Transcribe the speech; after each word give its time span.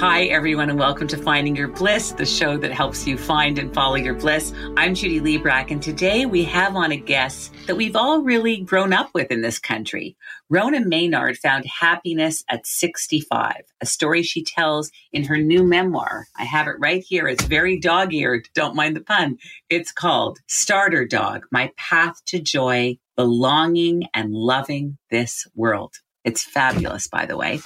Hi, 0.00 0.26
everyone, 0.26 0.70
and 0.70 0.78
welcome 0.78 1.08
to 1.08 1.16
Finding 1.16 1.56
Your 1.56 1.66
Bliss, 1.66 2.12
the 2.12 2.24
show 2.24 2.56
that 2.56 2.70
helps 2.70 3.04
you 3.04 3.18
find 3.18 3.58
and 3.58 3.74
follow 3.74 3.96
your 3.96 4.14
bliss. 4.14 4.52
I'm 4.76 4.94
Judy 4.94 5.20
Librach, 5.20 5.72
and 5.72 5.82
today 5.82 6.24
we 6.24 6.44
have 6.44 6.76
on 6.76 6.92
a 6.92 6.96
guest 6.96 7.52
that 7.66 7.74
we've 7.74 7.96
all 7.96 8.22
really 8.22 8.58
grown 8.58 8.92
up 8.92 9.10
with 9.12 9.32
in 9.32 9.42
this 9.42 9.58
country. 9.58 10.16
Rona 10.48 10.86
Maynard 10.86 11.36
found 11.36 11.64
happiness 11.64 12.44
at 12.48 12.64
65, 12.64 13.54
a 13.80 13.86
story 13.86 14.22
she 14.22 14.44
tells 14.44 14.92
in 15.12 15.24
her 15.24 15.36
new 15.36 15.64
memoir. 15.64 16.28
I 16.38 16.44
have 16.44 16.68
it 16.68 16.76
right 16.78 17.02
here. 17.02 17.26
It's 17.26 17.46
very 17.46 17.76
dog 17.76 18.14
eared. 18.14 18.48
Don't 18.54 18.76
mind 18.76 18.94
the 18.94 19.00
pun. 19.00 19.38
It's 19.68 19.90
called 19.90 20.38
Starter 20.46 21.06
Dog 21.06 21.42
My 21.50 21.72
Path 21.76 22.24
to 22.26 22.38
Joy, 22.38 22.98
Belonging, 23.16 24.04
and 24.14 24.32
Loving 24.32 24.96
This 25.10 25.48
World. 25.56 25.96
It's 26.22 26.44
fabulous, 26.44 27.08
by 27.08 27.26
the 27.26 27.36
way. 27.36 27.58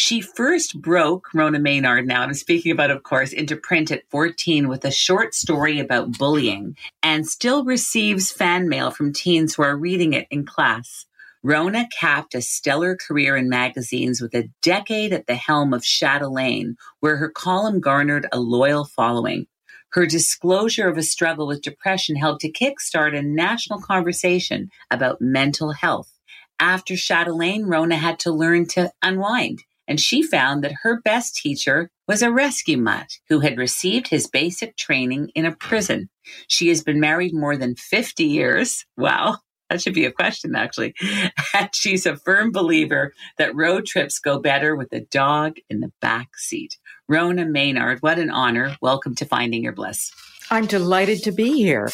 She 0.00 0.20
first 0.20 0.80
broke 0.80 1.34
Rona 1.34 1.58
Maynard, 1.58 2.06
now 2.06 2.22
I'm 2.22 2.32
speaking 2.32 2.70
about, 2.70 2.92
of 2.92 3.02
course, 3.02 3.32
into 3.32 3.56
print 3.56 3.90
at 3.90 4.08
14 4.10 4.68
with 4.68 4.84
a 4.84 4.92
short 4.92 5.34
story 5.34 5.80
about 5.80 6.16
bullying 6.16 6.76
and 7.02 7.26
still 7.26 7.64
receives 7.64 8.30
fan 8.30 8.68
mail 8.68 8.92
from 8.92 9.12
teens 9.12 9.56
who 9.56 9.64
are 9.64 9.76
reading 9.76 10.12
it 10.12 10.28
in 10.30 10.46
class. 10.46 11.04
Rona 11.42 11.88
capped 11.88 12.36
a 12.36 12.40
stellar 12.40 12.94
career 12.94 13.36
in 13.36 13.48
magazines 13.48 14.20
with 14.20 14.36
a 14.36 14.48
decade 14.62 15.12
at 15.12 15.26
the 15.26 15.34
helm 15.34 15.74
of 15.74 15.82
Chatelaine, 15.82 16.76
where 17.00 17.16
her 17.16 17.28
column 17.28 17.80
garnered 17.80 18.28
a 18.30 18.38
loyal 18.38 18.84
following. 18.84 19.48
Her 19.90 20.06
disclosure 20.06 20.86
of 20.86 20.96
a 20.96 21.02
struggle 21.02 21.48
with 21.48 21.60
depression 21.60 22.14
helped 22.14 22.42
to 22.42 22.52
kickstart 22.52 23.18
a 23.18 23.22
national 23.22 23.80
conversation 23.80 24.70
about 24.92 25.20
mental 25.20 25.72
health. 25.72 26.12
After 26.60 26.94
Chatelaine, 26.94 27.64
Rona 27.64 27.96
had 27.96 28.20
to 28.20 28.30
learn 28.30 28.66
to 28.68 28.92
unwind 29.02 29.64
and 29.88 29.98
she 29.98 30.22
found 30.22 30.62
that 30.62 30.74
her 30.82 31.00
best 31.00 31.34
teacher 31.34 31.90
was 32.06 32.22
a 32.22 32.30
rescue 32.30 32.76
mutt 32.76 33.08
who 33.28 33.40
had 33.40 33.58
received 33.58 34.08
his 34.08 34.28
basic 34.28 34.76
training 34.76 35.30
in 35.34 35.46
a 35.46 35.56
prison. 35.56 36.08
She 36.46 36.68
has 36.68 36.82
been 36.82 37.00
married 37.00 37.34
more 37.34 37.56
than 37.56 37.74
50 37.74 38.22
years. 38.24 38.84
Wow. 38.96 39.38
That 39.70 39.82
should 39.82 39.94
be 39.94 40.04
a 40.04 40.12
question, 40.12 40.54
actually. 40.54 40.94
And 41.54 41.70
she's 41.74 42.06
a 42.06 42.16
firm 42.16 42.52
believer 42.52 43.12
that 43.38 43.54
road 43.54 43.86
trips 43.86 44.18
go 44.18 44.38
better 44.38 44.76
with 44.76 44.92
a 44.92 45.00
dog 45.00 45.56
in 45.68 45.80
the 45.80 45.92
back 46.00 46.28
seat. 46.36 46.76
Rona 47.10 47.46
Maynard, 47.46 48.02
what 48.02 48.18
an 48.18 48.28
honor. 48.28 48.76
Welcome 48.82 49.14
to 49.14 49.24
Finding 49.24 49.62
Your 49.64 49.72
Bliss. 49.72 50.12
I'm 50.50 50.66
delighted 50.66 51.22
to 51.22 51.32
be 51.32 51.54
here. 51.54 51.88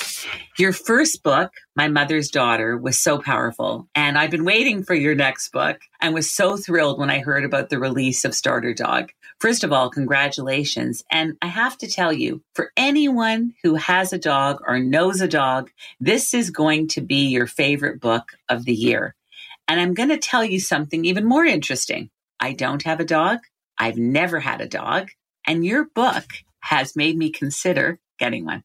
Your 0.58 0.72
first 0.72 1.22
book, 1.22 1.52
My 1.76 1.86
Mother's 1.86 2.30
Daughter, 2.30 2.76
was 2.76 3.00
so 3.00 3.20
powerful. 3.20 3.88
And 3.94 4.18
I've 4.18 4.32
been 4.32 4.44
waiting 4.44 4.82
for 4.82 4.92
your 4.92 5.14
next 5.14 5.52
book 5.52 5.78
and 6.00 6.14
was 6.14 6.32
so 6.32 6.56
thrilled 6.56 6.98
when 6.98 7.10
I 7.10 7.20
heard 7.20 7.44
about 7.44 7.68
the 7.70 7.78
release 7.78 8.24
of 8.24 8.34
Starter 8.34 8.74
Dog. 8.74 9.12
First 9.38 9.62
of 9.62 9.72
all, 9.72 9.88
congratulations. 9.88 11.04
And 11.12 11.36
I 11.40 11.46
have 11.46 11.78
to 11.78 11.86
tell 11.86 12.12
you, 12.12 12.42
for 12.52 12.72
anyone 12.76 13.54
who 13.62 13.76
has 13.76 14.12
a 14.12 14.18
dog 14.18 14.62
or 14.66 14.80
knows 14.80 15.20
a 15.20 15.28
dog, 15.28 15.70
this 16.00 16.34
is 16.34 16.50
going 16.50 16.88
to 16.88 17.00
be 17.00 17.28
your 17.28 17.46
favorite 17.46 18.00
book 18.00 18.32
of 18.48 18.64
the 18.64 18.74
year. 18.74 19.14
And 19.68 19.80
I'm 19.80 19.94
going 19.94 20.08
to 20.08 20.18
tell 20.18 20.44
you 20.44 20.58
something 20.58 21.04
even 21.04 21.24
more 21.24 21.44
interesting. 21.44 22.10
I 22.40 22.52
don't 22.52 22.82
have 22.82 22.98
a 22.98 23.04
dog. 23.04 23.38
I've 23.78 23.98
never 23.98 24.40
had 24.40 24.60
a 24.60 24.68
dog. 24.68 25.10
And 25.46 25.64
your 25.64 25.86
book 25.94 26.24
has 26.60 26.96
made 26.96 27.16
me 27.16 27.30
consider 27.30 27.98
getting 28.18 28.44
one. 28.44 28.64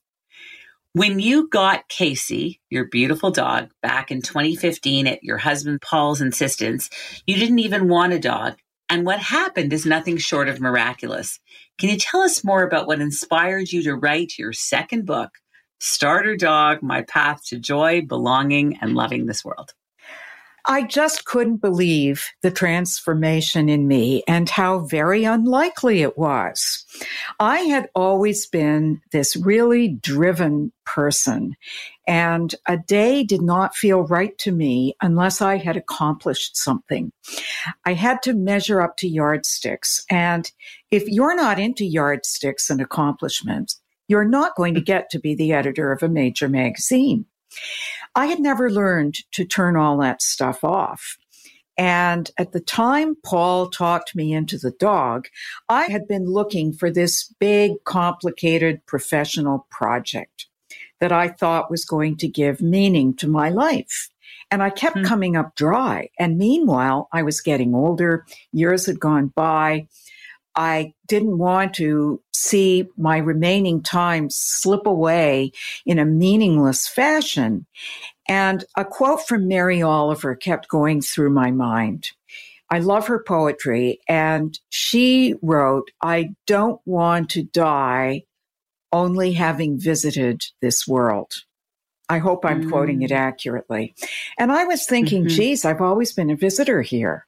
When 0.94 1.20
you 1.20 1.47
got 1.50 1.88
Casey, 1.88 2.62
your 2.70 2.86
beautiful 2.86 3.30
dog, 3.30 3.69
back 3.84 4.09
in 4.09 4.22
2015 4.22 5.06
at 5.06 5.24
your 5.24 5.38
husband 5.38 5.81
Paul's 5.81 6.19
insistence, 6.19 6.90
you 7.28 7.36
didn't 7.36 7.59
even 7.59 7.90
want 7.90 8.14
a 8.14 8.19
dog. 8.19 8.56
And 8.90 9.06
what 9.06 9.19
happened 9.19 9.72
is 9.72 9.86
nothing 9.86 10.18
short 10.18 10.50
of 10.50 10.59
miraculous. 10.59 11.40
Can 11.78 11.90
you 11.90 11.98
tell 11.98 12.22
us 12.22 12.44
more 12.44 12.64
about 12.64 12.88
what 12.88 13.02
inspired 13.02 13.72
you 13.72 13.84
to 13.84 13.96
write 13.96 14.40
your 14.40 14.52
second 14.52 15.06
book, 15.06 15.30
Starter 15.80 16.36
Dog 16.36 16.81
My 16.81 17.03
Path 17.03 17.46
to 17.50 17.59
Joy, 17.59 18.02
Belonging, 18.02 18.80
and 18.81 18.96
Loving 18.96 19.28
This 19.28 19.46
World? 19.46 19.74
I 20.69 20.84
just 20.84 21.25
couldn't 21.25 21.57
believe 21.57 22.28
the 22.44 22.52
transformation 22.52 23.69
in 23.69 23.88
me 23.88 24.22
and 24.28 24.47
how 24.47 24.81
very 24.81 25.24
unlikely 25.24 26.03
it 26.03 26.16
was. 26.16 26.85
I 27.40 27.62
had 27.62 27.90
always 27.96 28.46
been 28.46 29.02
this 29.12 29.35
really 29.35 29.88
driven 29.88 30.72
person, 30.85 31.56
and 32.07 32.53
a 32.68 32.78
day 32.78 33.24
did 33.24 33.41
not 33.41 33.75
feel 33.75 34.03
right 34.03 34.38
to 34.38 34.52
me 34.52 34.96
unless 35.02 35.41
I 35.41 35.57
had 35.57 35.75
accomplished 35.75 36.56
something. 36.56 37.12
I 37.84 37.94
had 37.94 38.22
to 38.22 38.36
measure 38.36 38.80
up 38.80 38.96
to 38.97 39.07
yardsticks, 39.07 40.06
and 40.07 40.51
if 40.91 41.07
you're 41.07 41.36
not 41.36 41.57
into 41.57 41.84
yardsticks 41.84 42.69
and 42.69 42.80
accomplishments, 42.80 43.81
you're 44.07 44.24
not 44.24 44.56
going 44.56 44.75
to 44.75 44.81
get 44.81 45.09
to 45.09 45.19
be 45.19 45.34
the 45.34 45.51
editor 45.51 45.91
of 45.91 46.03
a 46.03 46.09
major 46.09 46.47
magazine. 46.47 47.25
I 48.16 48.28
had 48.28 48.40
never 48.40 48.70
learned 48.70 49.16
to 49.32 49.46
turn 49.46 49.76
all 49.76 49.98
that 50.00 50.22
stuff 50.22 50.64
off. 50.64 51.18
And 51.78 52.30
at 52.38 52.52
the 52.52 52.60
time 52.60 53.16
Paul 53.24 53.70
talked 53.70 54.14
me 54.14 54.34
into 54.34 54.58
the 54.58 54.72
dog, 54.72 55.28
I 55.70 55.86
had 55.86 56.10
been 56.10 56.26
looking 56.26 56.74
for 56.74 56.92
this 56.92 57.34
big, 57.40 57.72
complicated 57.86 58.86
professional 58.86 59.66
project 59.72 60.48
that 61.00 61.14
I 61.14 61.30
thought 61.30 61.72
was 61.72 61.86
going 61.86 62.18
to 62.18 62.28
give 62.28 62.62
meaning 62.62 63.16
to 63.16 63.30
my 63.30 63.48
life. 63.48 64.10
And 64.52 64.62
I 64.62 64.72
kept 64.72 64.98
mm-hmm. 64.98 65.06
coming 65.06 65.36
up 65.38 65.56
dry. 65.56 66.10
And 66.20 66.38
meanwhile, 66.38 67.08
I 67.14 67.24
was 67.24 67.40
getting 67.40 67.74
older, 67.74 68.26
years 68.52 68.86
had 68.86 69.00
gone 69.00 69.28
by. 69.28 69.88
I 70.59 70.94
didn't 71.08 71.38
want 71.38 71.74
to 71.75 72.22
see 72.34 72.90
my 72.97 73.16
remaining 73.16 73.81
time 73.81 74.30
slip 74.30 74.86
away 74.86 75.53
in 75.86 76.00
a 76.00 76.06
meaningless 76.06 76.86
fashion. 76.86 77.66
And 78.28 78.66
a 78.75 78.84
quote 78.84 79.25
from 79.25 79.48
Mary 79.48 79.81
Oliver 79.81 80.36
kept 80.36 80.68
going 80.68 81.00
through 81.00 81.30
my 81.30 81.50
mind. 81.50 82.12
I 82.69 82.80
love 82.80 83.08
her 83.08 83.24
poetry. 83.24 84.02
And 84.09 84.59
she 84.69 85.36
wrote, 85.42 85.92
I 86.03 86.31
don't 86.46 86.81
want 86.86 87.30
to 87.31 87.44
die 87.44 88.24
only 88.92 89.31
having 89.31 89.80
visited 89.80 90.44
this 90.62 90.86
world. 90.86 91.31
I 92.09 92.18
hope 92.18 92.44
I'm 92.44 92.66
mm. 92.66 92.69
quoting 92.69 93.02
it 93.03 93.12
mm. 93.12 93.16
accurately. 93.16 93.96
And 94.38 94.52
I 94.52 94.66
was 94.66 94.86
thinking, 94.86 95.24
mm-hmm. 95.24 95.38
geez, 95.38 95.64
I've 95.64 95.80
always 95.80 96.12
been 96.12 96.30
a 96.30 96.36
visitor 96.36 96.81
here 96.81 97.25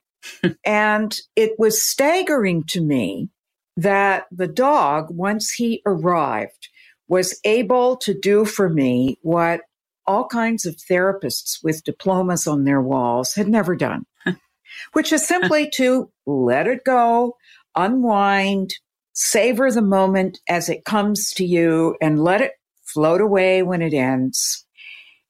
and 0.65 1.17
it 1.35 1.53
was 1.57 1.81
staggering 1.81 2.63
to 2.65 2.81
me 2.81 3.29
that 3.77 4.25
the 4.31 4.47
dog, 4.47 5.07
once 5.09 5.51
he 5.51 5.81
arrived, 5.85 6.69
was 7.07 7.39
able 7.43 7.97
to 7.97 8.17
do 8.17 8.45
for 8.45 8.69
me 8.69 9.17
what 9.21 9.61
all 10.05 10.27
kinds 10.27 10.65
of 10.65 10.75
therapists 10.75 11.63
with 11.63 11.83
diplomas 11.83 12.47
on 12.47 12.63
their 12.63 12.81
walls 12.81 13.33
had 13.33 13.47
never 13.47 13.75
done, 13.75 14.05
which 14.93 15.11
is 15.11 15.25
simply 15.27 15.69
to 15.75 16.11
let 16.25 16.67
it 16.67 16.83
go, 16.83 17.35
unwind, 17.75 18.73
savor 19.13 19.71
the 19.71 19.81
moment 19.81 20.39
as 20.49 20.69
it 20.69 20.85
comes 20.85 21.31
to 21.31 21.45
you, 21.45 21.95
and 22.01 22.23
let 22.23 22.41
it 22.41 22.53
float 22.83 23.21
away 23.21 23.63
when 23.63 23.81
it 23.81 23.93
ends. 23.93 24.60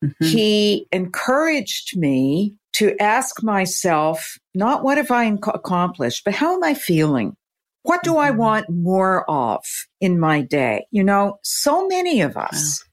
Mm-hmm. 0.03 0.25
He 0.25 0.87
encouraged 0.91 1.97
me 1.97 2.55
to 2.73 2.95
ask 3.01 3.43
myself, 3.43 4.37
not 4.55 4.83
what 4.83 4.97
have 4.97 5.11
I 5.11 5.25
accomplished, 5.25 6.23
but 6.23 6.33
how 6.33 6.55
am 6.55 6.63
I 6.63 6.73
feeling? 6.73 7.35
What 7.83 8.03
do 8.03 8.17
I 8.17 8.29
mm-hmm. 8.29 8.37
want 8.37 8.69
more 8.69 9.29
of 9.29 9.63
in 9.99 10.19
my 10.19 10.41
day? 10.41 10.85
You 10.91 11.03
know, 11.03 11.39
so 11.43 11.87
many 11.87 12.21
of 12.21 12.37
us 12.37 12.83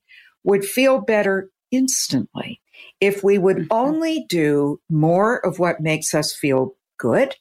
would 0.44 0.64
feel 0.64 1.00
better 1.00 1.50
instantly 1.70 2.60
if 3.00 3.22
we 3.22 3.38
would 3.38 3.56
mm-hmm. 3.56 3.72
only 3.72 4.26
do 4.28 4.80
more 4.88 5.44
of 5.44 5.58
what 5.58 5.80
makes 5.80 6.14
us 6.14 6.34
feel 6.34 6.74
good 6.98 7.36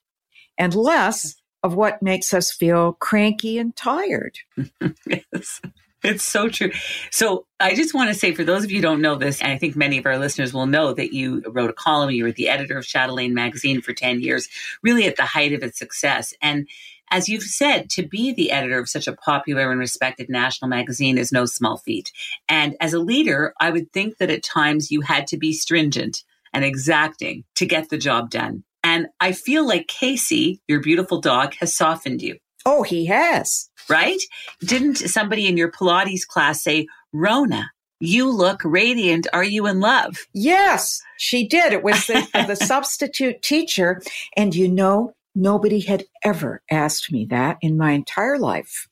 and 0.58 0.76
less 0.76 1.36
of 1.64 1.76
what 1.76 2.02
makes 2.02 2.34
us 2.34 2.52
feel 2.52 2.94
cranky 2.94 3.58
and 3.58 3.76
tired. 3.76 4.38
yes. 5.08 5.62
It's 6.08 6.24
so 6.24 6.48
true. 6.48 6.72
So 7.12 7.46
I 7.60 7.76
just 7.76 7.94
want 7.94 8.10
to 8.10 8.16
say, 8.16 8.34
for 8.34 8.44
those 8.44 8.64
of 8.64 8.72
you 8.72 8.78
who 8.78 8.84
don't 8.84 9.02
know 9.02 9.16
this, 9.16 9.42
and 9.42 9.52
I 9.52 9.58
think 9.58 9.76
many 9.76 9.98
of 9.98 10.06
our 10.06 10.18
listeners 10.18 10.54
will 10.54 10.66
know 10.66 10.94
that 10.94 11.14
you 11.14 11.44
wrote 11.48 11.70
a 11.70 11.74
column, 11.74 12.12
you 12.12 12.24
were 12.24 12.32
the 12.32 12.50
editor 12.50 12.78
of 12.78 12.86
Chatelaine 12.86 13.34
magazine 13.34 13.82
for 13.82 13.94
10 13.94 14.22
years, 14.22 14.48
really 14.82 15.06
at 15.06 15.18
the 15.18 15.26
height 15.26 15.54
of 15.54 15.64
its 15.64 15.78
success. 15.78 16.34
And 16.42 16.68
as 17.10 17.30
you've 17.30 17.44
said, 17.44 17.90
to 17.92 18.06
be 18.06 18.34
the 18.34 18.52
editor 18.52 18.80
of 18.80 18.90
such 18.90 19.08
a 19.08 19.16
popular 19.16 19.72
and 19.72 19.80
respected 19.80 20.30
national 20.30 20.70
magazine 20.70 21.18
is 21.18 21.32
no 21.32 21.46
small 21.46 21.78
feat. 21.78 22.12
And 22.50 22.76
as 22.80 22.94
a 22.94 23.00
leader, 23.00 23.54
I 23.60 23.70
would 23.70 23.92
think 23.94 24.18
that 24.18 24.30
at 24.30 24.44
times 24.44 24.92
you 24.92 25.02
had 25.02 25.28
to 25.28 25.38
be 25.38 25.54
stringent 25.54 26.24
and 26.54 26.66
exacting 26.66 27.44
to 27.56 27.66
get 27.66 27.90
the 27.90 27.98
job 27.98 28.30
done. 28.30 28.64
And 28.84 29.08
I 29.20 29.32
feel 29.32 29.66
like 29.66 29.88
Casey, 29.88 30.62
your 30.68 30.80
beautiful 30.80 31.20
dog, 31.20 31.56
has 31.60 31.76
softened 31.76 32.22
you. 32.22 32.38
Oh, 32.66 32.84
he 32.84 33.06
has. 33.06 33.70
Right? 33.90 34.22
Didn't 34.62 34.98
somebody 34.98 35.48
in 35.48 35.58
your 35.58 35.72
Pilates 35.72 36.28
class 36.28 36.64
say, 36.64 36.88
Rona, 37.14 37.72
you 38.00 38.30
look 38.30 38.62
radiant. 38.64 39.28
Are 39.34 39.44
you 39.44 39.66
in 39.68 39.80
love? 39.80 40.18
Yes, 40.34 41.02
she 41.18 41.48
did. 41.48 41.74
It 41.74 41.84
was 41.84 42.06
the, 42.08 42.28
the 42.48 42.56
substitute 42.56 43.42
teacher. 43.42 44.02
And 44.36 44.56
you 44.56 44.68
know, 44.68 45.14
nobody 45.36 45.80
had 45.80 46.06
ever 46.24 46.62
asked 46.70 47.12
me 47.12 47.26
that 47.26 47.58
in 47.62 47.78
my 47.78 47.92
entire 47.92 48.38
life. 48.38 48.88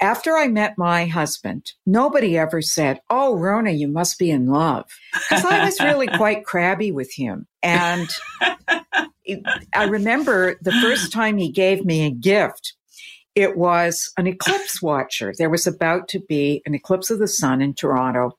After 0.00 0.36
I 0.36 0.46
met 0.46 0.78
my 0.78 1.06
husband, 1.06 1.72
nobody 1.84 2.38
ever 2.38 2.62
said, 2.62 3.00
Oh, 3.10 3.36
Rona, 3.36 3.72
you 3.72 3.88
must 3.88 4.16
be 4.16 4.30
in 4.30 4.46
love. 4.46 4.84
Because 5.12 5.44
I 5.44 5.64
was 5.64 5.80
really 5.80 6.06
quite 6.16 6.44
crabby 6.44 6.92
with 6.92 7.12
him. 7.12 7.48
And 7.64 8.08
I 8.40 9.84
remember 9.88 10.56
the 10.62 10.72
first 10.72 11.12
time 11.12 11.36
he 11.36 11.50
gave 11.50 11.84
me 11.84 12.06
a 12.06 12.10
gift 12.10 12.74
it 13.38 13.56
was 13.56 14.12
an 14.16 14.26
eclipse 14.26 14.82
watcher. 14.82 15.32
There 15.38 15.48
was 15.48 15.66
about 15.66 16.08
to 16.08 16.18
be 16.18 16.60
an 16.66 16.74
eclipse 16.74 17.08
of 17.08 17.20
the 17.20 17.28
sun 17.28 17.62
in 17.62 17.72
Toronto. 17.72 18.36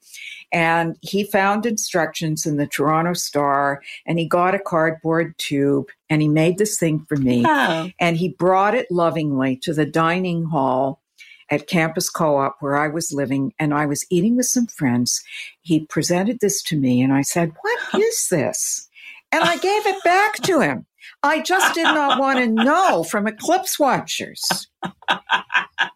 And 0.52 0.98
he 1.02 1.24
found 1.24 1.66
instructions 1.66 2.46
in 2.46 2.58
the 2.58 2.68
Toronto 2.68 3.14
Star 3.14 3.82
and 4.06 4.20
he 4.20 4.28
got 4.28 4.56
a 4.56 4.60
cardboard 4.60 5.38
tube 5.38 5.88
and 6.10 6.22
he 6.22 6.28
made 6.28 6.58
this 6.58 6.78
thing 6.78 7.06
for 7.08 7.16
me. 7.16 7.46
Oh. 7.48 7.90
And 8.00 8.18
he 8.18 8.30
brought 8.30 8.76
it 8.76 8.92
lovingly 8.92 9.56
to 9.64 9.74
the 9.74 9.86
dining 9.86 10.44
hall 10.46 11.02
at 11.50 11.68
Campus 11.68 12.10
Co 12.10 12.38
op 12.38 12.58
where 12.60 12.76
I 12.76 12.90
was 12.90 13.14
living 13.14 13.54
and 13.58 13.74
I 13.74 13.86
was 13.86 14.06
eating 14.10 14.36
with 14.36 14.48
some 14.48 14.68
friends. 14.68 15.24
He 15.62 15.86
presented 15.86 16.40
this 16.42 16.62
to 16.64 16.78
me 16.78 17.02
and 17.02 17.14
I 17.14 17.22
said, 17.22 17.54
What 17.62 18.02
is 18.02 18.28
this? 18.30 18.90
And 19.32 19.44
I 19.44 19.58
gave 19.58 19.86
it 19.86 20.04
back 20.04 20.34
to 20.42 20.60
him. 20.60 20.86
I 21.22 21.42
just 21.42 21.74
did 21.74 21.84
not 21.84 22.20
want 22.20 22.40
to 22.40 22.48
know 22.48 23.04
from 23.04 23.28
eclipse 23.28 23.78
watchers. 23.80 24.68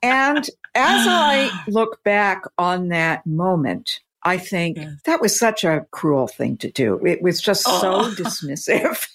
And 0.02 0.50
as 0.76 1.08
I 1.08 1.50
look 1.68 2.04
back 2.04 2.44
on 2.58 2.90
that 2.90 3.26
moment, 3.26 4.02
I 4.24 4.38
think 4.38 4.78
yes. 4.78 4.92
that 5.06 5.22
was 5.22 5.38
such 5.38 5.64
a 5.64 5.86
cruel 5.92 6.28
thing 6.28 6.58
to 6.58 6.72
do. 6.72 7.04
It 7.06 7.22
was 7.22 7.42
just 7.42 7.66
oh. 7.68 8.12
so 8.12 8.24
dismissive. 8.24 9.08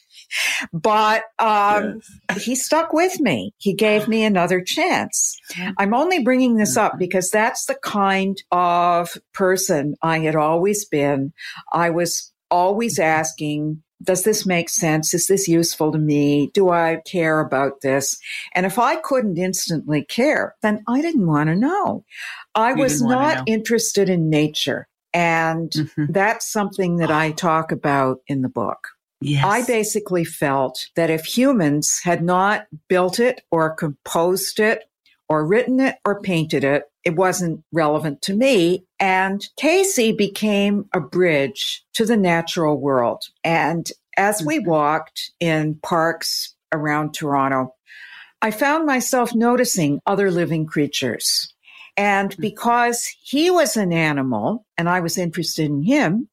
but 0.73 1.25
um, 1.39 2.01
yes. 2.31 2.43
he 2.43 2.55
stuck 2.55 2.93
with 2.93 3.21
me. 3.21 3.55
He 3.59 3.75
gave 3.75 4.09
me 4.09 4.25
another 4.25 4.61
chance. 4.61 5.39
I'm 5.79 5.95
only 5.95 6.23
bringing 6.23 6.57
this 6.57 6.77
up 6.77 6.93
mm-hmm. 6.93 6.99
because 6.99 7.31
that's 7.31 7.67
the 7.67 7.79
kind 7.83 8.43
of 8.51 9.17
person 9.33 9.95
I 10.03 10.21
had 10.21 10.37
always 10.37 10.85
been. 10.85 11.33
I 11.73 11.91
was 11.91 12.33
always 12.51 12.99
asking, 12.99 13.83
does 14.03 14.23
this 14.23 14.47
make 14.47 14.69
sense? 14.69 15.13
Is 15.13 15.27
this 15.27 15.49
useful 15.49 15.93
to 15.93 15.99
me? 15.99 16.51
Do 16.55 16.71
I 16.71 17.01
care 17.07 17.41
about 17.41 17.81
this? 17.83 18.19
And 18.55 18.65
if 18.65 18.79
I 18.79 18.97
couldn't 18.97 19.39
instantly 19.39 20.05
care, 20.05 20.55
then 20.63 20.85
I 20.87 21.01
didn't 21.01 21.27
want 21.27 21.49
to 21.49 21.57
know. 21.57 22.05
I 22.55 22.71
you 22.71 22.83
was 22.83 23.03
not 23.03 23.49
interested 23.49 24.09
in 24.09 24.31
nature. 24.31 24.89
And 25.15 25.71
mm-hmm. 25.71 26.13
that's 26.13 26.51
something 26.51 26.97
that 26.97 27.11
I 27.11 27.33
talk 27.33 27.73
about 27.73 28.19
in 28.27 28.43
the 28.43 28.49
book. 28.49 28.89
Yes. 29.21 29.45
I 29.45 29.67
basically 29.67 30.25
felt 30.25 30.87
that 30.95 31.11
if 31.11 31.25
humans 31.25 32.01
had 32.05 32.23
not 32.23 32.67
built 32.89 33.19
it 33.19 33.43
or 33.51 33.75
composed 33.75 34.61
it 34.61 34.85
or 35.29 35.47
written 35.47 35.81
it 35.81 35.97
or 36.05 36.21
painted 36.21 36.65
it, 36.65 36.85
it 37.05 37.17
wasn't 37.17 37.63
relevant 37.73 38.23
to 38.23 38.35
me. 38.35 38.85
And 38.99 39.47
Casey 39.57 40.13
became 40.13 40.87
a 40.95 41.01
bridge 41.01 41.85
to 41.95 42.05
the 42.05 42.17
natural 42.17 42.81
world. 42.81 43.25
And 43.45 43.91
as 44.17 44.43
we 44.43 44.59
mm-hmm. 44.59 44.71
walked 44.71 45.31
in 45.41 45.77
parks 45.83 46.55
around 46.73 47.15
Toronto, 47.15 47.75
I 48.41 48.51
found 48.51 48.87
myself 48.87 49.35
noticing 49.35 50.01
other 50.07 50.31
living 50.31 50.67
creatures. 50.67 51.53
And 51.97 52.31
mm. 52.31 52.41
because 52.41 53.13
he 53.23 53.51
was 53.51 53.77
an 53.77 53.93
animal 53.93 54.65
and 54.77 54.89
I 54.89 55.01
was 55.01 55.19
interested 55.19 55.67
in 55.67 55.83
him, 55.83 56.29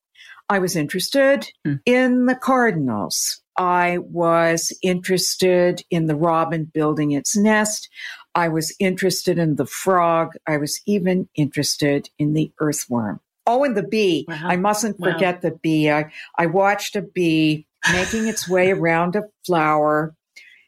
I 0.47 0.59
was 0.59 0.75
interested 0.75 1.47
mm. 1.65 1.79
in 1.85 2.27
the 2.27 2.35
cardinals. 2.35 3.41
I 3.57 3.99
was 3.99 4.71
interested 4.83 5.81
in 5.89 6.05
the 6.05 6.15
robin 6.15 6.65
building 6.65 7.11
its 7.11 7.35
nest. 7.35 7.89
I 8.35 8.49
was 8.49 8.75
interested 8.79 9.39
in 9.39 9.55
the 9.55 9.65
frog. 9.65 10.33
I 10.45 10.57
was 10.57 10.81
even 10.85 11.29
interested 11.35 12.09
in 12.19 12.33
the 12.33 12.51
earthworm. 12.59 13.21
Oh, 13.47 13.63
and 13.63 13.77
the 13.77 13.83
bee. 13.83 14.25
Wow. 14.27 14.41
I 14.43 14.57
mustn't 14.57 14.99
wow. 14.99 15.13
forget 15.13 15.41
the 15.41 15.51
bee. 15.51 15.89
I, 15.89 16.11
I 16.37 16.47
watched 16.47 16.95
a 16.95 17.01
bee 17.01 17.65
making 17.91 18.27
its 18.27 18.49
way 18.49 18.71
around 18.73 19.15
a 19.15 19.23
flower, 19.45 20.15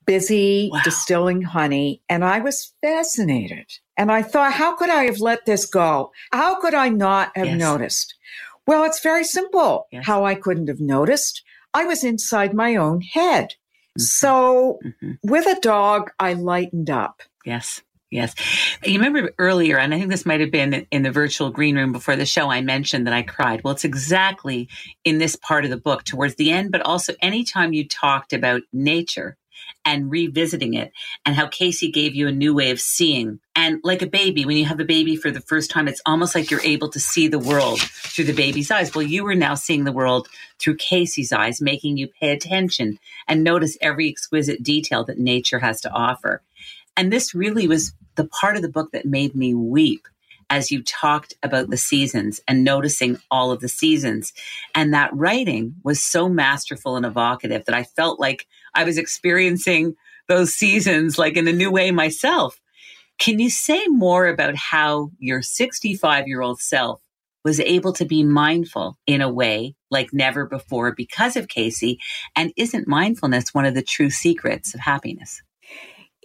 busy 0.06 0.70
wow. 0.72 0.82
distilling 0.84 1.42
honey, 1.42 2.02
and 2.08 2.24
I 2.24 2.40
was 2.40 2.74
fascinated. 2.82 3.66
And 3.98 4.12
I 4.12 4.22
thought, 4.22 4.54
how 4.54 4.76
could 4.76 4.90
I 4.90 5.06
have 5.06 5.20
let 5.20 5.46
this 5.46 5.66
go? 5.66 6.12
How 6.32 6.60
could 6.62 6.76
I 6.76 6.90
not 6.90 7.32
have 7.36 7.48
yes. 7.48 7.60
noticed? 7.60 8.16
Well, 8.68 8.84
it's 8.84 9.02
very 9.02 9.24
simple 9.24 9.88
yes. 9.92 10.06
how 10.06 10.24
I 10.24 10.36
couldn't 10.36 10.68
have 10.68 10.80
noticed. 10.80 11.44
I 11.74 11.86
was 11.86 12.04
inside 12.04 12.54
my 12.54 12.76
own 12.76 13.02
head. 13.02 13.56
Mm-hmm. 13.98 14.02
So 14.02 14.80
mm-hmm. 14.86 15.14
with 15.24 15.48
a 15.48 15.60
dog, 15.62 16.12
I 16.20 16.34
lightened 16.34 16.90
up. 16.90 17.24
Yes. 17.46 17.82
Yes. 18.10 18.36
You 18.86 19.00
remember 19.00 19.32
earlier, 19.38 19.78
and 19.78 19.94
I 19.94 19.98
think 20.00 20.10
this 20.10 20.26
might 20.26 20.40
have 20.40 20.52
been 20.52 20.88
in 20.92 21.04
the 21.04 21.12
virtual 21.12 21.50
green 21.50 21.76
room 21.76 21.92
before 21.92 22.16
the 22.16 22.26
show, 22.26 22.50
I 22.50 22.62
mentioned 22.62 23.06
that 23.06 23.14
I 23.14 23.22
cried. 23.22 23.64
Well, 23.64 23.74
it's 23.74 23.84
exactly 23.84 24.70
in 25.04 25.18
this 25.18 25.36
part 25.36 25.66
of 25.66 25.72
the 25.72 25.78
book 25.78 26.06
towards 26.06 26.36
the 26.36 26.52
end, 26.52 26.72
but 26.72 26.82
also 26.82 27.14
anytime 27.22 27.74
you 27.74 27.86
talked 27.86 28.32
about 28.32 28.62
nature 28.72 29.36
and 29.84 30.10
revisiting 30.10 30.74
it 30.74 30.92
and 31.26 31.36
how 31.36 31.48
Casey 31.48 31.92
gave 31.92 32.16
you 32.16 32.28
a 32.28 32.32
new 32.32 32.54
way 32.54 32.72
of 32.72 32.80
seeing. 32.80 33.40
And 33.56 33.80
like 33.84 34.02
a 34.02 34.08
baby, 34.08 34.46
when 34.46 34.56
you 34.56 34.66
have 34.66 34.80
a 34.80 34.86
baby 34.86 35.16
for 35.18 35.32
the 35.32 35.42
first 35.42 35.70
time, 35.70 35.88
it's 35.88 36.02
almost 36.06 36.36
like 36.36 36.50
you're 36.50 36.62
able 36.62 36.90
to 36.90 37.00
see 37.00 37.28
the 37.28 37.40
world 37.40 37.82
through 37.82 38.26
the 38.26 38.34
baby's 38.34 38.72
eyes. 38.72 38.94
Well, 38.94 39.04
you 39.04 39.24
were 39.24 39.36
now 39.36 39.56
seeing 39.56 39.84
the 39.84 39.92
world 39.92 40.30
through 40.60 40.78
Casey's 40.78 41.34
eyes, 41.34 41.60
making 41.60 41.98
you 41.98 42.08
pay 42.08 42.32
attention 42.32 43.00
and 43.28 43.44
notice 43.44 43.78
every 43.82 44.08
exquisite 44.08 44.64
detail 44.64 45.04
that 45.06 45.20
nature 45.20 45.60
has 45.60 45.82
to 45.82 45.92
offer. 45.92 46.42
And 46.98 47.14
this 47.14 47.36
really 47.36 47.68
was 47.68 47.94
the 48.16 48.28
part 48.28 48.56
of 48.56 48.64
the 48.64 48.70
book 48.70 48.92
that 48.92 49.06
made 49.06 49.36
me 49.36 49.54
weep 49.54 50.08
as 50.50 50.72
you 50.72 50.82
talked 50.82 51.36
about 51.44 51.70
the 51.70 51.78
seasons 51.78 52.40
and 52.48 52.64
noticing 52.64 53.20
all 53.30 53.52
of 53.52 53.60
the 53.60 53.68
seasons. 53.68 54.34
And 54.74 54.94
that 54.94 55.14
writing 55.14 55.76
was 55.84 56.04
so 56.04 56.28
masterful 56.28 56.96
and 56.96 57.06
evocative 57.06 57.66
that 57.66 57.76
I 57.76 57.84
felt 57.84 58.20
like 58.20 58.48
I 58.74 58.84
was 58.84 58.98
experiencing 58.98 59.96
those 60.28 60.54
seasons 60.54 61.18
like 61.18 61.38
in 61.38 61.48
a 61.48 61.54
new 61.54 61.72
way 61.72 61.92
myself. 61.92 62.60
Can 63.18 63.40
you 63.40 63.50
say 63.50 63.86
more 63.88 64.28
about 64.28 64.56
how 64.56 65.12
your 65.20 65.42
65 65.42 66.28
year 66.28 66.42
old 66.42 66.60
self 66.60 67.02
was 67.44 67.60
able 67.60 67.94
to 67.94 68.06
be 68.06 68.24
mindful 68.24 68.98
in 69.06 69.22
a 69.22 69.30
way 69.30 69.76
like 69.90 70.14
never 70.14 70.46
before 70.46 70.94
because 70.94 71.36
of 71.36 71.48
Casey? 71.48 72.00
And 72.36 72.54
isn't 72.58 72.88
mindfulness 72.88 73.54
one 73.54 73.66
of 73.66 73.74
the 73.74 73.82
true 73.82 74.10
secrets 74.10 74.74
of 74.74 74.82
happiness? 74.82 75.42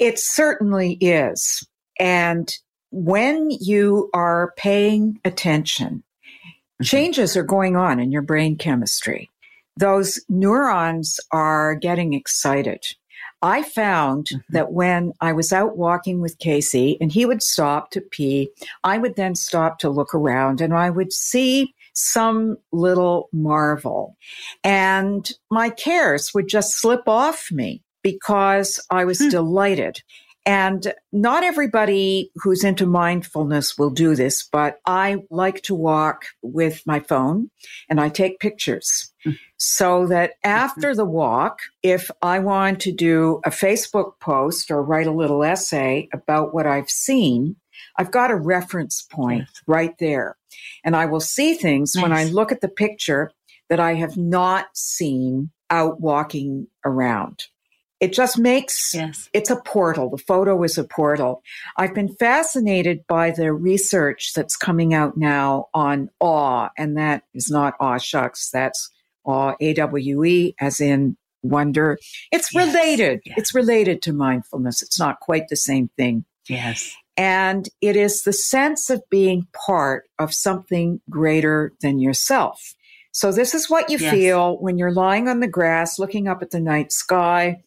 It 0.02 0.18
certainly 0.18 0.94
is. 0.94 1.64
And 2.00 2.52
when 2.90 3.52
you 3.52 4.11
are 4.12 4.52
paying 4.56 5.21
attention, 5.25 6.02
mm-hmm. 6.02 6.82
changes 6.82 7.37
are 7.37 7.44
going 7.44 7.76
on 7.76 8.00
in 8.00 8.11
your 8.11 8.23
brain 8.23 8.56
chemistry. 8.56 9.30
Those 9.76 10.21
neurons 10.28 11.21
are 11.30 11.76
getting 11.76 12.14
excited. 12.14 12.85
I 13.42 13.62
found 13.62 14.26
mm-hmm. 14.26 14.52
that 14.52 14.73
when 14.73 15.12
I 15.21 15.32
was 15.35 15.52
out 15.52 15.76
walking 15.76 16.21
with 16.21 16.40
Casey 16.40 16.99
and 17.00 17.12
he 17.12 17.25
would 17.25 17.40
stop 17.40 17.92
to 17.92 18.00
pee, 18.00 18.50
I 18.82 18.99
would 18.99 19.14
then 19.14 19.37
stop 19.37 19.78
to 19.78 19.88
look 19.88 20.16
around 20.16 20.61
and 20.61 20.75
I 20.75 20.90
would 20.90 21.12
see 21.12 21.76
some 21.94 22.56
little 22.73 23.28
marvel. 23.32 24.16
And 24.64 25.30
my 25.49 25.71
cares 25.71 26.35
would 26.35 26.49
just 26.49 26.76
slip 26.76 27.06
off 27.06 27.52
me 27.52 27.85
because 28.02 28.80
I 28.90 29.04
was 29.04 29.18
hmm. 29.18 29.28
delighted. 29.28 30.02
And 30.44 30.92
not 31.12 31.44
everybody 31.44 32.32
who's 32.35 32.64
into 32.64 32.85
mindfulness 32.85 33.78
will 33.78 33.90
do 33.90 34.16
this, 34.16 34.42
but 34.42 34.80
I 34.87 35.18
like 35.30 35.62
to 35.62 35.75
walk 35.75 36.25
with 36.42 36.82
my 36.85 36.99
phone 36.99 37.50
and 37.88 38.00
I 38.00 38.09
take 38.09 38.40
pictures 38.40 39.12
mm-hmm. 39.25 39.37
so 39.56 40.06
that 40.09 40.32
after 40.42 40.97
the 40.97 41.04
walk, 41.04 41.61
if 41.85 42.11
I 42.23 42.40
want 42.40 42.80
to 42.80 42.92
do 42.92 43.40
a 43.44 43.50
Facebook 43.50 44.18
post 44.18 44.73
or 44.73 44.82
write 44.82 45.06
a 45.06 45.12
little 45.12 45.44
essay 45.44 46.09
about 46.12 46.52
what 46.52 46.66
I've 46.66 46.90
seen, 46.90 47.54
I've 47.97 48.11
got 48.11 48.32
a 48.32 48.37
reference 48.37 49.02
point 49.02 49.47
yes. 49.47 49.62
right 49.68 49.97
there. 49.99 50.37
And 50.85 50.97
I 50.97 51.06
will 51.06 51.21
see 51.21 51.54
things 51.54 51.94
nice. 51.94 52.02
when 52.02 52.12
I 52.12 52.25
look 52.25 52.50
at 52.50 52.61
the 52.61 52.68
picture 52.68 53.30
that 53.68 53.78
I 53.78 53.94
have 53.94 54.16
not 54.16 54.66
seen 54.75 55.50
out 55.71 56.00
walking 56.00 56.66
around. 56.85 57.44
It 58.02 58.12
just 58.12 58.37
makes 58.37 58.92
yes. 58.94 59.30
it's 59.32 59.49
a 59.49 59.61
portal. 59.62 60.11
The 60.11 60.18
photo 60.18 60.61
is 60.64 60.76
a 60.76 60.82
portal. 60.82 61.40
I've 61.76 61.94
been 61.94 62.14
fascinated 62.16 63.06
by 63.06 63.30
the 63.30 63.52
research 63.52 64.32
that's 64.35 64.56
coming 64.56 64.92
out 64.92 65.16
now 65.16 65.68
on 65.73 66.11
awe, 66.18 66.71
and 66.76 66.97
that 66.97 67.23
is 67.32 67.49
not 67.49 67.75
awe 67.78 67.99
shucks. 67.99 68.50
That's 68.50 68.90
awe, 69.25 69.54
A 69.61 69.73
W 69.75 70.25
E, 70.25 70.54
as 70.61 70.80
in 70.80 71.16
wonder. 71.44 71.97
It's 72.32 72.52
Yes, 72.52 72.66
related. 72.66 73.21
yes. 73.25 73.38
It's 73.38 73.54
related 73.54 74.02
to 74.02 74.12
mindfulness. 74.12 74.82
It's 74.82 74.99
not 74.99 75.21
quite 75.21 75.47
the 75.49 75.56
same 75.56 75.88
thing. 75.97 76.25
Yes. 76.49 76.92
And 77.16 77.68
it 77.80 77.94
is 77.94 78.23
the 78.23 78.32
sense 78.32 78.90
of 78.90 79.00
being 79.11 79.47
part 79.66 80.09
of 80.18 80.35
something 80.35 81.00
greater 81.09 81.73
than 81.82 82.00
yourself. 82.00 82.75
So 83.12 83.30
this 83.30 83.54
is 83.54 83.68
what 83.68 83.90
you 83.90 83.99
Yes. 83.99 84.11
feel 84.12 84.56
when 84.59 84.78
you're 84.78 84.90
lying 84.90 85.28
on 85.28 85.40
the 85.40 85.47
grass 85.47 85.99
looking 85.99 86.26
up 86.26 86.42
at 86.42 86.50
the 86.50 86.61
night 86.61 86.90
sky. 86.90 87.62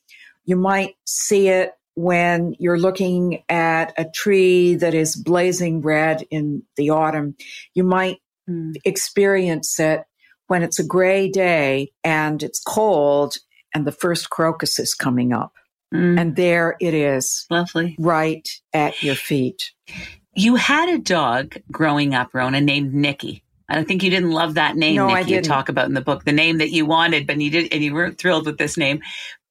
You 0.45 0.55
might 0.55 0.95
see 1.05 1.47
it 1.49 1.71
when 1.95 2.55
you're 2.59 2.79
looking 2.79 3.43
at 3.49 3.93
a 3.97 4.05
tree 4.05 4.75
that 4.75 4.93
is 4.93 5.15
blazing 5.15 5.81
red 5.81 6.23
in 6.29 6.63
the 6.75 6.89
autumn. 6.91 7.35
You 7.73 7.83
might 7.83 8.17
Mm. 8.47 8.75
experience 8.85 9.79
it 9.79 10.03
when 10.47 10.61
it's 10.61 10.77
a 10.77 10.83
gray 10.85 11.29
day 11.29 11.91
and 12.03 12.43
it's 12.43 12.59
cold 12.59 13.37
and 13.73 13.87
the 13.87 13.91
first 13.91 14.29
crocus 14.29 14.77
is 14.77 14.93
coming 14.93 15.33
up. 15.33 15.53
Mm. 15.91 16.19
And 16.19 16.35
there 16.35 16.75
it 16.79 16.93
is, 16.93 17.47
Lovely. 17.49 17.95
right 17.97 18.47
at 18.71 19.01
your 19.01 19.15
feet. 19.15 19.71
You 20.35 20.57
had 20.57 20.89
a 20.89 20.99
dog 20.99 21.55
growing 21.71 22.13
up, 22.13 22.35
Rona, 22.35 22.61
named 22.61 22.93
Nikki. 22.93 23.41
I 23.67 23.83
think 23.83 24.03
you 24.03 24.11
didn't 24.11 24.29
love 24.31 24.53
that 24.55 24.75
name, 24.75 24.97
No, 24.97 25.07
Nikki, 25.07 25.21
you 25.31 25.35
didn't. 25.37 25.47
talk 25.47 25.69
about 25.69 25.87
in 25.87 25.95
the 25.95 26.01
book, 26.01 26.23
the 26.23 26.31
name 26.31 26.59
that 26.59 26.69
you 26.69 26.85
wanted, 26.85 27.25
but 27.25 27.41
you 27.41 27.49
did, 27.49 27.73
and 27.73 27.83
you 27.83 27.95
weren't 27.95 28.19
thrilled 28.19 28.45
with 28.45 28.59
this 28.59 28.77
name. 28.77 29.01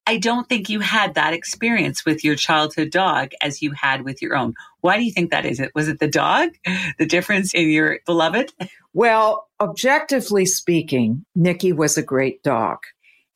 I 0.07 0.17
don't 0.17 0.47
think 0.47 0.69
you 0.69 0.79
had 0.81 1.15
that 1.15 1.33
experience 1.33 2.05
with 2.05 2.23
your 2.23 2.35
childhood 2.35 2.91
dog 2.91 3.31
as 3.41 3.61
you 3.61 3.71
had 3.71 4.03
with 4.03 4.21
your 4.21 4.35
own. 4.35 4.53
Why 4.81 4.97
do 4.97 5.03
you 5.03 5.11
think 5.11 5.31
that 5.31 5.45
is? 5.45 5.59
It 5.59 5.71
was 5.73 5.87
it 5.87 5.99
the 5.99 6.07
dog, 6.07 6.49
the 6.99 7.05
difference 7.05 7.53
in 7.53 7.69
your 7.69 7.99
beloved? 8.05 8.53
Well, 8.93 9.47
objectively 9.59 10.45
speaking, 10.45 11.25
Nikki 11.35 11.73
was 11.73 11.97
a 11.97 12.03
great 12.03 12.43
dog. 12.43 12.79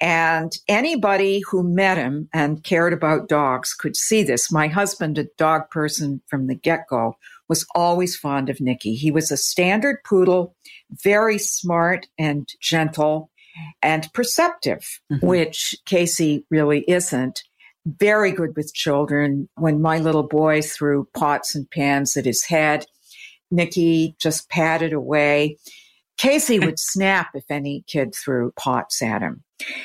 And 0.02 0.56
anybody 0.70 1.42
who 1.50 1.62
met 1.62 1.98
him 1.98 2.30
and 2.34 2.64
cared 2.64 2.94
about 2.94 3.28
dogs 3.28 3.74
could 3.74 3.98
see 3.98 4.24
this. 4.24 4.52
My 4.52 4.68
husband, 4.68 5.18
a 5.18 5.26
dog 5.38 5.70
person 5.72 6.22
from 6.28 6.48
the 6.48 6.56
get 6.56 6.86
go, 6.90 7.18
was 7.50 7.66
always 7.76 8.16
fond 8.16 8.50
of 8.50 8.62
Nikki. 8.62 8.96
He 8.96 9.12
was 9.12 9.30
a 9.32 9.38
standard 9.38 9.98
poodle, 10.06 10.56
very 10.92 11.38
smart 11.38 12.08
and 12.18 12.48
gentle 12.62 13.30
and 13.82 14.12
perceptive, 14.14 14.86
Mhm. 15.12 15.24
which 15.24 15.76
Casey 15.86 16.46
really 16.50 16.84
isn't. 16.88 17.42
Very 17.86 18.32
good 18.32 18.56
with 18.56 18.74
children. 18.74 19.48
When 19.56 19.82
my 19.82 20.00
little 20.00 20.24
boy 20.28 20.62
threw 20.62 21.08
pots 21.14 21.56
and 21.56 21.70
pans 21.70 22.18
at 22.18 22.26
his 22.26 22.44
head, 22.46 22.86
Nikki 23.52 24.16
just 24.20 24.50
patted 24.50 24.94
away. 24.94 25.58
Casey 26.18 26.60
would 26.66 26.78
snap 26.80 27.30
if 27.34 27.46
any 27.50 27.84
kid 27.88 28.14
threw 28.14 28.52
pots 28.58 29.02
at 29.02 29.22
him. 29.22 29.44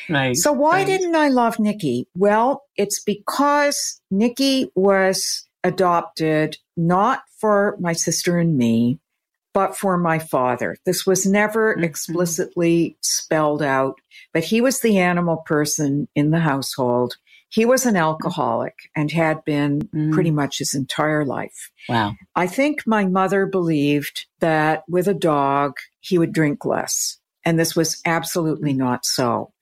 Right. 0.09 0.37
So 0.37 0.52
why 0.52 0.78
right. 0.78 0.87
didn't 0.87 1.14
I 1.16 1.28
love 1.28 1.59
Nikki? 1.59 2.07
Well, 2.16 2.64
it's 2.76 3.02
because 3.02 4.00
Nikki 4.11 4.71
was 4.75 5.47
adopted 5.62 6.59
not 6.76 7.23
for 7.40 7.76
my 7.81 7.93
sister 7.93 8.38
and 8.38 8.57
me, 8.57 8.99
but 9.54 9.76
for 9.76 9.96
my 9.96 10.18
father. 10.18 10.76
This 10.84 11.06
was 11.06 11.25
never 11.25 11.75
Mhm. 11.75 11.84
explicitly 11.84 12.96
spelled 13.00 13.62
out, 13.62 13.94
but 14.34 14.44
he 14.44 14.61
was 14.61 14.80
the 14.80 14.99
animal 14.99 15.38
person 15.46 16.08
in 16.14 16.30
the 16.30 16.40
household. 16.40 17.16
He 17.49 17.64
was 17.64 17.87
an 17.87 17.96
alcoholic 17.96 18.75
and 18.96 19.12
had 19.12 19.44
been 19.44 19.82
Mm. 19.94 20.12
pretty 20.12 20.32
much 20.32 20.58
his 20.58 20.75
entire 20.75 21.25
life. 21.25 21.70
Wow. 21.88 22.14
I 22.34 22.49
think 22.49 22.84
my 22.84 23.04
mother 23.06 23.46
believed 23.46 24.26
that 24.40 24.82
with 24.88 25.06
a 25.06 25.14
dog, 25.14 25.76
he 26.00 26.18
would 26.18 26.32
drink 26.32 26.64
less. 26.64 27.18
And 27.44 27.58
this 27.58 27.76
was 27.76 28.00
absolutely 28.04 28.73
not 28.73 29.06
so. 29.06 29.52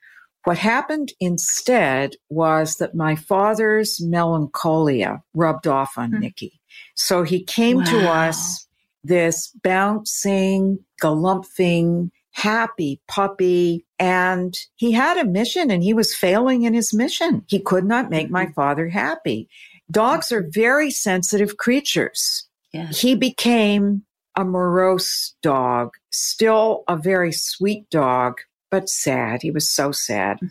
What 0.44 0.58
happened 0.58 1.12
instead 1.20 2.16
was 2.30 2.76
that 2.76 2.94
my 2.94 3.14
father's 3.14 4.00
melancholia 4.00 5.22
rubbed 5.34 5.66
off 5.66 5.92
on 5.98 6.12
Hmm. 6.12 6.20
Nikki. 6.20 6.60
So 6.94 7.22
he 7.24 7.44
came 7.44 7.84
to 7.84 8.10
us 8.10 8.66
this 9.04 9.48
bouncing, 9.62 10.78
galumphing, 11.02 12.10
happy 12.30 13.00
puppy. 13.08 13.84
And 13.98 14.56
he 14.76 14.92
had 14.92 15.18
a 15.18 15.24
mission 15.24 15.70
and 15.70 15.82
he 15.82 15.94
was 15.94 16.14
failing 16.14 16.62
in 16.62 16.74
his 16.74 16.94
mission. 16.94 17.44
He 17.48 17.60
could 17.60 17.84
not 17.84 18.10
make 18.10 18.30
my 18.30 18.44
mm-hmm. 18.44 18.54
father 18.54 18.88
happy. 18.88 19.48
Dogs 19.90 20.32
are 20.32 20.46
very 20.48 20.90
sensitive 20.90 21.56
creatures. 21.56 22.48
He 22.90 23.14
became 23.14 24.04
a 24.34 24.44
morose 24.44 25.34
dog, 25.42 25.90
still 26.10 26.84
a 26.88 26.96
very 26.96 27.32
sweet 27.32 27.90
dog, 27.90 28.40
but 28.70 28.88
sad. 28.88 29.42
He 29.42 29.50
was 29.50 29.70
so 29.70 29.92
sad. 29.92 30.38
Mm-hmm. 30.38 30.46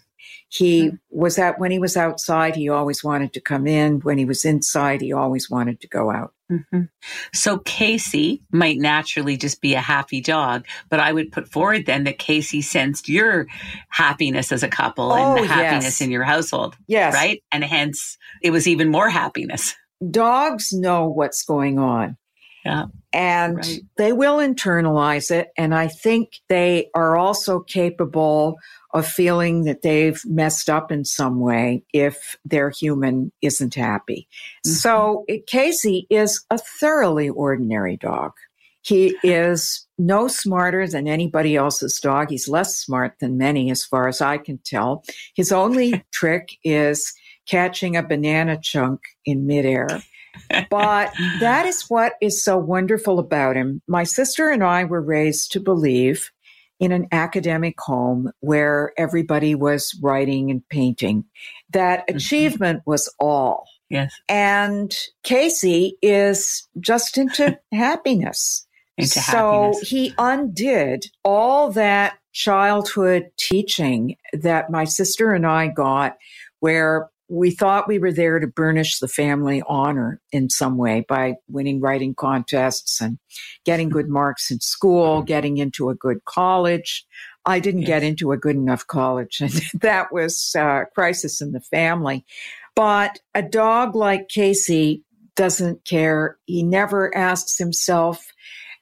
He 0.49 0.91
was 1.09 1.39
at 1.39 1.59
when 1.59 1.71
he 1.71 1.79
was 1.79 1.97
outside, 1.97 2.55
he 2.55 2.69
always 2.69 3.03
wanted 3.03 3.33
to 3.33 3.41
come 3.41 3.65
in. 3.65 4.01
When 4.01 4.17
he 4.17 4.25
was 4.25 4.45
inside, 4.45 5.01
he 5.01 5.13
always 5.13 5.49
wanted 5.49 5.79
to 5.81 5.87
go 5.87 6.11
out. 6.11 6.33
Mhm. 6.51 6.89
So 7.33 7.59
Casey 7.59 8.41
might 8.51 8.77
naturally 8.77 9.37
just 9.37 9.61
be 9.61 9.73
a 9.73 9.79
happy 9.79 10.19
dog, 10.19 10.65
but 10.89 10.99
I 10.99 11.13
would 11.13 11.31
put 11.31 11.47
forward 11.47 11.85
then 11.85 12.03
that 12.03 12.19
Casey 12.19 12.61
sensed 12.61 13.07
your 13.07 13.47
happiness 13.89 14.51
as 14.51 14.61
a 14.63 14.67
couple 14.67 15.13
and 15.13 15.39
Oh, 15.39 15.41
the 15.41 15.47
happiness 15.47 15.85
yes. 15.85 16.01
in 16.01 16.11
your 16.11 16.23
household, 16.23 16.75
Yes. 16.87 17.13
right? 17.13 17.41
And 17.51 17.63
hence 17.63 18.17
it 18.41 18.51
was 18.51 18.67
even 18.67 18.89
more 18.89 19.09
happiness. 19.09 19.75
Dogs 20.09 20.73
know 20.73 21.07
what's 21.07 21.43
going 21.43 21.79
on. 21.79 22.17
Yeah. 22.65 22.85
And 23.13 23.57
Right. 23.57 23.79
they 23.97 24.13
will 24.13 24.37
internalize 24.37 25.31
it. 25.31 25.49
And 25.57 25.73
I 25.73 25.87
think 25.87 26.29
they 26.49 26.89
are 26.93 27.17
also 27.17 27.59
capable 27.61 28.57
of 28.93 29.07
feeling 29.07 29.63
that 29.63 29.81
they've 29.81 30.21
messed 30.25 30.69
up 30.69 30.91
in 30.91 31.05
some 31.05 31.39
way 31.39 31.83
if 31.93 32.35
their 32.45 32.69
human 32.69 33.31
isn't 33.41 33.75
happy. 33.75 34.27
Mhm. 34.65 34.69
So 34.69 35.25
Casey 35.47 36.07
is 36.09 36.43
a 36.49 36.57
thoroughly 36.57 37.29
ordinary 37.29 37.97
dog. 37.97 38.33
He 38.83 39.15
is 39.23 39.85
no 39.99 40.27
smarter 40.27 40.87
than 40.87 41.07
anybody 41.07 41.55
else's 41.55 41.99
dog. 41.99 42.29
He's 42.31 42.49
less 42.49 42.75
smart 42.77 43.13
than 43.19 43.37
many, 43.37 43.69
as 43.69 43.85
far 43.85 44.07
as 44.07 44.21
I 44.21 44.37
can 44.37 44.59
tell. 44.65 45.03
His 45.35 45.51
only 45.51 46.03
trick 46.11 46.49
is 46.63 47.13
catching 47.47 47.95
a 47.95 48.03
banana 48.03 48.57
chunk 48.59 49.01
in 49.25 49.45
midair. 49.45 49.87
But 50.69 51.13
that 51.39 51.65
is 51.65 51.85
what 51.89 52.13
is 52.21 52.43
so 52.43 52.57
wonderful 52.57 53.19
about 53.19 53.55
him. 53.55 53.81
My 53.87 54.03
sister 54.03 54.49
and 54.49 54.63
I 54.63 54.85
were 54.85 55.01
raised 55.01 55.51
to 55.51 55.59
believe 55.59 56.31
in 56.81 56.91
an 56.91 57.07
academic 57.13 57.79
home 57.79 58.31
where 58.41 58.91
everybody 58.97 59.53
was 59.55 59.97
writing 60.01 60.49
and 60.51 60.67
painting, 60.69 61.23
that 61.69 62.05
Mhm. 62.07 62.15
achievement 62.15 62.81
was 62.85 63.07
all. 63.19 63.65
Yes. 63.89 64.11
And 64.27 64.93
Casey 65.23 65.97
is 66.01 66.67
just 66.79 67.17
into 67.17 67.57
happiness. 67.71 68.65
Into 68.97 69.19
so 69.19 69.21
happiness. 69.21 69.87
he 69.89 70.13
undid 70.17 71.05
all 71.23 71.71
that 71.71 72.17
childhood 72.33 73.29
teaching 73.37 74.15
that 74.33 74.69
my 74.69 74.83
sister 74.85 75.31
and 75.33 75.45
I 75.45 75.67
got, 75.67 76.17
where 76.61 77.09
we 77.31 77.49
thought 77.49 77.87
we 77.87 77.97
were 77.97 78.11
there 78.11 78.39
to 78.39 78.47
burnish 78.47 78.99
the 78.99 79.07
family 79.07 79.63
honor 79.65 80.19
in 80.33 80.49
some 80.49 80.75
way 80.75 81.05
by 81.07 81.35
winning 81.47 81.79
writing 81.79 82.13
contests 82.13 82.99
and 82.99 83.17
getting 83.63 83.87
good 83.87 84.09
marks 84.09 84.51
in 84.51 84.59
school, 84.59 85.19
mm-hmm. 85.19 85.27
getting 85.27 85.57
into 85.57 85.89
a 85.89 85.95
good 85.95 86.25
college. 86.25 87.05
I 87.45 87.59
didn't 87.59 87.85
get 87.85 88.03
into 88.03 88.33
a 88.33 88.37
good 88.37 88.57
enough 88.57 88.85
college, 88.85 89.39
and 89.39 89.49
that 89.81 90.11
was 90.11 90.53
a 90.55 90.83
crisis 90.93 91.39
in 91.41 91.53
the 91.53 91.61
family. 91.61 92.25
But 92.75 93.19
a 93.33 93.41
dog 93.41 93.95
like 93.95 94.27
Casey 94.27 95.03
doesn't 95.37 95.85
care. 95.85 96.37
He 96.45 96.63
never 96.63 97.15
asks 97.15 97.57
himself 97.57 98.27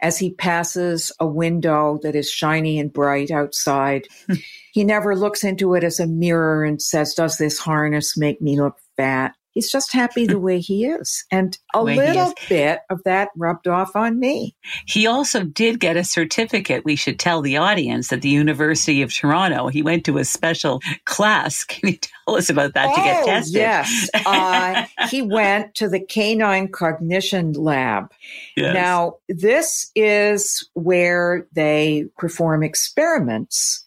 as 0.01 0.17
he 0.17 0.31
passes 0.31 1.11
a 1.19 1.27
window 1.27 1.99
that 2.03 2.15
is 2.15 2.29
shiny 2.29 2.79
and 2.79 2.91
bright 2.93 3.31
outside. 3.31 4.07
Hmm. 4.27 4.35
he 4.71 4.83
never 4.83 5.15
looks 5.15 5.43
into 5.43 5.73
it 5.75 5.83
as 5.83 5.99
a 5.99 6.07
mirror 6.07 6.63
and 6.63 6.81
says, 6.81 7.13
Does 7.13 7.37
this 7.37 7.59
harness 7.59 8.17
make 8.17 8.41
me 8.41 8.59
look 8.59 8.77
fat? 8.97 9.33
He's 9.59 9.69
just 9.69 9.91
happy 9.91 10.25
the 10.25 10.39
way 10.47 10.61
he 10.61 10.85
is. 10.85 11.25
And 11.31 11.57
a 11.73 11.83
little 11.83 12.33
bit 12.47 12.79
of 12.89 13.03
that 13.03 13.27
rubbed 13.35 13.67
off 13.67 13.93
on 13.93 14.17
me. 14.17 14.55
He 14.85 15.05
also 15.05 15.43
did 15.43 15.81
get 15.81 15.97
a 15.97 16.05
certificate. 16.05 16.85
We 16.85 16.95
should 16.95 17.19
tell 17.19 17.41
the 17.41 17.57
audience 17.57 18.13
at 18.13 18.21
the 18.21 18.29
University 18.29 19.01
of 19.01 19.13
Toronto. 19.13 19.67
He 19.67 19.81
went 19.81 20.05
to 20.05 20.17
a 20.17 20.23
special 20.23 20.79
class. 21.03 21.63
Can 21.65 21.89
you 21.89 21.97
tell 21.97 22.37
us 22.37 22.49
about 22.49 22.73
that 22.75 22.95
to 22.95 23.01
get 23.01 23.23
Oh, 23.23 23.25
tested? 23.25 23.55
Yes. 23.55 24.09
Uh, 24.25 24.85
he 25.09 25.21
went 25.21 25.73
to 25.75 25.89
the 25.89 25.99
canine 25.99 26.69
cognition 26.71 27.51
lab. 27.53 28.11
Yes. 28.55 28.73
Now, 28.73 29.15
this 29.27 29.91
is 29.95 30.69
where 30.73 31.47
they 31.51 32.05
perform 32.17 32.63
experiments 32.63 33.85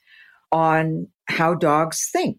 on 0.50 1.07
how 1.29 1.55
dogs 1.55 2.11
think. 2.12 2.38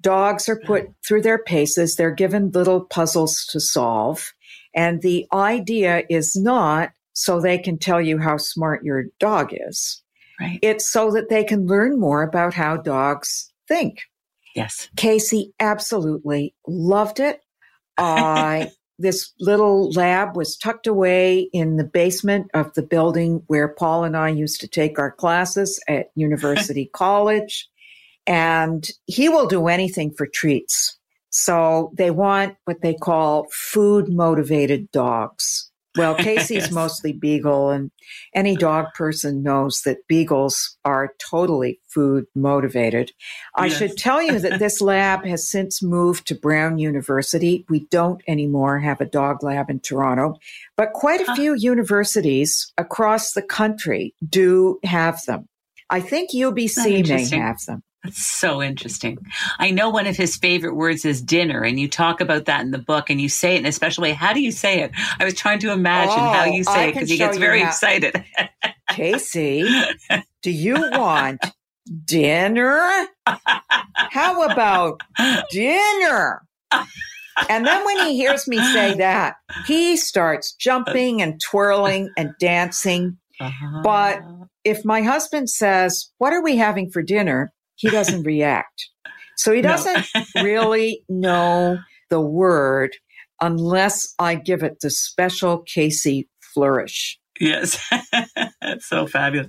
Dogs 0.00 0.48
are 0.48 0.60
put 0.60 0.88
through 1.06 1.22
their 1.22 1.38
paces. 1.38 1.96
They're 1.96 2.10
given 2.10 2.50
little 2.50 2.84
puzzles 2.84 3.44
to 3.50 3.60
solve. 3.60 4.32
And 4.74 5.02
the 5.02 5.26
idea 5.32 6.04
is 6.08 6.36
not 6.36 6.90
so 7.12 7.40
they 7.40 7.58
can 7.58 7.78
tell 7.78 8.00
you 8.00 8.18
how 8.18 8.36
smart 8.36 8.84
your 8.84 9.04
dog 9.18 9.50
is. 9.52 10.02
Right. 10.40 10.58
It's 10.62 10.90
so 10.90 11.10
that 11.10 11.28
they 11.28 11.44
can 11.44 11.66
learn 11.66 11.98
more 11.98 12.22
about 12.22 12.54
how 12.54 12.76
dogs 12.76 13.52
think. 13.68 14.02
Yes. 14.54 14.88
Casey 14.96 15.52
absolutely 15.60 16.54
loved 16.66 17.20
it. 17.20 17.40
I 17.98 18.70
this 19.00 19.32
little 19.40 19.90
lab 19.92 20.36
was 20.36 20.58
tucked 20.58 20.86
away 20.86 21.48
in 21.54 21.76
the 21.76 21.84
basement 21.84 22.50
of 22.52 22.72
the 22.74 22.82
building 22.82 23.42
where 23.46 23.68
Paul 23.68 24.04
and 24.04 24.14
I 24.14 24.28
used 24.28 24.60
to 24.60 24.68
take 24.68 24.98
our 24.98 25.10
classes 25.10 25.82
at 25.88 26.10
University 26.14 26.90
College. 26.92 27.68
And 28.26 28.88
he 29.06 29.28
will 29.28 29.46
do 29.46 29.68
anything 29.68 30.12
for 30.16 30.26
treats. 30.26 30.98
So 31.30 31.92
they 31.96 32.10
want 32.10 32.56
what 32.64 32.82
they 32.82 32.94
call 32.94 33.46
food 33.52 34.08
motivated 34.08 34.90
dogs. 34.90 35.70
Well, 35.96 36.14
Casey's 36.18 36.64
yes. 36.64 36.72
mostly 36.72 37.12
beagle, 37.12 37.70
and 37.70 37.90
any 38.34 38.56
dog 38.56 38.86
person 38.94 39.42
knows 39.42 39.82
that 39.82 40.06
beagles 40.06 40.76
are 40.84 41.14
totally 41.30 41.80
food 41.88 42.26
motivated. 42.34 43.12
I 43.56 43.66
yes. 43.66 43.78
should 43.78 43.96
tell 43.96 44.22
you 44.22 44.38
that 44.38 44.58
this 44.58 44.80
lab 44.80 45.24
has 45.24 45.48
since 45.48 45.82
moved 45.82 46.26
to 46.28 46.34
Brown 46.34 46.78
University. 46.78 47.64
We 47.68 47.86
don't 47.90 48.22
anymore 48.28 48.78
have 48.78 49.00
a 49.00 49.06
dog 49.06 49.42
lab 49.42 49.68
in 49.68 49.80
Toronto, 49.80 50.36
but 50.76 50.92
quite 50.92 51.20
a 51.20 51.34
few 51.34 51.54
universities 51.54 52.72
across 52.78 53.32
the 53.32 53.42
country 53.42 54.14
do 54.28 54.78
have 54.84 55.20
them. 55.26 55.48
I 55.88 56.00
think 56.00 56.30
UBC 56.30 57.08
may 57.08 57.36
have 57.36 57.58
them. 57.66 57.82
That's 58.04 58.24
so 58.24 58.62
interesting. 58.62 59.18
I 59.58 59.70
know 59.70 59.90
one 59.90 60.06
of 60.06 60.16
his 60.16 60.36
favorite 60.36 60.74
words 60.74 61.04
is 61.04 61.20
dinner, 61.20 61.62
and 61.62 61.78
you 61.78 61.88
talk 61.88 62.20
about 62.20 62.46
that 62.46 62.62
in 62.62 62.70
the 62.70 62.78
book, 62.78 63.10
and 63.10 63.20
you 63.20 63.28
say 63.28 63.56
it 63.56 63.58
in 63.58 63.66
a 63.66 63.72
special 63.72 64.02
way. 64.02 64.12
How 64.12 64.32
do 64.32 64.40
you 64.40 64.52
say 64.52 64.80
it? 64.80 64.92
I 65.18 65.24
was 65.24 65.34
trying 65.34 65.58
to 65.60 65.70
imagine 65.70 66.14
oh, 66.18 66.32
how 66.32 66.44
you 66.44 66.64
say 66.64 66.72
I 66.72 66.84
it 66.84 66.94
because 66.94 67.10
he 67.10 67.18
gets 67.18 67.36
very 67.36 67.60
how- 67.60 67.68
excited. 67.68 68.24
Casey, 68.90 69.68
do 70.42 70.50
you 70.50 70.74
want 70.92 71.44
dinner? 72.04 73.06
How 73.94 74.42
about 74.44 75.02
dinner? 75.50 76.42
And 77.48 77.66
then 77.66 77.84
when 77.84 78.06
he 78.06 78.16
hears 78.16 78.48
me 78.48 78.58
say 78.72 78.94
that, 78.94 79.36
he 79.66 79.96
starts 79.96 80.52
jumping 80.54 81.22
and 81.22 81.40
twirling 81.40 82.10
and 82.16 82.32
dancing. 82.38 83.18
Uh-huh. 83.38 83.80
But 83.82 84.22
if 84.64 84.84
my 84.84 85.02
husband 85.02 85.48
says, 85.50 86.10
What 86.18 86.32
are 86.32 86.42
we 86.42 86.56
having 86.56 86.90
for 86.90 87.02
dinner? 87.02 87.52
He 87.80 87.88
doesn't 87.88 88.24
react. 88.24 88.90
So 89.36 89.52
he 89.52 89.62
doesn't 89.62 90.06
really 90.36 91.02
know 91.08 91.78
the 92.10 92.20
word 92.20 92.90
unless 93.40 94.14
I 94.18 94.34
give 94.34 94.62
it 94.62 94.80
the 94.82 94.90
special 94.90 95.62
Casey 95.62 96.28
flourish. 96.54 97.18
Yes, 97.40 97.82
that's 98.60 98.86
so 98.88 99.06
fabulous. 99.06 99.48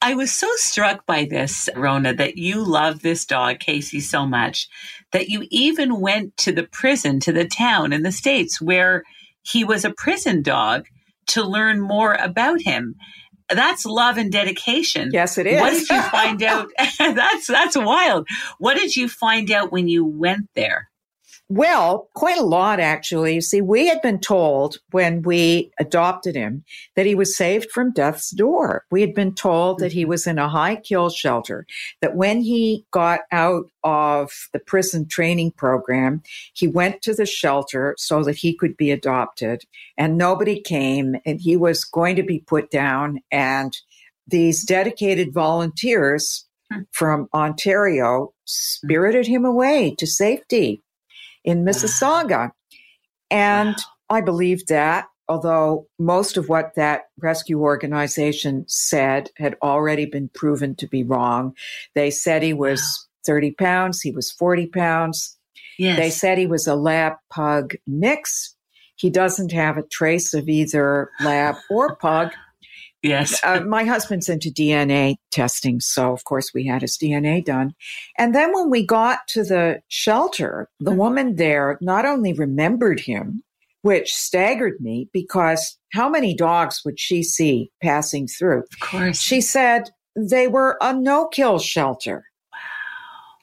I 0.00 0.14
was 0.14 0.32
so 0.32 0.48
struck 0.54 1.04
by 1.04 1.26
this, 1.28 1.68
Rona, 1.76 2.14
that 2.14 2.38
you 2.38 2.64
love 2.64 3.02
this 3.02 3.26
dog, 3.26 3.58
Casey, 3.58 4.00
so 4.00 4.24
much 4.24 4.68
that 5.12 5.28
you 5.28 5.46
even 5.50 6.00
went 6.00 6.34
to 6.38 6.52
the 6.52 6.62
prison, 6.62 7.20
to 7.20 7.32
the 7.32 7.44
town 7.44 7.92
in 7.92 8.04
the 8.04 8.12
States 8.12 8.58
where 8.58 9.04
he 9.42 9.64
was 9.64 9.84
a 9.84 9.92
prison 9.92 10.40
dog 10.40 10.86
to 11.26 11.44
learn 11.44 11.78
more 11.78 12.14
about 12.14 12.62
him 12.62 12.94
that's 13.52 13.86
love 13.86 14.18
and 14.18 14.30
dedication. 14.30 15.10
Yes, 15.12 15.38
it 15.38 15.46
is. 15.46 15.60
What 15.60 15.70
did 15.70 15.88
you 15.88 16.02
find 16.02 16.42
out? 16.44 16.70
that's 16.98 17.46
that's 17.46 17.76
wild. 17.76 18.26
What 18.58 18.76
did 18.76 18.96
you 18.96 19.08
find 19.08 19.50
out 19.50 19.72
when 19.72 19.88
you 19.88 20.04
went 20.04 20.48
there? 20.54 20.89
Well, 21.52 22.08
quite 22.14 22.38
a 22.38 22.44
lot, 22.44 22.78
actually. 22.78 23.34
You 23.34 23.40
see, 23.40 23.60
we 23.60 23.88
had 23.88 24.00
been 24.02 24.20
told 24.20 24.78
when 24.92 25.22
we 25.22 25.72
adopted 25.80 26.36
him 26.36 26.62
that 26.94 27.06
he 27.06 27.16
was 27.16 27.36
saved 27.36 27.72
from 27.72 27.92
death's 27.92 28.30
door. 28.30 28.84
We 28.92 29.00
had 29.00 29.14
been 29.14 29.34
told 29.34 29.80
that 29.80 29.90
he 29.90 30.02
mm-hmm. 30.02 30.10
was 30.10 30.28
in 30.28 30.38
a 30.38 30.48
high 30.48 30.76
kill 30.76 31.10
shelter, 31.10 31.66
that 32.02 32.14
when 32.14 32.40
he 32.40 32.86
got 32.92 33.22
out 33.32 33.64
of 33.82 34.30
the 34.52 34.60
prison 34.60 35.08
training 35.08 35.50
program, 35.50 36.22
he 36.54 36.68
went 36.68 37.02
to 37.02 37.14
the 37.14 37.26
shelter 37.26 37.96
so 37.98 38.22
that 38.22 38.36
he 38.36 38.54
could 38.54 38.76
be 38.76 38.92
adopted, 38.92 39.64
and 39.98 40.16
nobody 40.16 40.60
came, 40.60 41.16
and 41.26 41.40
he 41.40 41.56
was 41.56 41.82
going 41.82 42.14
to 42.14 42.22
be 42.22 42.38
put 42.38 42.70
down. 42.70 43.18
And 43.32 43.76
these 44.24 44.64
dedicated 44.64 45.34
volunteers 45.34 46.46
hmm. 46.72 46.82
from 46.92 47.28
Ontario 47.34 48.34
spirited 48.44 49.26
him 49.26 49.44
away 49.44 49.96
to 49.98 50.06
safety 50.06 50.80
in 51.44 51.64
Mississauga. 51.64 52.52
And. 53.30 53.76
I 54.10 54.20
believed 54.20 54.68
that, 54.68 55.06
although 55.28 55.86
most 55.98 56.36
of 56.36 56.48
what 56.48 56.74
that 56.74 57.02
rescue 57.20 57.60
organization 57.60 58.64
said 58.66 59.30
had 59.36 59.56
already 59.62 60.04
been 60.04 60.28
proven 60.34 60.74
to 60.76 60.88
be 60.88 61.04
wrong. 61.04 61.54
They 61.94 62.10
said 62.10 62.42
he 62.42 62.52
was 62.52 62.80
wow. 62.80 63.34
30 63.34 63.52
pounds, 63.52 64.00
he 64.00 64.10
was 64.10 64.32
40 64.32 64.66
pounds. 64.66 65.38
Yes. 65.78 65.96
They 65.96 66.10
said 66.10 66.36
he 66.36 66.48
was 66.48 66.66
a 66.66 66.74
lab 66.74 67.14
pug 67.30 67.74
mix. 67.86 68.56
He 68.96 69.08
doesn't 69.08 69.52
have 69.52 69.78
a 69.78 69.86
trace 69.86 70.34
of 70.34 70.48
either 70.48 71.10
lab 71.20 71.54
or 71.70 71.94
pug. 71.96 72.32
Yes. 73.02 73.40
uh, 73.42 73.60
my 73.60 73.84
husband's 73.84 74.28
into 74.28 74.50
DNA 74.50 75.16
testing. 75.30 75.80
So, 75.80 76.12
of 76.12 76.24
course, 76.24 76.52
we 76.54 76.66
had 76.66 76.82
his 76.82 76.98
DNA 76.98 77.44
done. 77.44 77.74
And 78.18 78.34
then 78.34 78.52
when 78.52 78.70
we 78.70 78.84
got 78.84 79.20
to 79.28 79.42
the 79.42 79.80
shelter, 79.88 80.68
the 80.80 80.92
woman 80.92 81.36
there 81.36 81.78
not 81.80 82.04
only 82.04 82.32
remembered 82.32 83.00
him, 83.00 83.42
which 83.82 84.12
staggered 84.12 84.80
me 84.80 85.08
because 85.12 85.78
how 85.92 86.08
many 86.08 86.34
dogs 86.34 86.82
would 86.84 87.00
she 87.00 87.22
see 87.22 87.70
passing 87.82 88.26
through? 88.26 88.64
Of 88.72 88.80
course. 88.80 89.18
She 89.18 89.40
said 89.40 89.90
they 90.14 90.46
were 90.46 90.76
a 90.80 90.92
no 90.92 91.28
kill 91.28 91.58
shelter. 91.58 92.24
Wow. 92.52 92.58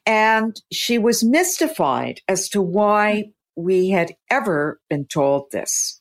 And 0.06 0.62
she 0.72 0.98
was 0.98 1.24
mystified 1.24 2.22
as 2.28 2.50
to 2.50 2.62
why 2.62 3.32
we 3.56 3.90
had 3.90 4.14
ever 4.30 4.80
been 4.90 5.06
told 5.06 5.48
this. 5.52 6.00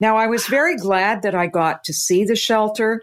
Now, 0.00 0.16
I 0.16 0.26
was 0.26 0.46
very 0.46 0.76
glad 0.76 1.22
that 1.22 1.34
I 1.34 1.46
got 1.46 1.84
to 1.84 1.92
see 1.92 2.24
the 2.24 2.36
shelter. 2.36 3.02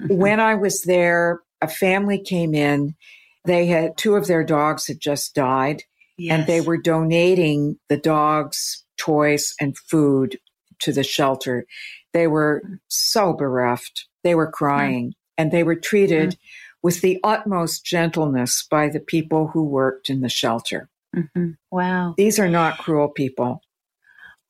Mm-hmm. 0.00 0.16
When 0.16 0.40
I 0.40 0.54
was 0.54 0.82
there, 0.82 1.40
a 1.60 1.68
family 1.68 2.18
came 2.18 2.54
in. 2.54 2.94
They 3.44 3.66
had 3.66 3.96
two 3.96 4.14
of 4.14 4.26
their 4.26 4.44
dogs 4.44 4.86
had 4.86 5.00
just 5.00 5.34
died, 5.34 5.82
yes. 6.16 6.38
and 6.38 6.46
they 6.46 6.60
were 6.60 6.78
donating 6.78 7.78
the 7.88 7.96
dogs' 7.96 8.84
toys 8.96 9.54
and 9.60 9.76
food 9.76 10.38
to 10.80 10.92
the 10.92 11.02
shelter. 11.02 11.66
They 12.12 12.26
were 12.26 12.62
so 12.88 13.32
bereft. 13.32 14.06
They 14.22 14.34
were 14.34 14.50
crying, 14.50 15.08
mm-hmm. 15.08 15.38
and 15.38 15.50
they 15.50 15.64
were 15.64 15.76
treated 15.76 16.30
mm-hmm. 16.30 16.78
with 16.82 17.00
the 17.00 17.18
utmost 17.24 17.84
gentleness 17.84 18.64
by 18.70 18.88
the 18.88 19.00
people 19.00 19.48
who 19.48 19.64
worked 19.64 20.08
in 20.08 20.20
the 20.20 20.28
shelter. 20.28 20.88
Mm-hmm. 21.14 21.50
Wow. 21.70 22.14
These 22.16 22.38
are 22.38 22.48
not 22.48 22.78
cruel 22.78 23.08
people. 23.08 23.60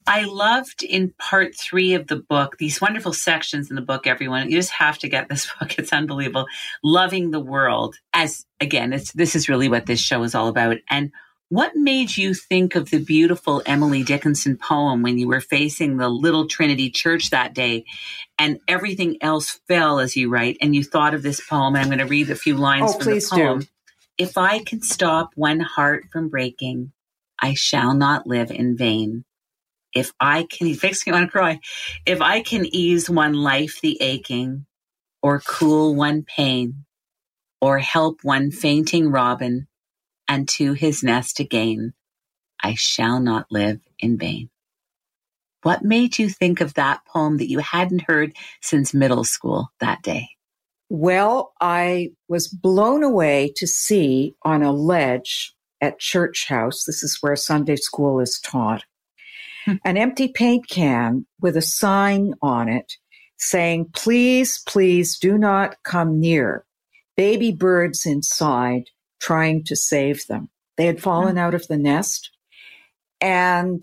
I 0.06 0.24
loved 0.24 0.82
in 0.82 1.14
part 1.18 1.54
three 1.54 1.94
of 1.94 2.08
the 2.08 2.16
book, 2.16 2.56
these 2.58 2.80
wonderful 2.80 3.12
sections 3.12 3.70
in 3.70 3.76
the 3.76 3.82
book, 3.82 4.06
everyone. 4.06 4.50
You 4.50 4.56
just 4.56 4.72
have 4.72 4.98
to 4.98 5.08
get 5.08 5.28
this 5.28 5.48
book. 5.58 5.78
It's 5.78 5.92
unbelievable. 5.92 6.46
Loving 6.82 7.30
the 7.30 7.40
world. 7.40 7.96
As 8.12 8.44
again, 8.60 8.92
it's 8.92 9.12
this 9.12 9.36
is 9.36 9.48
really 9.48 9.68
what 9.68 9.86
this 9.86 10.00
show 10.00 10.22
is 10.22 10.34
all 10.34 10.48
about. 10.48 10.78
And 10.90 11.12
what 11.48 11.76
made 11.76 12.16
you 12.16 12.32
think 12.32 12.74
of 12.76 12.88
the 12.88 12.98
beautiful 12.98 13.62
Emily 13.66 14.02
Dickinson 14.02 14.56
poem 14.56 15.02
when 15.02 15.18
you 15.18 15.28
were 15.28 15.42
facing 15.42 15.98
the 15.98 16.08
Little 16.08 16.46
Trinity 16.48 16.88
Church 16.90 17.28
that 17.28 17.52
day 17.52 17.84
and 18.38 18.58
everything 18.66 19.18
else 19.20 19.60
fell 19.68 19.98
as 20.00 20.16
you 20.16 20.30
write 20.30 20.56
and 20.62 20.74
you 20.74 20.82
thought 20.82 21.12
of 21.12 21.22
this 21.22 21.46
poem? 21.46 21.76
I'm 21.76 21.88
going 21.88 21.98
to 21.98 22.06
read 22.06 22.30
a 22.30 22.34
few 22.34 22.56
lines 22.56 22.92
oh, 22.94 22.98
from 22.98 23.02
please 23.02 23.28
the 23.28 23.36
poem. 23.36 23.60
Do. 23.60 23.66
If 24.16 24.38
I 24.38 24.60
can 24.60 24.82
stop 24.82 25.30
one 25.34 25.60
heart 25.60 26.06
from 26.10 26.30
breaking, 26.30 26.92
I 27.38 27.54
shall 27.54 27.92
not 27.92 28.26
live 28.26 28.50
in 28.50 28.76
vain 28.76 29.24
if 29.94 30.12
I 30.20 30.44
can, 30.44 30.68
makes 30.82 31.06
me 31.06 31.12
want 31.12 31.26
to 31.26 31.30
cry. 31.30 31.60
If 32.06 32.20
I 32.20 32.40
can 32.40 32.66
ease 32.74 33.08
one 33.08 33.34
life 33.34 33.80
the 33.80 34.00
aching, 34.00 34.66
or 35.22 35.40
cool 35.40 35.94
one 35.94 36.24
pain, 36.24 36.84
or 37.60 37.78
help 37.78 38.20
one 38.22 38.50
fainting 38.50 39.10
robin 39.10 39.68
unto 40.28 40.72
his 40.72 41.02
nest 41.02 41.40
again, 41.40 41.94
I 42.62 42.74
shall 42.74 43.20
not 43.20 43.46
live 43.50 43.80
in 43.98 44.18
vain. 44.18 44.50
What 45.62 45.84
made 45.84 46.18
you 46.18 46.28
think 46.28 46.60
of 46.60 46.74
that 46.74 47.04
poem 47.06 47.38
that 47.38 47.48
you 47.48 47.60
hadn't 47.60 48.08
heard 48.08 48.34
since 48.60 48.92
middle 48.92 49.22
school 49.22 49.70
that 49.78 50.02
day? 50.02 50.28
Well, 50.88 51.52
I 51.60 52.10
was 52.28 52.48
blown 52.48 53.04
away 53.04 53.52
to 53.56 53.66
see 53.66 54.34
on 54.42 54.62
a 54.62 54.72
ledge 54.72 55.54
at 55.80 55.98
Church 55.98 56.46
House, 56.48 56.84
this 56.84 57.02
is 57.02 57.18
where 57.20 57.34
Sunday 57.34 57.76
school 57.76 58.20
is 58.20 58.38
taught, 58.40 58.84
an 59.84 59.96
empty 59.96 60.28
paint 60.28 60.68
can 60.68 61.26
with 61.40 61.56
a 61.56 61.62
sign 61.62 62.34
on 62.42 62.68
it 62.68 62.94
saying, 63.38 63.90
please, 63.92 64.62
please 64.66 65.18
do 65.18 65.36
not 65.36 65.76
come 65.82 66.20
near. 66.20 66.64
Baby 67.16 67.52
birds 67.52 68.06
inside 68.06 68.84
trying 69.20 69.64
to 69.64 69.76
save 69.76 70.26
them. 70.26 70.48
They 70.76 70.86
had 70.86 71.02
fallen 71.02 71.38
out 71.38 71.54
of 71.54 71.66
the 71.68 71.76
nest. 71.76 72.30
And 73.20 73.82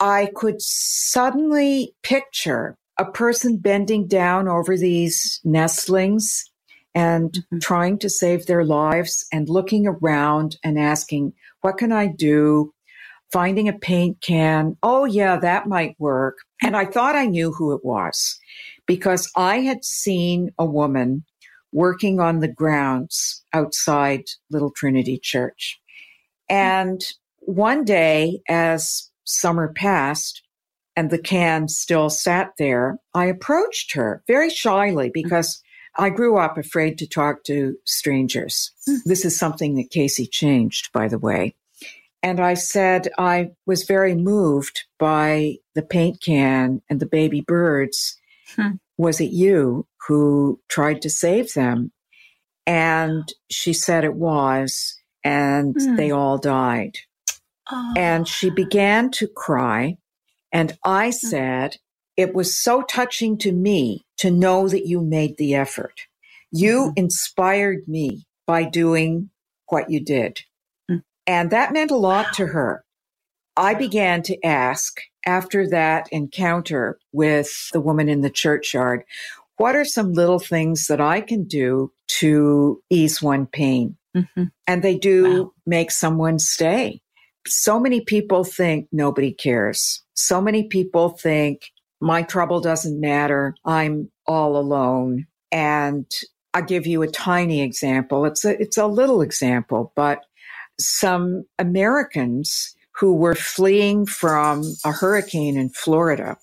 I 0.00 0.30
could 0.34 0.60
suddenly 0.60 1.94
picture 2.02 2.76
a 2.98 3.10
person 3.10 3.58
bending 3.58 4.06
down 4.06 4.48
over 4.48 4.76
these 4.76 5.40
nestlings 5.44 6.44
and 6.94 7.30
mm-hmm. 7.30 7.58
trying 7.58 7.98
to 7.98 8.10
save 8.10 8.46
their 8.46 8.64
lives 8.64 9.26
and 9.32 9.48
looking 9.48 9.86
around 9.86 10.56
and 10.64 10.78
asking, 10.78 11.32
What 11.60 11.78
can 11.78 11.92
I 11.92 12.06
do? 12.06 12.72
Finding 13.30 13.68
a 13.68 13.72
paint 13.72 14.20
can. 14.20 14.76
Oh, 14.82 15.04
yeah, 15.04 15.36
that 15.36 15.66
might 15.66 15.96
work. 15.98 16.38
And 16.62 16.76
I 16.76 16.86
thought 16.86 17.14
I 17.14 17.26
knew 17.26 17.52
who 17.52 17.74
it 17.74 17.84
was 17.84 18.38
because 18.86 19.30
I 19.36 19.60
had 19.60 19.84
seen 19.84 20.50
a 20.58 20.64
woman 20.64 21.24
working 21.72 22.20
on 22.20 22.40
the 22.40 22.48
grounds 22.48 23.44
outside 23.52 24.24
Little 24.50 24.70
Trinity 24.70 25.18
Church. 25.22 25.78
And 26.48 27.02
one 27.40 27.84
day, 27.84 28.40
as 28.48 29.10
summer 29.24 29.72
passed 29.74 30.42
and 30.96 31.10
the 31.10 31.18
can 31.18 31.68
still 31.68 32.10
sat 32.10 32.52
there, 32.58 32.98
I 33.14 33.26
approached 33.26 33.92
her 33.92 34.22
very 34.26 34.50
shyly 34.50 35.10
because 35.12 35.62
I 35.96 36.10
grew 36.10 36.38
up 36.38 36.56
afraid 36.56 36.96
to 36.98 37.06
talk 37.06 37.44
to 37.44 37.76
strangers. 37.84 38.72
Hmm. 38.86 38.96
This 39.04 39.24
is 39.24 39.38
something 39.38 39.74
that 39.74 39.90
Casey 39.90 40.26
changed, 40.26 40.92
by 40.92 41.08
the 41.08 41.18
way. 41.18 41.54
And 42.22 42.40
I 42.40 42.54
said 42.54 43.08
I 43.18 43.50
was 43.66 43.84
very 43.84 44.14
moved 44.14 44.84
by 44.98 45.56
the 45.74 45.82
paint 45.82 46.20
can 46.20 46.82
and 46.90 47.00
the 47.00 47.06
baby 47.06 47.40
birds. 47.40 48.18
Hmm. 48.56 48.72
Was 48.96 49.20
it 49.20 49.30
you 49.30 49.86
who 50.08 50.60
tried 50.68 51.02
to 51.02 51.10
save 51.10 51.54
them? 51.54 51.92
And 52.66 53.32
she 53.50 53.72
said 53.72 54.04
it 54.04 54.14
was, 54.14 55.00
and 55.24 55.74
hmm. 55.78 55.96
they 55.96 56.10
all 56.10 56.38
died. 56.38 56.98
Oh. 57.70 57.94
And 57.96 58.26
she 58.26 58.50
began 58.50 59.10
to 59.12 59.28
cry. 59.28 59.98
And 60.52 60.76
I 60.84 61.06
hmm. 61.06 61.12
said, 61.12 61.76
It 62.16 62.34
was 62.34 62.60
so 62.60 62.82
touching 62.82 63.38
to 63.38 63.52
me 63.52 64.04
to 64.18 64.30
know 64.30 64.68
that 64.68 64.86
you 64.86 65.00
made 65.00 65.36
the 65.36 65.54
effort. 65.54 66.00
You 66.50 66.86
mm-hmm. 66.86 67.04
inspired 67.04 67.86
me 67.86 68.26
by 68.46 68.64
doing 68.64 69.30
what 69.68 69.90
you 69.90 70.00
did. 70.04 70.40
And 71.28 71.50
that 71.50 71.72
meant 71.72 71.90
a 71.90 71.96
lot 71.96 72.32
to 72.34 72.46
her. 72.46 72.82
I 73.54 73.74
began 73.74 74.22
to 74.22 74.44
ask 74.44 75.00
after 75.26 75.68
that 75.68 76.08
encounter 76.10 76.98
with 77.12 77.68
the 77.72 77.80
woman 77.80 78.08
in 78.08 78.22
the 78.22 78.30
churchyard, 78.30 79.04
what 79.58 79.76
are 79.76 79.84
some 79.84 80.14
little 80.14 80.38
things 80.38 80.86
that 80.86 81.00
I 81.00 81.20
can 81.20 81.44
do 81.44 81.92
to 82.20 82.82
ease 82.88 83.20
one 83.20 83.46
pain? 83.46 83.96
Mm-hmm. 84.16 84.44
And 84.66 84.82
they 84.82 84.96
do 84.96 85.42
wow. 85.42 85.52
make 85.66 85.90
someone 85.90 86.38
stay. 86.38 87.02
So 87.46 87.78
many 87.78 88.00
people 88.00 88.42
think 88.42 88.88
nobody 88.90 89.32
cares. 89.32 90.02
So 90.14 90.40
many 90.40 90.64
people 90.64 91.10
think 91.10 91.70
my 92.00 92.22
trouble 92.22 92.60
doesn't 92.60 92.98
matter. 92.98 93.54
I'm 93.64 94.10
all 94.26 94.56
alone. 94.56 95.26
And 95.52 96.06
I'll 96.54 96.62
give 96.62 96.86
you 96.86 97.02
a 97.02 97.08
tiny 97.08 97.60
example. 97.60 98.24
It's 98.24 98.44
a, 98.44 98.60
it's 98.60 98.78
a 98.78 98.86
little 98.86 99.20
example, 99.20 99.92
but 99.94 100.24
some 100.80 101.44
Americans 101.58 102.74
who 102.98 103.14
were 103.14 103.34
fleeing 103.34 104.06
from 104.06 104.62
a 104.84 104.92
hurricane 104.92 105.56
in 105.56 105.70
Florida 105.70 106.36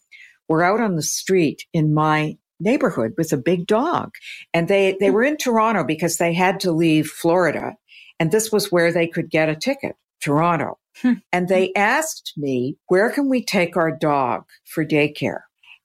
were 0.47 0.63
out 0.63 0.79
on 0.79 0.95
the 0.95 1.03
street 1.03 1.65
in 1.73 1.93
my 1.93 2.37
neighborhood 2.59 3.13
with 3.17 3.33
a 3.33 3.37
big 3.37 3.67
dog. 3.67 4.11
And 4.53 4.67
they, 4.67 4.95
they 4.99 5.11
were 5.11 5.23
in 5.23 5.37
Toronto 5.37 5.83
because 5.83 6.17
they 6.17 6.33
had 6.33 6.59
to 6.61 6.71
leave 6.71 7.07
Florida. 7.07 7.75
And 8.19 8.31
this 8.31 8.51
was 8.51 8.71
where 8.71 8.93
they 8.93 9.07
could 9.07 9.29
get 9.29 9.49
a 9.49 9.55
ticket, 9.55 9.95
Toronto. 10.21 10.77
Hmm. 11.01 11.13
And 11.33 11.49
they 11.49 11.73
asked 11.73 12.33
me, 12.37 12.77
where 12.87 13.09
can 13.09 13.29
we 13.29 13.43
take 13.43 13.75
our 13.75 13.91
dog 13.91 14.45
for 14.63 14.85
daycare? 14.85 15.41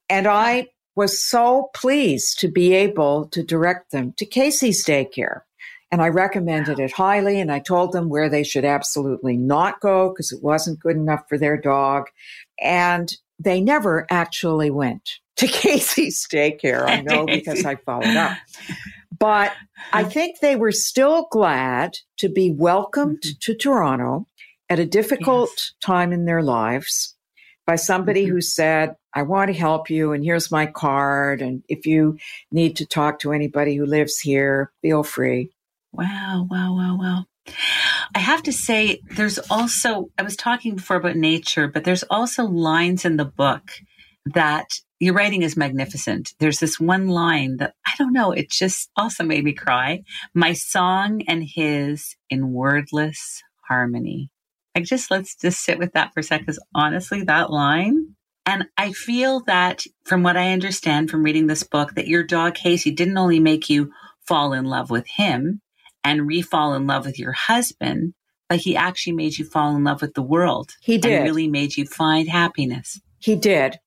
And 0.09 0.27
I 0.29 0.69
was 0.95 1.25
so 1.25 1.71
pleased 1.75 2.39
to 2.41 2.49
be 2.49 2.75
able 2.75 3.27
to 3.29 3.43
direct 3.43 3.91
them 3.91 4.13
to 4.19 4.27
Casey's 4.27 4.85
daycare. 4.85 5.41
And 5.92 6.00
I 6.00 6.09
recommended 6.09 6.79
it 6.79 6.92
highly. 6.92 7.40
And 7.40 7.50
I 7.50 7.59
told 7.59 7.92
them 7.92 8.09
where 8.09 8.29
they 8.29 8.44
should 8.44 8.64
absolutely 8.64 9.37
not 9.37 9.81
go 9.81 10.11
because 10.11 10.33
it 10.33 10.42
wasn't 10.42 10.81
good 10.81 10.96
enough 10.96 11.29
for 11.29 11.37
their 11.37 11.57
dog. 11.57 12.07
And 12.61 13.12
they 13.38 13.61
never 13.61 14.07
actually 14.11 14.70
went 14.70 15.18
to 15.37 15.46
Casey's 15.48 16.26
daycare. 16.33 16.87
I 16.87 17.00
know 17.00 17.26
because 17.26 17.64
I 17.64 17.76
followed 17.76 18.16
up. 18.16 18.37
But 19.18 19.53
I 19.92 20.05
think 20.05 20.40
they 20.40 20.57
were 20.57 20.72
still 20.72 21.29
glad 21.31 21.98
to 22.18 22.29
be 22.29 22.50
welcomed 22.50 23.20
mm-hmm. 23.20 23.38
to 23.40 23.55
Toronto 23.55 24.26
at 24.68 24.79
a 24.79 24.87
difficult 24.87 25.50
yes. 25.50 25.72
time 25.83 26.12
in 26.12 26.24
their 26.24 26.42
lives 26.42 27.14
by 27.66 27.76
somebody 27.76 28.24
mm-hmm. 28.24 28.35
who 28.35 28.40
said, 28.40 28.96
I 29.12 29.22
want 29.22 29.53
to 29.53 29.59
help 29.59 29.90
you, 29.90 30.12
and 30.12 30.24
here's 30.24 30.50
my 30.50 30.66
card. 30.66 31.42
And 31.42 31.62
if 31.68 31.85
you 31.85 32.18
need 32.53 32.76
to 32.76 32.87
talk 32.87 33.18
to 33.20 33.33
anybody 33.33 33.74
who 33.74 33.85
lives 33.85 34.18
here, 34.20 34.70
feel 34.83 35.03
free. 35.03 35.50
Wow, 35.92 36.46
wow, 36.48 36.74
wow, 36.76 36.98
wow. 36.98 37.24
I 38.14 38.18
have 38.18 38.42
to 38.44 38.53
say, 38.53 39.00
there's 39.16 39.38
also, 39.50 40.11
I 40.18 40.22
was 40.22 40.37
talking 40.37 40.76
before 40.76 40.96
about 40.96 41.16
nature, 41.16 41.68
but 41.68 41.85
there's 41.85 42.05
also 42.05 42.44
lines 42.44 43.05
in 43.05 43.16
the 43.16 43.24
book 43.24 43.70
that 44.26 44.68
your 45.00 45.14
writing 45.14 45.42
is 45.42 45.57
magnificent. 45.57 46.35
There's 46.38 46.59
this 46.59 46.79
one 46.79 47.09
line 47.09 47.57
that 47.57 47.74
I 47.87 47.92
don't 47.98 48.12
know, 48.12 48.33
it 48.33 48.50
just 48.50 48.90
also 48.96 49.24
made 49.24 49.44
me 49.44 49.53
cry. 49.53 50.03
My 50.35 50.53
song 50.53 51.22
and 51.26 51.42
his 51.42 52.16
in 52.29 52.53
wordless 52.53 53.42
harmony. 53.66 54.31
Like 54.74 54.85
just 54.85 55.11
let's 55.11 55.35
just 55.35 55.64
sit 55.64 55.79
with 55.79 55.94
that 55.94 56.12
for 56.14 56.20
a 56.20 56.22
sec, 56.22 56.40
Because 56.40 56.62
honestly, 56.74 57.22
that 57.24 57.50
line, 57.50 58.14
and 58.46 58.66
I 58.76 58.92
feel 58.92 59.40
that 59.46 59.85
from 60.05 60.22
what 60.22 60.37
I 60.37 60.53
understand 60.53 61.11
from 61.11 61.22
reading 61.24 61.46
this 61.46 61.62
book, 61.62 61.94
that 61.94 62.09
your 62.09 62.22
dog 62.22 62.55
Casey 62.55 62.90
didn't 62.90 63.18
only 63.18 63.40
make 63.40 63.68
you 63.68 63.90
fall 64.26 64.53
in 64.53 64.64
love 64.64 64.90
with 64.90 65.07
him 65.09 65.61
and 66.05 66.27
re-fall 66.27 66.75
in 66.75 66.87
love 66.87 67.07
with 67.07 67.19
your 67.19 67.33
husband, 67.33 68.15
but 68.49 68.59
he 68.59 68.77
actually 68.77 69.15
made 69.15 69.39
you 69.39 69.45
fall 69.45 69.77
in 69.77 69.85
love 69.85 70.03
with 70.03 70.15
the 70.15 70.23
world. 70.23 70.73
He 70.81 70.99
did. 70.99 71.13
And 71.13 71.25
really 71.25 71.49
made 71.49 71.77
you 71.77 71.87
find 71.87 72.29
happiness. 72.29 73.01
He 73.19 73.37
did 73.37 73.79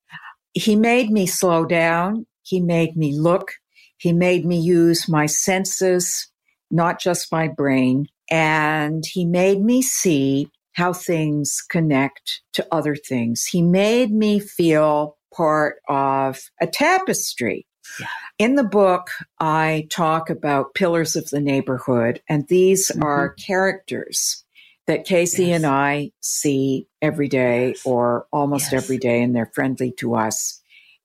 he 0.54 0.76
made 0.76 1.10
me 1.10 1.26
slow 1.26 1.66
down. 1.66 2.26
He 2.42 2.60
made 2.60 2.96
me 2.96 3.14
look. 3.14 3.52
He 3.98 4.12
made 4.12 4.46
me 4.46 4.58
use 4.58 5.08
my 5.08 5.26
senses, 5.26 6.28
not 6.70 7.00
just 7.00 7.32
my 7.32 7.48
brain. 7.48 8.06
And 8.30 9.04
he 9.04 9.24
made 9.24 9.60
me 9.62 9.82
see 9.82 10.48
how 10.72 10.92
things 10.92 11.60
connect 11.68 12.42
to 12.54 12.66
other 12.72 12.96
things. 12.96 13.44
He 13.44 13.62
made 13.62 14.12
me 14.12 14.38
feel 14.38 15.16
part 15.34 15.76
of 15.88 16.40
a 16.60 16.66
tapestry. 16.66 17.66
Yeah. 18.00 18.06
In 18.38 18.56
the 18.56 18.64
book, 18.64 19.08
I 19.38 19.88
talk 19.90 20.30
about 20.30 20.74
pillars 20.74 21.16
of 21.16 21.28
the 21.30 21.40
neighborhood, 21.40 22.22
and 22.28 22.46
these 22.48 22.88
mm-hmm. 22.88 23.02
are 23.02 23.34
characters 23.34 24.44
that 24.86 25.04
Casey 25.04 25.46
yes. 25.46 25.56
and 25.56 25.66
I 25.66 26.10
see 26.20 26.88
every 27.00 27.28
day 27.28 27.68
yes. 27.68 27.82
or 27.86 28.26
almost 28.32 28.72
yes. 28.72 28.82
every 28.82 28.98
day, 28.98 29.22
and 29.22 29.34
they're 29.34 29.50
friendly 29.54 29.92
to 29.98 30.14
us. 30.14 30.60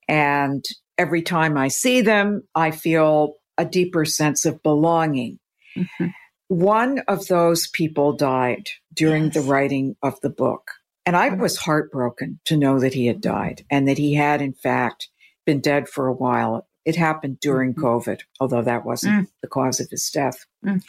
And 0.08 0.64
every 0.98 1.22
time 1.22 1.56
I 1.56 1.68
see 1.68 2.00
them, 2.00 2.42
I 2.54 2.72
feel 2.72 3.36
a 3.56 3.64
deeper 3.64 4.04
sense 4.04 4.44
of 4.44 4.62
belonging. 4.62 5.38
Mm-hmm. 5.76 6.06
One 6.48 6.98
of 7.06 7.28
those 7.28 7.68
people 7.68 8.14
died 8.16 8.68
during 8.92 9.30
the 9.30 9.40
writing 9.40 9.96
of 10.02 10.20
the 10.20 10.30
book. 10.30 10.72
And 11.06 11.16
I 11.16 11.28
was 11.30 11.56
heartbroken 11.56 12.40
to 12.46 12.56
know 12.56 12.80
that 12.80 12.94
he 12.94 13.06
had 13.06 13.20
died 13.20 13.64
and 13.70 13.86
that 13.88 13.98
he 13.98 14.14
had, 14.14 14.42
in 14.42 14.52
fact, 14.52 15.08
been 15.46 15.60
dead 15.60 15.88
for 15.88 16.06
a 16.06 16.12
while. 16.12 16.66
It 16.84 16.96
happened 16.96 17.40
during 17.40 17.74
mm-hmm. 17.74 17.84
COVID, 17.84 18.20
although 18.40 18.62
that 18.62 18.84
wasn't 18.84 19.26
mm. 19.26 19.32
the 19.42 19.48
cause 19.48 19.80
of 19.80 19.90
his 19.90 20.08
death. 20.10 20.46
Mm. 20.64 20.82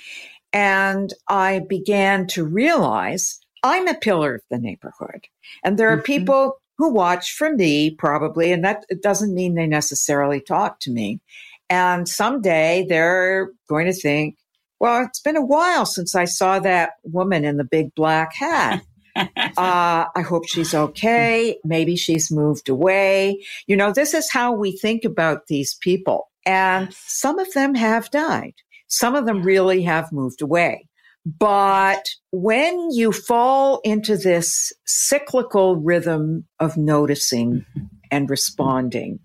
And 0.54 1.13
I 1.27 1.60
began 1.60 2.27
to 2.27 2.43
realize 2.43 3.39
I'm 3.63 3.88
a 3.88 3.95
pillar 3.95 4.36
of 4.36 4.41
the 4.49 4.58
neighborhood. 4.58 5.27
And 5.63 5.77
there 5.77 5.89
are 5.89 5.97
mm-hmm. 5.97 6.06
people 6.06 6.62
who 6.77 6.91
watch 6.91 7.34
for 7.34 7.54
me 7.54 7.91
probably, 7.91 8.51
and 8.51 8.63
that 8.63 8.86
doesn't 9.01 9.36
mean 9.36 9.54
they 9.54 9.67
necessarily 9.67 10.41
talk 10.41 10.80
to 10.82 10.91
me. 10.91 11.21
And 11.69 12.08
someday 12.08 12.86
they're 12.89 13.51
going 13.69 13.86
to 13.86 13.93
think, 13.93 14.38
well, 14.80 15.06
it's 15.06 15.21
been 15.21 15.38
a 15.38 15.45
while 15.45 15.86
since 15.86 16.15
I 16.15 16.25
saw 16.25 16.60
that 16.60 16.93
woman 17.04 17.45
in 17.45 17.58
the 17.58 17.63
big 17.63 17.93
black 17.93 18.34
hat. 18.34 18.82
uh, 19.15 20.06
I 20.15 20.21
hope 20.28 20.47
she's 20.47 20.74
okay. 20.74 21.58
Maybe 21.63 21.95
she's 21.95 22.32
moved 22.32 22.69
away. 22.69 23.43
You 23.67 23.76
know, 23.76 23.91
this 23.91 24.13
is 24.13 24.32
how 24.32 24.54
we 24.54 24.71
think 24.78 25.04
about 25.06 25.47
these 25.47 25.76
people. 25.82 26.30
And 26.45 26.93
some 26.93 27.39
of 27.39 27.52
them 27.54 27.76
have 27.76 28.10
died. 28.12 28.54
Some 28.88 29.15
of 29.15 29.26
them 29.26 29.43
really 29.43 29.84
have 29.84 30.12
moved 30.12 30.41
away. 30.41 30.88
But 31.26 32.10
when 32.32 32.89
you 32.91 33.12
fall 33.12 33.80
into 33.84 34.17
this 34.17 34.74
cyclical 34.86 35.76
rhythm 35.76 36.45
of 36.60 36.78
noticing 36.78 37.65
mm-hmm. 37.78 37.86
and 38.10 38.30
responding 38.30 39.19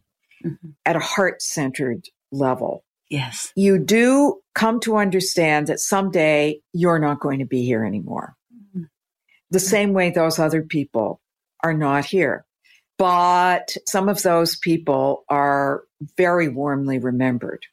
mm-hmm. 0.44 0.70
at 0.84 0.96
a 0.96 1.00
heart 1.00 1.40
centered 1.40 2.04
level, 2.30 2.84
yes, 3.08 3.50
you 3.56 3.78
do 3.78 4.40
come 4.54 4.78
to 4.80 4.96
understand 4.96 5.68
that 5.68 5.80
someday 5.80 6.60
you're 6.74 6.98
not 6.98 7.20
going 7.20 7.38
to 7.38 7.46
be 7.46 7.64
here 7.64 7.84
anymore. 7.84 8.35
The 9.50 9.60
same 9.60 9.92
way 9.92 10.10
those 10.10 10.38
other 10.38 10.62
people 10.62 11.20
are 11.62 11.74
not 11.74 12.04
here. 12.04 12.44
But 12.98 13.76
some 13.86 14.08
of 14.08 14.22
those 14.22 14.56
people 14.56 15.24
are 15.28 15.82
very 16.16 16.48
warmly 16.48 16.98
remembered. 16.98 17.66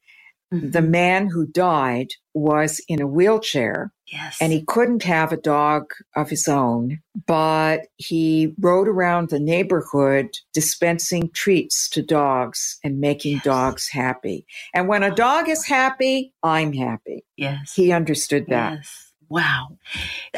Mm-hmm. 0.54 0.72
The 0.72 0.82
man 0.82 1.30
who 1.30 1.48
died 1.48 2.10
was 2.34 2.82
in 2.88 3.02
a 3.02 3.08
wheelchair. 3.08 3.92
Yes. 4.12 4.38
And 4.40 4.52
he 4.52 4.64
couldn't 4.66 5.04
have 5.04 5.32
a 5.32 5.38
dog 5.38 5.92
of 6.16 6.30
his 6.30 6.48
own, 6.48 7.00
but 7.26 7.88
he 7.98 8.54
rode 8.60 8.88
around 8.88 9.30
the 9.30 9.40
neighborhood 9.40 10.38
dispensing 10.54 11.32
treats 11.34 11.90
to 11.90 12.04
dogs 12.04 12.78
and 12.84 13.00
making 13.00 13.36
yes. 13.36 13.44
dogs 13.44 13.90
happy. 13.90 14.46
And 14.76 14.88
when 14.88 15.02
a 15.02 15.16
dog 15.16 15.50
is 15.50 15.66
happy, 15.66 16.34
I'm 16.44 16.74
happy. 16.74 17.26
Yes. 17.38 17.74
He 17.74 17.92
understood 17.92 18.46
that. 18.50 18.74
Yes. 18.74 19.13
Wow. 19.34 19.80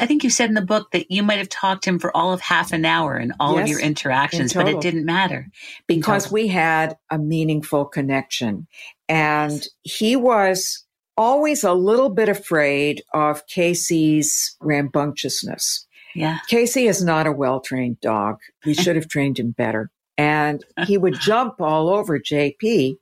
I 0.00 0.06
think 0.06 0.24
you 0.24 0.30
said 0.30 0.48
in 0.48 0.54
the 0.54 0.62
book 0.62 0.90
that 0.92 1.10
you 1.10 1.22
might 1.22 1.36
have 1.36 1.50
talked 1.50 1.84
to 1.84 1.90
him 1.90 1.98
for 1.98 2.16
all 2.16 2.32
of 2.32 2.40
half 2.40 2.72
an 2.72 2.86
hour 2.86 3.18
in 3.18 3.34
all 3.38 3.56
yes, 3.56 3.64
of 3.64 3.68
your 3.68 3.80
interactions, 3.80 4.56
in 4.56 4.62
but 4.62 4.72
it 4.72 4.80
didn't 4.80 5.04
matter. 5.04 5.48
Because 5.86 6.32
we 6.32 6.48
had 6.48 6.96
a 7.10 7.18
meaningful 7.18 7.84
connection. 7.84 8.66
And 9.06 9.68
he 9.82 10.16
was 10.16 10.86
always 11.14 11.62
a 11.62 11.74
little 11.74 12.08
bit 12.08 12.30
afraid 12.30 13.02
of 13.12 13.46
Casey's 13.48 14.56
rambunctiousness. 14.60 15.86
Yeah. 16.14 16.38
Casey 16.48 16.86
is 16.86 17.04
not 17.04 17.26
a 17.26 17.32
well 17.32 17.60
trained 17.60 18.00
dog. 18.00 18.38
We 18.64 18.72
should 18.82 18.96
have 18.96 19.08
trained 19.08 19.38
him 19.38 19.50
better. 19.50 19.90
And 20.16 20.64
he 20.86 20.96
would 20.96 21.14
jump 21.20 21.60
all 21.60 21.90
over 21.90 22.18
JP 22.18 22.96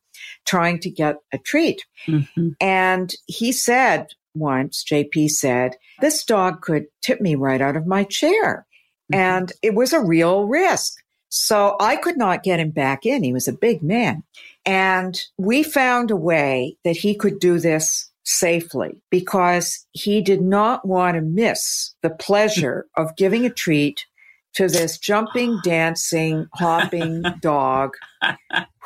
trying 0.45 0.81
to 0.81 0.91
get 0.91 1.19
a 1.33 1.39
treat. 1.39 1.87
Mm-hmm. 2.09 2.49
And 2.61 3.15
he 3.27 3.53
said 3.53 4.09
once, 4.35 4.85
JP 4.85 5.31
said, 5.31 5.77
this 6.01 6.25
dog 6.25 6.61
could 6.61 6.87
tip 7.03 7.21
me 7.21 7.35
right 7.35 7.61
out 7.61 7.77
of 7.77 7.87
my 7.87 8.05
chair. 8.05 8.67
Mm-hmm. 9.13 9.21
And 9.21 9.53
it 9.63 9.75
was 9.75 9.93
a 9.93 10.01
real 10.01 10.45
risk. 10.45 10.95
So 11.29 11.77
I 11.81 11.97
could 11.97 12.17
not 12.17 12.45
get 12.45 12.61
him 12.61 12.71
back 12.71 13.05
in. 13.05 13.25
He 13.25 13.33
was 13.33 13.49
a 13.49 13.53
big 13.53 13.83
man. 13.83 14.23
And 14.65 15.21
we 15.37 15.63
found 15.63 16.11
a 16.11 16.17
way 16.17 16.77
that 16.85 16.97
he 16.97 17.15
could 17.15 17.41
do 17.41 17.59
this 17.59 18.11
safely 18.23 19.03
because 19.11 19.87
he 19.93 20.23
did 20.23 20.41
not 20.41 20.87
want 20.87 21.17
to 21.17 21.21
miss 21.21 21.95
the 22.03 22.11
pleasure 22.11 22.87
of 22.97 23.17
giving 23.17 23.45
a 23.45 23.51
treat 23.51 24.07
to 24.55 24.69
this 24.69 24.99
jumping, 24.99 25.59
dancing, 25.65 26.47
hopping 26.55 27.23
dog 27.41 27.95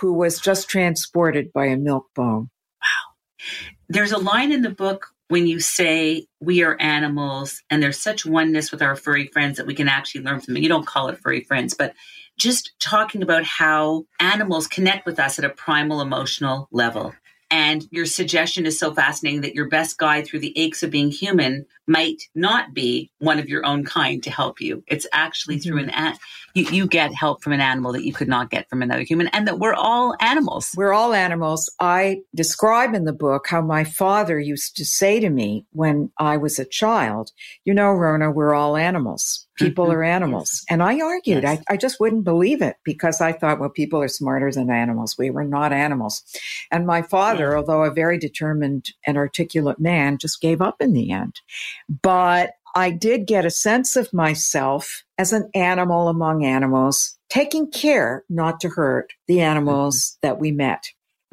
who 0.01 0.15
was 0.15 0.41
just 0.41 0.69
transported 0.69 1.53
by 1.53 1.67
a 1.67 1.77
milk 1.77 2.07
bone. 2.15 2.49
Wow. 2.83 3.45
There's 3.89 4.13
a 4.13 4.19
line 4.19 4.53
in 4.53 4.63
the 4.63 4.71
book 4.71 5.09
when 5.29 5.47
you 5.47 5.61
say 5.61 6.27
we 6.41 6.63
are 6.63 6.77
animals 6.81 7.63
and 7.71 7.83
there's 7.83 8.01
such 8.01 8.27
oneness 8.27 8.73
with 8.73 8.83
our 8.83 8.97
furry 8.97 9.27
friends 9.27 9.59
that 9.59 9.67
we 9.67 9.75
can 9.75 9.89
actually 9.89 10.23
learn 10.23 10.41
from 10.41 10.55
them. 10.55 10.63
You 10.63 10.69
don't 10.69 10.87
call 10.87 11.09
it 11.09 11.19
furry 11.19 11.43
friends, 11.43 11.75
but 11.75 11.95
just 12.39 12.73
talking 12.81 13.23
about 13.23 13.45
how 13.45 14.07
animals 14.21 14.67
connect 14.67 15.05
with 15.07 15.19
us 15.19 15.39
at 15.39 15.45
a 15.45 15.51
primal 15.51 16.01
emotional 16.01 16.69
level. 16.71 17.15
And 17.51 17.87
your 17.91 18.07
suggestion 18.07 18.67
is 18.67 18.79
so 18.79 18.93
fascinating 18.93 19.41
that 19.43 19.55
your 19.55 19.69
best 19.69 19.99
guide 19.99 20.27
through 20.27 20.41
the 20.41 20.57
aches 20.59 20.83
of 20.83 20.91
being 20.91 21.11
human 21.11 21.67
might 21.89 22.23
not 22.35 22.75
be 22.75 23.11
one 23.19 23.39
of 23.39 23.49
your 23.49 23.65
own 23.65 23.85
kind 23.85 24.23
to 24.23 24.31
help 24.31 24.61
you. 24.61 24.85
It's 24.87 25.07
actually 25.13 25.57
mm-hmm. 25.57 25.69
through 25.69 25.83
an 25.83 25.91
ant. 25.91 26.19
You, 26.55 26.65
you 26.71 26.87
get 26.87 27.13
help 27.15 27.43
from 27.43 27.53
an 27.53 27.61
animal 27.61 27.93
that 27.93 28.05
you 28.05 28.13
could 28.13 28.29
not 28.29 28.51
get 28.51 28.69
from 28.69 28.83
another 28.83 29.03
human, 29.03 29.29
and 29.29 29.47
that 29.47 29.59
we're 29.59 29.75
all 29.75 30.15
animals. 30.21 30.73
We're 30.77 30.93
all 30.93 31.15
animals. 31.15 31.71
I 31.81 32.23
describe 32.35 32.95
in 32.95 33.05
the 33.05 33.13
book 33.13 33.47
how 33.49 33.61
my 33.61 33.85
father 33.85 34.39
used 34.39 34.77
to 34.77 34.85
say 34.85 35.21
to 35.21 35.31
me 35.31 35.67
when 35.73 36.11
I 36.19 36.37
was 36.37 36.59
a 36.59 36.65
child, 36.65 37.33
You 37.65 37.75
know, 37.75 37.91
Rona, 37.93 38.31
we're 38.31 38.55
all 38.55 38.77
animals. 38.77 39.47
People 39.59 39.87
mm-hmm. 39.87 39.95
are 39.95 40.05
animals. 40.05 40.65
And 40.71 40.83
I 40.83 41.01
argued, 41.01 41.43
yes. 41.43 41.61
I, 41.69 41.75
I 41.75 41.77
just 41.77 41.99
wouldn't 41.99 42.25
believe 42.25 42.63
it 42.63 42.77
because 42.85 43.21
I 43.21 43.33
thought, 43.33 43.59
well, 43.59 43.69
people 43.69 44.01
are 44.01 44.09
smarter 44.09 44.53
than 44.53 44.71
animals. 44.71 45.17
We 45.19 45.31
were 45.31 45.45
not 45.45 45.73
animals. 45.73 46.23
And 46.71 46.87
my 46.87 47.03
father, 47.03 47.57
although 47.57 47.83
a 47.83 47.91
very 47.91 48.19
determined 48.19 48.93
and 49.05 49.17
articulate 49.17 49.81
man, 49.81 50.19
just 50.19 50.41
gave 50.41 50.63
up 50.63 50.77
in 50.81 50.93
the 50.93 51.11
end. 51.11 51.41
But 52.03 52.53
I 52.75 52.91
did 52.91 53.27
get 53.27 53.45
a 53.45 53.51
sense 53.51 53.97
of 53.97 54.13
myself 54.13 55.03
as 55.17 55.33
an 55.33 55.51
animal 55.55 56.09
among 56.09 56.45
animals, 56.45 57.19
taking 57.29 57.71
care 57.71 58.25
not 58.29 58.61
to 58.61 58.69
hurt 58.69 59.13
the 59.27 59.41
animals 59.41 59.97
mm-hmm. 59.97 60.29
that 60.29 60.39
we 60.39 60.53
met. 60.53 60.85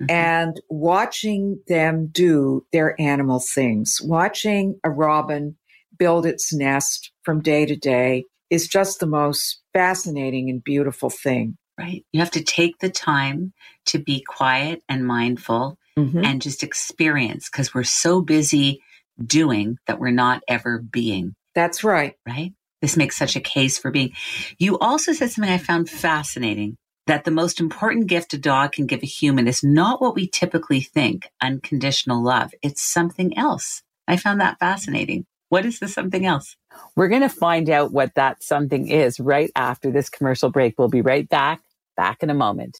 Mm-hmm. 0.01 0.11
And 0.11 0.61
watching 0.69 1.61
them 1.67 2.09
do 2.11 2.65
their 2.73 2.99
animal 2.99 3.39
things, 3.39 3.99
watching 4.03 4.79
a 4.83 4.89
robin 4.89 5.55
build 5.97 6.25
its 6.25 6.53
nest 6.53 7.11
from 7.23 7.41
day 7.41 7.65
to 7.65 7.75
day 7.75 8.25
is 8.49 8.67
just 8.67 8.99
the 8.99 9.07
most 9.07 9.61
fascinating 9.73 10.49
and 10.49 10.63
beautiful 10.63 11.09
thing. 11.09 11.57
Right. 11.77 12.05
You 12.11 12.19
have 12.21 12.31
to 12.31 12.43
take 12.43 12.79
the 12.79 12.89
time 12.89 13.53
to 13.87 13.99
be 13.99 14.23
quiet 14.27 14.81
and 14.87 15.05
mindful 15.05 15.77
mm-hmm. 15.97 16.23
and 16.23 16.41
just 16.41 16.63
experience 16.63 17.49
because 17.49 17.73
we're 17.73 17.83
so 17.83 18.21
busy 18.21 18.81
doing 19.23 19.77
that 19.87 19.99
we're 19.99 20.11
not 20.11 20.41
ever 20.47 20.79
being. 20.79 21.35
That's 21.53 21.83
right. 21.83 22.15
Right? 22.25 22.53
This 22.81 22.97
makes 22.97 23.17
such 23.17 23.35
a 23.35 23.41
case 23.41 23.77
for 23.77 23.91
being. 23.91 24.13
You 24.57 24.77
also 24.79 25.13
said 25.13 25.31
something 25.31 25.51
I 25.51 25.57
found 25.57 25.89
fascinating 25.89 26.77
that 27.07 27.23
the 27.23 27.31
most 27.31 27.59
important 27.59 28.07
gift 28.07 28.33
a 28.33 28.37
dog 28.37 28.73
can 28.73 28.87
give 28.87 29.03
a 29.03 29.07
human 29.07 29.47
is 29.47 29.63
not 29.63 30.01
what 30.01 30.15
we 30.15 30.27
typically 30.27 30.81
think 30.81 31.29
unconditional 31.41 32.23
love. 32.23 32.51
It's 32.61 32.81
something 32.81 33.37
else. 33.37 33.83
I 34.07 34.17
found 34.17 34.41
that 34.41 34.59
fascinating. 34.59 35.25
What 35.49 35.65
is 35.65 35.79
the 35.79 35.87
something 35.87 36.25
else? 36.25 36.55
We're 36.95 37.07
going 37.07 37.21
to 37.21 37.29
find 37.29 37.69
out 37.69 37.91
what 37.91 38.15
that 38.15 38.43
something 38.43 38.87
is 38.87 39.19
right 39.19 39.51
after 39.55 39.91
this 39.91 40.09
commercial 40.09 40.49
break. 40.49 40.75
We'll 40.77 40.89
be 40.89 41.01
right 41.01 41.29
back, 41.29 41.61
back 41.95 42.23
in 42.23 42.29
a 42.29 42.35
moment. 42.35 42.79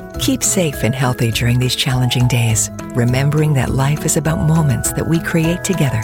Keep 0.21 0.43
safe 0.43 0.83
and 0.83 0.93
healthy 0.93 1.31
during 1.31 1.57
these 1.57 1.75
challenging 1.75 2.27
days, 2.27 2.69
remembering 2.93 3.53
that 3.53 3.71
life 3.71 4.05
is 4.05 4.17
about 4.17 4.47
moments 4.47 4.93
that 4.93 5.07
we 5.07 5.19
create 5.19 5.63
together. 5.63 5.99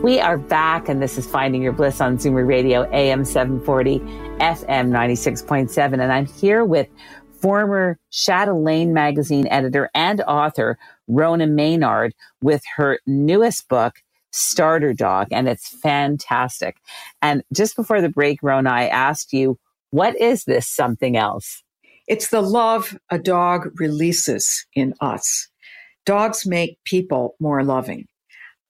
We 0.00 0.20
are 0.20 0.38
back, 0.38 0.88
and 0.88 1.02
this 1.02 1.18
is 1.18 1.26
Finding 1.26 1.60
Your 1.60 1.72
Bliss 1.72 2.00
on 2.00 2.18
Zoomer 2.18 2.46
Radio, 2.46 2.88
AM 2.92 3.24
740, 3.24 3.98
FM 4.38 4.88
96.7. 4.88 5.94
And 5.94 6.12
I'm 6.12 6.26
here 6.26 6.64
with 6.64 6.86
former 7.32 7.98
Chatelaine 8.12 8.94
magazine 8.94 9.48
editor 9.48 9.90
and 9.92 10.20
author, 10.20 10.78
Rona 11.08 11.48
Maynard, 11.48 12.14
with 12.40 12.62
her 12.76 13.00
newest 13.08 13.68
book, 13.68 13.96
Starter 14.32 14.92
Dog, 14.92 15.28
and 15.30 15.48
it's 15.48 15.68
fantastic. 15.80 16.76
And 17.22 17.42
just 17.52 17.76
before 17.76 18.00
the 18.00 18.08
break, 18.08 18.40
Rona, 18.42 18.70
I 18.70 18.86
asked 18.86 19.32
you, 19.32 19.58
what 19.90 20.20
is 20.20 20.44
this 20.44 20.68
something 20.68 21.16
else? 21.16 21.62
It's 22.06 22.28
the 22.28 22.40
love 22.40 22.98
a 23.10 23.18
dog 23.18 23.68
releases 23.78 24.66
in 24.74 24.94
us. 25.00 25.48
Dogs 26.06 26.46
make 26.46 26.78
people 26.84 27.36
more 27.38 27.62
loving. 27.62 28.06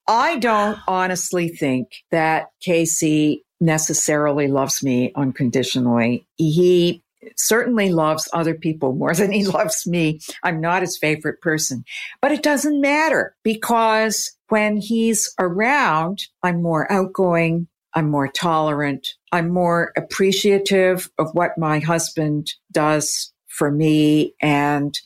I 0.09 0.39
don't 0.39 0.79
honestly 0.89 1.49
think 1.49 1.89
that 2.11 2.47
Casey 2.61 3.45
necessarily 3.61 4.49
loves 4.49 4.83
me 4.83 5.13
unconditionally. 5.15 6.27
He 6.37 7.03
certainly 7.37 7.93
loves 7.93 8.29
other 8.33 8.55
people 8.55 8.93
more 8.93 9.15
than 9.15 9.33
he 9.33 9.45
loves 9.45 9.87
me. 9.87 10.21
I'm 10.43 10.61
not 10.61 10.83
his 10.83 10.99
favorite 10.99 11.41
person, 11.41 11.85
but 12.21 12.33
it 12.33 12.43
doesn't 12.43 12.81
matter 12.81 13.37
because 13.43 14.37
when 14.49 14.77
he's 14.77 15.33
around, 15.39 16.23
I'm 16.43 16.63
more 16.63 16.91
outgoing. 16.91 17.69
I'm 17.95 18.11
more 18.11 18.29
tolerant. 18.29 19.09
I'm 19.33 19.49
more 19.49 19.93
appreciative 19.97 21.11
of 21.19 21.31
what 21.33 21.59
my 21.59 21.79
husband 21.79 22.53
does 22.71 23.33
for 23.49 23.71
me. 23.71 24.35
And 24.41 24.97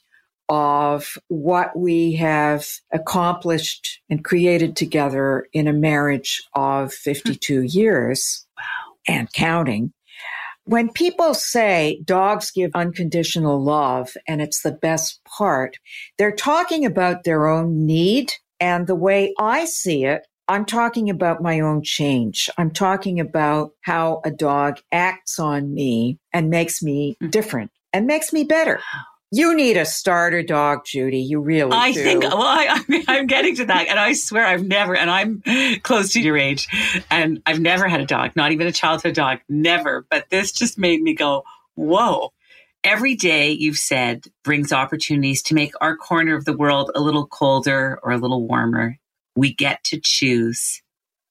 of 0.52 1.16
what 1.28 1.74
we 1.78 2.12
have 2.12 2.66
accomplished 2.92 4.02
and 4.10 4.22
created 4.22 4.76
together 4.76 5.46
in 5.54 5.66
a 5.66 5.72
marriage 5.72 6.42
of 6.54 6.92
52 6.92 7.60
hmm. 7.60 7.66
years 7.66 8.46
Wow. 8.58 8.64
and 9.08 9.32
counting. 9.32 9.94
When 10.64 10.92
people 10.92 11.32
say 11.32 12.02
dogs 12.04 12.50
give 12.50 12.70
unconditional 12.74 13.64
love 13.64 14.10
and 14.28 14.42
it's 14.42 14.62
the 14.62 14.72
best 14.72 15.20
part, 15.24 15.78
they're 16.18 16.36
talking 16.36 16.84
about 16.84 17.24
their 17.24 17.48
own 17.48 17.86
need. 17.86 18.32
And 18.62 18.86
the 18.86 18.94
way 18.94 19.34
I 19.40 19.64
see 19.64 20.04
it, 20.04 20.24
I'm 20.46 20.64
talking 20.64 21.10
about 21.10 21.42
my 21.42 21.58
own 21.58 21.82
change. 21.82 22.48
I'm 22.56 22.70
talking 22.70 23.18
about 23.18 23.72
how 23.80 24.20
a 24.24 24.30
dog 24.30 24.78
acts 24.92 25.40
on 25.40 25.74
me 25.74 26.18
and 26.32 26.48
makes 26.48 26.80
me 26.80 27.16
Mhm. 27.20 27.30
different 27.32 27.70
and 27.92 28.06
makes 28.06 28.32
me 28.32 28.44
better. 28.44 28.78
You 29.32 29.56
need 29.56 29.76
a 29.76 29.84
starter 29.84 30.44
dog, 30.44 30.84
Judy. 30.84 31.18
You 31.18 31.40
really 31.40 31.72
I 31.72 31.90
do. 31.90 32.04
think, 32.04 32.22
well, 32.22 32.36
I, 32.40 32.66
I'm, 32.68 33.02
I'm 33.08 33.26
getting 33.26 33.56
to 33.56 33.64
that. 33.64 33.88
And 33.88 33.98
I 33.98 34.12
swear 34.12 34.46
I've 34.46 34.64
never, 34.64 34.94
and 34.94 35.10
I'm 35.10 35.42
close 35.82 36.12
to 36.12 36.20
your 36.20 36.36
age, 36.38 36.68
and 37.10 37.42
I've 37.46 37.58
never 37.58 37.88
had 37.88 38.00
a 38.00 38.06
dog, 38.06 38.36
not 38.36 38.52
even 38.52 38.68
a 38.68 38.72
childhood 38.72 39.14
dog, 39.14 39.40
never. 39.48 40.06
But 40.08 40.30
this 40.30 40.52
just 40.52 40.78
made 40.78 41.02
me 41.02 41.14
go, 41.14 41.42
whoa. 41.74 42.32
Every 42.84 43.14
day 43.14 43.52
you've 43.52 43.78
said 43.78 44.26
brings 44.42 44.72
opportunities 44.72 45.40
to 45.44 45.54
make 45.54 45.72
our 45.80 45.96
corner 45.96 46.34
of 46.34 46.44
the 46.44 46.56
world 46.56 46.90
a 46.96 47.00
little 47.00 47.28
colder 47.28 48.00
or 48.02 48.10
a 48.10 48.18
little 48.18 48.46
warmer. 48.48 48.98
We 49.36 49.54
get 49.54 49.84
to 49.84 50.00
choose. 50.00 50.82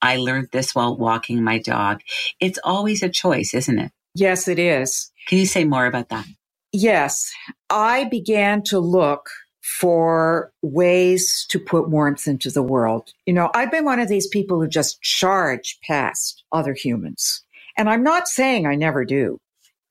I 0.02 0.16
learned 0.16 0.48
this 0.54 0.74
while 0.74 0.96
walking 0.96 1.44
my 1.44 1.60
dog. 1.60 2.02
It's 2.40 2.58
always 2.64 3.04
a 3.04 3.10
choice, 3.10 3.54
isn't 3.54 3.80
it? 3.80 3.92
yes, 4.16 4.48
it 4.48 4.60
is. 4.60 5.12
Can 5.28 5.38
you 5.40 5.46
say 5.46 5.64
more 5.66 5.86
about 5.86 6.10
that? 6.10 6.26
Yes, 6.72 7.32
I 7.70 8.06
began 8.06 8.64
to 8.64 8.80
look 8.80 9.30
for 9.62 10.52
ways 10.62 11.46
to 11.50 11.60
put 11.60 11.90
warmth 11.90 12.28
into 12.28 12.50
the 12.50 12.64
world. 12.64 13.14
You 13.26 13.34
know, 13.34 13.52
I've 13.54 13.72
been 13.72 13.86
one 13.86 14.00
of 14.00 14.08
these 14.08 14.28
people 14.28 14.60
who 14.60 14.68
just 14.68 15.02
charge 15.02 15.80
past 15.86 16.44
other 16.52 16.74
humans. 16.74 17.44
And 17.78 17.90
I'm 17.90 18.04
not 18.04 18.28
saying 18.28 18.66
I 18.66 18.76
never 18.76 19.06
do, 19.06 19.38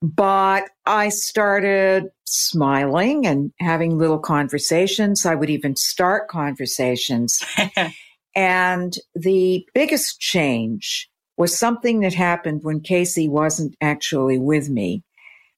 but 0.03 0.69
I 0.87 1.09
started 1.11 2.05
smiling 2.25 3.27
and 3.27 3.53
having 3.61 3.99
little 3.99 4.19
conversations. 4.19 5.27
I 5.27 5.35
would 5.35 5.51
even 5.51 5.77
start 5.77 6.29
conversations. 6.29 7.43
And 8.37 8.95
the 9.17 9.67
biggest 9.75 10.21
change 10.21 11.11
was 11.37 11.59
something 11.59 11.99
that 12.01 12.15
happened 12.15 12.61
when 12.63 12.81
Casey 12.81 13.29
wasn't 13.29 13.75
actually 13.81 14.39
with 14.39 14.69
me. 14.69 15.03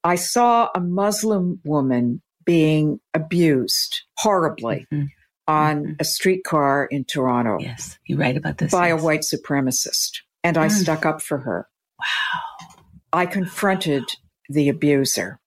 I 0.05 0.15
saw 0.15 0.71
a 0.75 0.81
Muslim 0.81 1.61
woman 1.65 2.23
being 2.47 2.99
abused 3.13 4.01
horribly 4.17 4.87
Mhm. 4.91 5.09
on 5.47 5.85
Mhm. 5.85 5.97
a 6.01 6.05
streetcar 6.05 6.87
in 6.87 7.05
Toronto 7.05 7.59
Yes, 7.61 7.99
you 8.07 8.17
write 8.17 8.39
about 8.39 8.57
this. 8.57 8.73
by 8.73 8.89
yes. 8.89 9.01
a 9.01 9.05
white 9.05 9.21
supremacist. 9.21 10.23
And 10.43 10.57
I 10.57 10.69
Mm. 10.69 10.73
stuck 10.73 11.05
up 11.05 11.21
for 11.21 11.39
her. 11.41 11.69
Wow. 11.99 12.07
I 13.13 13.27
confronted 13.27 14.05
the 14.49 14.69
abuser. 14.69 15.41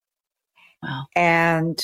Wow. 0.84 1.06
And 1.16 1.84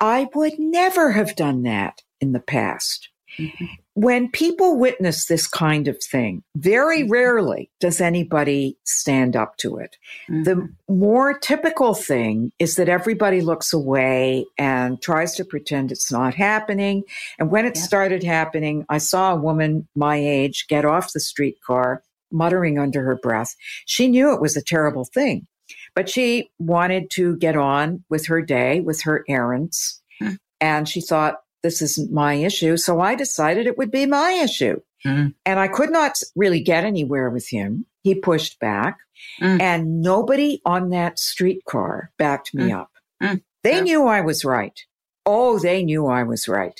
I 0.00 0.28
would 0.34 0.58
never 0.58 1.12
have 1.12 1.36
done 1.36 1.62
that 1.62 2.02
in 2.20 2.32
the 2.32 2.40
past. 2.40 3.08
Mhm. 3.38 3.68
When 3.94 4.30
people 4.30 4.78
witness 4.78 5.26
this 5.26 5.46
kind 5.46 5.88
of 5.88 6.02
thing, 6.02 6.42
very 6.54 7.02
Mhm. 7.02 7.10
rarely 7.10 7.70
does 7.80 8.00
anybody 8.00 8.78
stand 8.84 9.34
up 9.36 9.56
to 9.58 9.78
it. 9.78 9.96
Mhm. 10.28 10.44
The 10.44 10.68
more 10.88 11.36
typical 11.38 11.94
thing 11.94 12.52
is 12.58 12.76
that 12.76 12.88
everybody 12.88 13.40
looks 13.40 13.72
away 13.72 14.46
and 14.58 15.00
tries 15.02 15.34
to 15.36 15.44
pretend 15.44 15.90
it's 15.90 16.12
not 16.12 16.34
happening. 16.34 17.04
And 17.38 17.50
when 17.50 17.66
it 17.66 17.76
started 17.76 18.22
happening, 18.22 18.84
I 18.88 18.98
saw 18.98 19.32
a 19.32 19.40
woman 19.40 19.88
my 19.94 20.16
age 20.16 20.66
get 20.68 20.84
off 20.84 21.12
the 21.12 21.20
streetcar, 21.20 22.02
muttering 22.30 22.78
under 22.78 23.02
her 23.02 23.16
breath. 23.16 23.54
She 23.86 24.08
knew 24.08 24.32
it 24.32 24.40
was 24.40 24.56
a 24.56 24.62
terrible 24.62 25.04
thing, 25.04 25.46
but 25.96 26.08
she 26.08 26.50
wanted 26.60 27.10
to 27.10 27.36
get 27.38 27.56
on 27.56 28.04
with 28.08 28.26
her 28.28 28.40
day, 28.42 28.80
with 28.80 29.02
her 29.02 29.24
errands. 29.28 30.00
Hmm. 30.20 30.34
And 30.60 30.88
she 30.88 31.00
thought, 31.00 31.40
this 31.64 31.82
isn't 31.82 32.12
my 32.12 32.34
issue. 32.34 32.76
So 32.76 33.00
I 33.00 33.16
decided 33.16 33.66
it 33.66 33.76
would 33.78 33.90
be 33.90 34.06
my 34.06 34.30
issue. 34.32 34.80
Hmm. 35.02 35.28
And 35.44 35.58
I 35.58 35.66
could 35.66 35.90
not 35.90 36.12
really 36.36 36.60
get 36.60 36.84
anywhere 36.84 37.28
with 37.30 37.48
him. 37.48 37.86
He 38.04 38.14
pushed 38.14 38.60
back, 38.60 38.98
Mm. 39.42 39.60
and 39.62 40.02
nobody 40.02 40.60
on 40.66 40.90
that 40.90 41.18
streetcar 41.18 42.12
backed 42.18 42.54
me 42.54 42.64
Mm. 42.64 42.78
up. 42.80 42.90
Mm. 43.22 43.42
They 43.64 43.76
Yeah. 43.76 43.80
knew 43.80 44.06
I 44.06 44.20
was 44.20 44.44
right. 44.44 44.78
Oh, 45.24 45.58
they 45.58 45.82
knew 45.82 46.06
I 46.06 46.22
was 46.22 46.46
right. 46.46 46.78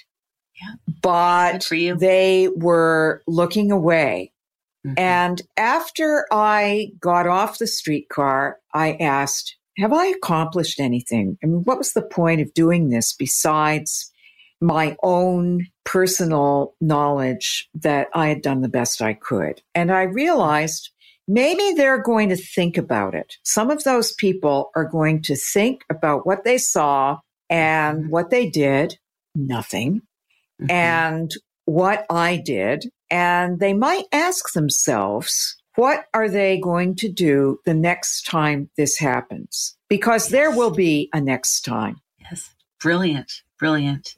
Yeah. 0.60 0.74
But 1.02 1.52
Good 1.52 1.64
for 1.64 1.74
you. 1.74 1.96
they 1.96 2.48
were 2.54 3.22
looking 3.26 3.72
away. 3.72 4.32
Mhm. 4.86 4.94
And 4.98 5.42
after 5.56 6.26
I 6.30 6.92
got 7.00 7.26
off 7.26 7.58
the 7.58 7.66
streetcar, 7.66 8.58
I 8.72 8.92
asked, 8.94 9.56
Have 9.78 9.92
I 9.92 10.06
accomplished 10.06 10.80
anything? 10.80 11.36
I 11.42 11.46
mean, 11.46 11.62
what 11.64 11.76
was 11.76 11.92
the 11.92 12.00
point 12.00 12.40
of 12.40 12.54
doing 12.54 12.88
this 12.88 13.12
besides 13.12 14.10
my 14.58 14.96
own 15.02 15.66
personal 15.84 16.74
knowledge 16.80 17.68
that 17.74 18.08
I 18.14 18.28
had 18.28 18.40
done 18.40 18.62
the 18.62 18.70
best 18.70 19.02
I 19.02 19.12
could? 19.12 19.60
And 19.74 19.92
I 19.92 20.04
realized 20.04 20.90
maybe 21.28 21.72
they're 21.76 22.00
going 22.02 22.30
to 22.30 22.36
think 22.36 22.78
about 22.78 23.14
it. 23.14 23.34
Some 23.42 23.70
of 23.70 23.84
those 23.84 24.12
people 24.14 24.70
are 24.74 24.88
going 24.88 25.20
to 25.22 25.36
think 25.36 25.82
about 25.90 26.26
what 26.26 26.44
they 26.44 26.56
saw 26.56 27.18
and 27.50 28.08
what 28.08 28.30
they 28.30 28.48
did, 28.48 28.96
nothing 29.34 30.00
Mhm. 30.62 30.70
and 30.70 31.32
what 31.66 32.06
I 32.08 32.36
did. 32.38 32.90
And 33.10 33.60
they 33.60 33.72
might 33.72 34.04
ask 34.12 34.52
themselves, 34.52 35.56
what 35.76 36.06
are 36.14 36.28
they 36.28 36.58
going 36.58 36.96
to 36.96 37.08
do 37.08 37.60
the 37.64 37.74
next 37.74 38.26
time 38.26 38.70
this 38.76 38.98
happens? 38.98 39.76
Because 39.88 40.28
there 40.28 40.50
will 40.50 40.70
be 40.70 41.08
a 41.12 41.20
next 41.20 41.62
time. 41.62 42.00
yes. 42.18 42.50
Brilliant. 42.80 43.42
Brilliant. 43.58 44.16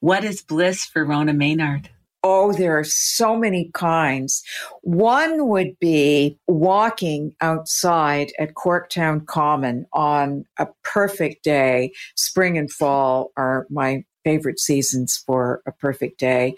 What 0.00 0.24
is 0.24 0.42
bliss 0.42 0.84
for 0.84 1.04
Rona 1.04 1.32
Maynard? 1.32 1.90
Oh, 2.22 2.52
there 2.52 2.76
are 2.76 2.84
so 2.84 3.36
many 3.36 3.70
kinds. 3.72 4.42
One 4.82 5.48
would 5.48 5.78
be 5.78 6.38
walking 6.48 7.34
outside 7.40 8.32
at 8.38 8.54
Corktown 8.54 9.26
Common 9.26 9.86
on 9.92 10.44
a 10.58 10.66
perfect 10.82 11.44
day. 11.44 11.92
Spring 12.16 12.58
and 12.58 12.70
fall 12.70 13.30
are 13.36 13.66
my 13.70 14.04
favorite 14.26 14.58
seasons 14.58 15.22
for 15.24 15.62
a 15.68 15.72
perfect 15.72 16.18
day. 16.18 16.56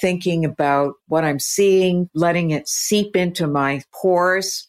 Thinking 0.00 0.44
about 0.44 0.94
what 1.08 1.24
I'm 1.24 1.40
seeing, 1.40 2.08
letting 2.14 2.52
it 2.52 2.68
seep 2.68 3.16
into 3.16 3.48
my 3.48 3.82
pores, 3.92 4.64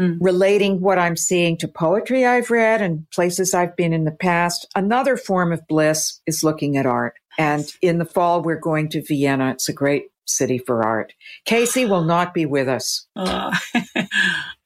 Mm. 0.00 0.16
relating 0.20 0.80
what 0.80 0.98
I'm 0.98 1.14
seeing 1.16 1.56
to 1.58 1.68
poetry 1.68 2.26
I've 2.26 2.50
read 2.50 2.82
and 2.82 3.08
places 3.12 3.54
I've 3.54 3.76
been 3.76 3.92
in 3.92 4.02
the 4.02 4.10
past. 4.10 4.66
Another 4.74 5.16
form 5.16 5.52
of 5.52 5.64
bliss 5.68 6.20
is 6.26 6.42
looking 6.42 6.76
at 6.76 6.84
art. 6.84 7.14
And 7.38 7.64
in 7.80 7.98
the 7.98 8.04
fall, 8.04 8.42
we're 8.42 8.58
going 8.58 8.88
to 8.88 9.04
Vienna. 9.06 9.50
It's 9.52 9.68
a 9.68 9.72
great 9.72 10.06
city 10.24 10.58
for 10.58 10.82
art. 10.82 11.12
Casey 11.44 11.84
will 11.84 12.02
not 12.02 12.34
be 12.34 12.44
with 12.44 12.66
us. 12.68 13.06
Oh, 13.14 13.52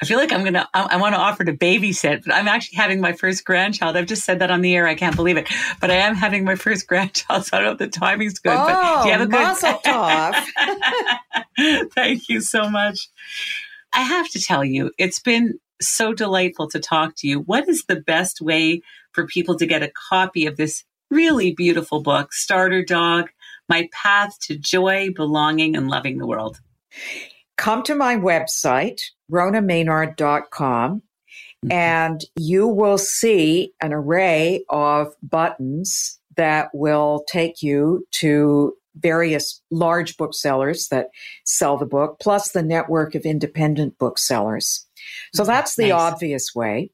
I 0.01 0.05
feel 0.05 0.19
like 0.19 0.33
I'm 0.33 0.45
gonna. 0.45 0.69
I, 0.75 0.89
I 0.93 0.97
want 0.97 1.15
to 1.15 1.21
offer 1.21 1.45
to 1.45 1.53
babysit, 1.53 2.25
but 2.25 2.33
I'm 2.33 2.47
actually 2.47 2.77
having 2.77 3.01
my 3.01 3.13
first 3.13 3.45
grandchild. 3.45 3.97
I've 3.97 4.07
just 4.07 4.25
said 4.25 4.39
that 4.39 4.51
on 4.51 4.61
the 4.61 4.77
air. 4.77 4.87
I 4.87 4.95
can't 4.95 5.17
believe 5.17 5.37
it, 5.37 5.49
but 5.81 5.91
I 5.91 5.97
am 5.97 6.15
having 6.15 6.45
my 6.45 6.55
first 6.55 6.87
grandchild. 6.89 7.47
So 7.47 7.57
I 7.57 7.61
don't 7.61 7.67
know 7.67 7.73
if 7.73 7.79
the 7.93 7.99
timing's 7.99 8.39
good. 8.39 8.55
but 8.55 9.03
do 9.03 9.09
you 9.09 9.15
have 9.15 9.23
a 9.23 9.27
good? 9.27 9.57
Oh, 9.65 9.81
tov. 11.59 11.91
Thank 11.95 12.29
you 12.29 12.41
so 12.41 12.71
much. 12.71 13.09
I 13.93 14.03
have 14.03 14.29
to 14.31 14.41
tell 14.41 14.65
you, 14.65 14.93
it's 14.99 15.19
been 15.19 15.59
so 15.81 16.13
delightful 16.13 16.69
to 16.71 16.79
talk 16.79 17.17
to 17.17 17.27
you. 17.29 17.41
What 17.41 17.69
is 17.69 17.85
the 17.85 17.97
best 17.97 18.41
way 18.41 18.83
for 19.13 19.27
people 19.27 19.57
to 19.57 19.67
get 19.67 19.83
a 19.83 19.91
copy 20.11 20.47
of 20.47 20.57
this 20.57 20.85
really 21.11 21.53
beautiful 21.53 22.03
book, 22.03 22.33
Starter 22.33 22.85
Dog? 22.85 23.31
My 23.69 23.89
path 23.93 24.39
to 24.43 24.57
joy, 24.57 25.11
belonging, 25.15 25.77
and 25.77 25.89
loving 25.89 26.19
the 26.19 26.27
world. 26.27 26.61
Come 27.59 27.83
to 27.83 27.95
my 27.95 28.17
website, 28.17 29.01
ronamaynard.com, 29.31 31.03
Mhm. 31.67 31.73
and 31.73 32.25
you 32.37 32.69
will 32.69 32.99
see 32.99 33.75
an 33.83 33.93
array 33.93 34.65
of 34.71 35.15
buttons 35.23 36.21
that 36.37 36.71
will 36.73 37.25
take 37.29 37.61
you 37.63 38.07
to 38.13 38.75
various 38.95 39.61
large 39.73 40.17
booksellers 40.17 40.89
that 40.89 41.11
sell 41.45 41.77
the 41.77 41.85
book, 41.85 42.19
plus 42.21 42.53
the 42.53 42.63
network 42.63 43.17
of 43.17 43.23
independent 43.27 43.99
booksellers. 43.99 44.87
So 45.35 45.43
that's 45.45 45.75
the 45.75 45.89
Nice. 45.89 46.01
obvious 46.01 46.55
way. 46.55 46.91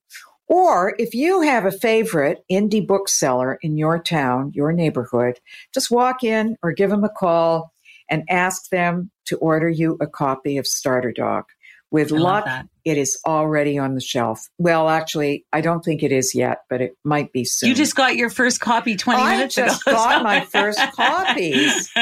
Or 0.48 0.94
if 0.98 1.14
you 1.14 1.42
have 1.42 1.66
a 1.66 1.72
favorite 1.72 2.42
indie 2.50 2.86
bookseller 2.86 3.58
in 3.62 3.76
your 3.76 3.98
town, 3.98 4.52
your 4.54 4.72
neighborhood, 4.72 5.40
just 5.74 5.90
walk 5.90 6.24
in 6.24 6.56
or 6.62 6.72
give 6.72 6.90
them 6.90 7.04
a 7.04 7.08
call 7.10 7.73
and 8.10 8.24
ask 8.28 8.70
them 8.70 9.10
to 9.26 9.36
order 9.38 9.68
you 9.68 9.96
a 10.00 10.06
copy 10.06 10.58
of 10.58 10.66
Starter 10.66 11.12
Dog. 11.12 11.44
With 11.90 12.10
luck, 12.10 12.48
it 12.84 12.98
is 12.98 13.16
already 13.24 13.78
on 13.78 13.94
the 13.94 14.00
shelf. 14.00 14.48
Well, 14.58 14.88
actually, 14.88 15.46
I 15.52 15.60
don't 15.60 15.84
think 15.84 16.02
it 16.02 16.10
is 16.10 16.34
yet, 16.34 16.62
but 16.68 16.80
it 16.80 16.96
might 17.04 17.32
be 17.32 17.44
soon. 17.44 17.68
You 17.68 17.74
just 17.76 17.94
got 17.94 18.16
your 18.16 18.30
first 18.30 18.58
copy 18.60 18.96
20 18.96 19.22
I 19.22 19.36
minutes 19.36 19.56
ago. 19.56 19.66
I 19.66 19.68
just 19.68 19.84
got 19.84 20.22
my 20.24 20.44
first 20.44 20.80
copies. 20.96 21.92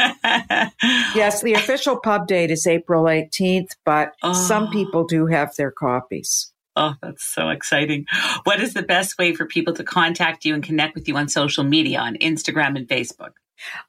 yes, 1.14 1.42
the 1.42 1.53
official 1.53 2.00
pub 2.00 2.26
date 2.26 2.50
is 2.50 2.66
April 2.66 3.05
18th, 3.05 3.72
but 3.84 4.14
oh. 4.22 4.32
some 4.32 4.70
people 4.70 5.05
do 5.05 5.26
have 5.26 5.55
their 5.57 5.70
copies. 5.70 6.53
Oh, 6.74 6.94
that's 7.03 7.22
so 7.22 7.50
exciting. 7.50 8.07
What 8.44 8.61
is 8.61 8.72
the 8.72 8.82
best 8.82 9.18
way 9.18 9.34
for 9.34 9.44
people 9.44 9.74
to 9.74 9.84
contact 9.84 10.46
you 10.46 10.55
and 10.55 10.62
connect 10.62 10.94
with 10.94 11.07
you 11.07 11.18
on 11.18 11.28
social 11.28 11.64
media, 11.64 11.98
on 12.00 12.16
Instagram 12.16 12.78
and 12.78 12.88
Facebook? 12.88 13.32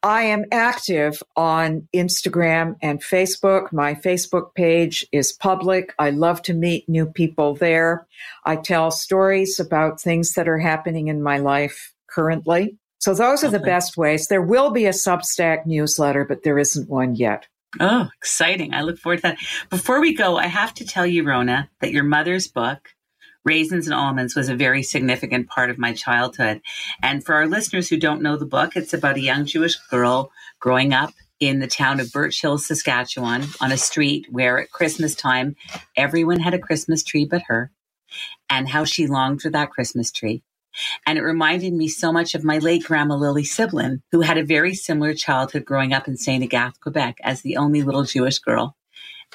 I 0.01 0.23
am 0.23 0.45
active 0.51 1.21
on 1.35 1.87
Instagram 1.93 2.75
and 2.81 3.01
Facebook. 3.01 3.71
My 3.71 3.95
Facebook 3.95 4.53
page 4.55 5.05
is 5.11 5.31
public. 5.31 5.93
I 5.99 6.09
love 6.09 6.41
to 6.43 6.53
meet 6.53 6.87
new 6.87 7.05
people 7.05 7.55
there. 7.55 8.07
I 8.45 8.57
tell 8.57 8.91
stories 8.91 9.59
about 9.59 10.01
things 10.01 10.33
that 10.33 10.47
are 10.47 10.59
happening 10.59 11.07
in 11.07 11.23
my 11.23 11.37
life 11.37 11.93
currently. 12.09 12.77
So 12.99 13.13
those 13.13 13.43
are 13.43 13.49
the 13.49 13.59
best 13.59 13.97
ways. 13.97 14.27
There 14.27 14.41
will 14.41 14.71
be 14.71 14.85
a 14.85 14.91
Substack 14.91 15.65
newsletter, 15.65 16.23
but 16.23 16.43
there 16.43 16.57
isn't 16.57 16.89
one 16.89 17.15
yet. 17.15 17.47
Oh, 17.79 18.07
exciting. 18.17 18.73
I 18.73 18.81
look 18.81 18.97
forward 18.97 19.17
to 19.17 19.21
that. 19.23 19.37
Before 19.69 19.99
we 19.99 20.13
go, 20.13 20.37
I 20.37 20.47
have 20.47 20.73
to 20.75 20.85
tell 20.85 21.05
you, 21.05 21.23
Rona, 21.23 21.69
that 21.81 21.91
your 21.91 22.03
mother's 22.03 22.47
book, 22.47 22.89
Raisins 23.45 23.87
and 23.87 23.93
Almonds, 23.93 24.35
was 24.35 24.49
a 24.49 24.55
very 24.55 24.83
significant 24.83 25.47
part 25.47 25.69
of 25.69 25.77
my 25.77 25.93
childhood. 25.93 26.61
And 27.01 27.23
for 27.23 27.35
our 27.35 27.47
listeners 27.47 27.89
who 27.89 27.97
don't 27.97 28.21
know 28.21 28.37
the 28.37 28.45
book, 28.45 28.75
it's 28.75 28.93
about 28.93 29.17
a 29.17 29.21
young 29.21 29.45
Jewish 29.45 29.75
girl 29.89 30.31
growing 30.59 30.93
up 30.93 31.13
in 31.39 31.59
the 31.59 31.67
town 31.67 31.99
of 31.99 32.11
Birch 32.11 32.41
Hill, 32.41 32.57
Saskatchewan, 32.57 33.43
on 33.59 33.71
a 33.71 33.77
street 33.77 34.27
where 34.29 34.59
at 34.59 34.71
Christmas 34.71 35.13
time, 35.13 35.55
everyone 35.97 36.39
had 36.39 36.53
a 36.53 36.59
Christmas 36.59 37.03
tree 37.03 37.25
but 37.25 37.43
her, 37.47 37.71
and 38.49 38.69
how 38.69 38.85
she 38.85 39.07
longed 39.07 39.41
for 39.41 39.49
that 39.49 39.71
Christmas 39.71 40.11
tree. 40.11 40.43
And 41.05 41.17
it 41.17 41.23
reminded 41.23 41.73
me 41.73 41.87
so 41.87 42.11
much 42.11 42.33
of 42.33 42.43
my 42.43 42.57
late 42.57 42.85
grandma 42.85 43.15
Lily 43.15 43.43
Siblin, 43.43 44.01
who 44.11 44.21
had 44.21 44.37
a 44.37 44.43
very 44.43 44.73
similar 44.73 45.13
childhood 45.13 45.65
growing 45.65 45.93
up 45.93 46.07
in 46.07 46.17
St. 46.17 46.43
Agathe, 46.43 46.79
Quebec, 46.79 47.17
as 47.23 47.41
the 47.41 47.57
only 47.57 47.83
little 47.83 48.03
Jewish 48.03 48.39
girl. 48.39 48.75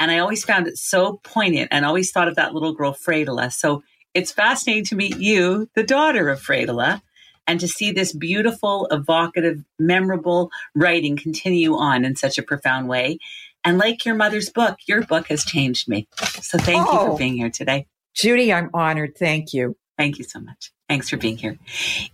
And 0.00 0.10
I 0.10 0.18
always 0.18 0.44
found 0.44 0.66
it 0.66 0.78
so 0.78 1.20
poignant 1.24 1.68
and 1.72 1.84
always 1.84 2.10
thought 2.10 2.28
of 2.28 2.36
that 2.36 2.54
little 2.54 2.72
girl, 2.72 2.94
Fredela. 2.94 3.52
So 3.52 3.82
it's 4.18 4.32
fascinating 4.32 4.84
to 4.86 4.96
meet 4.96 5.18
you, 5.18 5.70
the 5.74 5.84
daughter 5.84 6.28
of 6.28 6.40
Fredela, 6.40 7.00
and 7.46 7.60
to 7.60 7.68
see 7.68 7.92
this 7.92 8.12
beautiful, 8.12 8.88
evocative, 8.90 9.64
memorable 9.78 10.50
writing 10.74 11.16
continue 11.16 11.76
on 11.76 12.04
in 12.04 12.16
such 12.16 12.36
a 12.36 12.42
profound 12.42 12.88
way. 12.88 13.18
And 13.64 13.78
like 13.78 14.04
your 14.04 14.16
mother's 14.16 14.50
book, 14.50 14.78
your 14.86 15.02
book 15.02 15.28
has 15.28 15.44
changed 15.44 15.88
me. 15.88 16.08
So 16.42 16.58
thank 16.58 16.86
oh, 16.86 16.92
you 16.92 16.98
for 16.98 17.12
oh. 17.12 17.16
being 17.16 17.36
here 17.36 17.50
today. 17.50 17.86
Judy, 18.14 18.52
I'm 18.52 18.70
honored. 18.74 19.16
Thank 19.16 19.52
you. 19.52 19.76
Thank 19.96 20.18
you 20.18 20.24
so 20.24 20.40
much. 20.40 20.72
Thanks 20.88 21.10
for 21.10 21.18
being 21.18 21.36
here. 21.36 21.58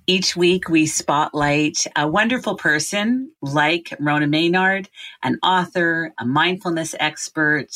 Each 0.05 0.35
week, 0.35 0.68
we 0.68 0.87
spotlight 0.87 1.87
a 1.95 2.09
wonderful 2.09 2.57
person 2.57 3.31
like 3.41 3.97
Rona 4.01 4.27
Maynard, 4.27 4.89
an 5.22 5.39
author, 5.45 6.12
a 6.18 6.27
mindfulness 6.27 6.93
expert, 6.99 7.68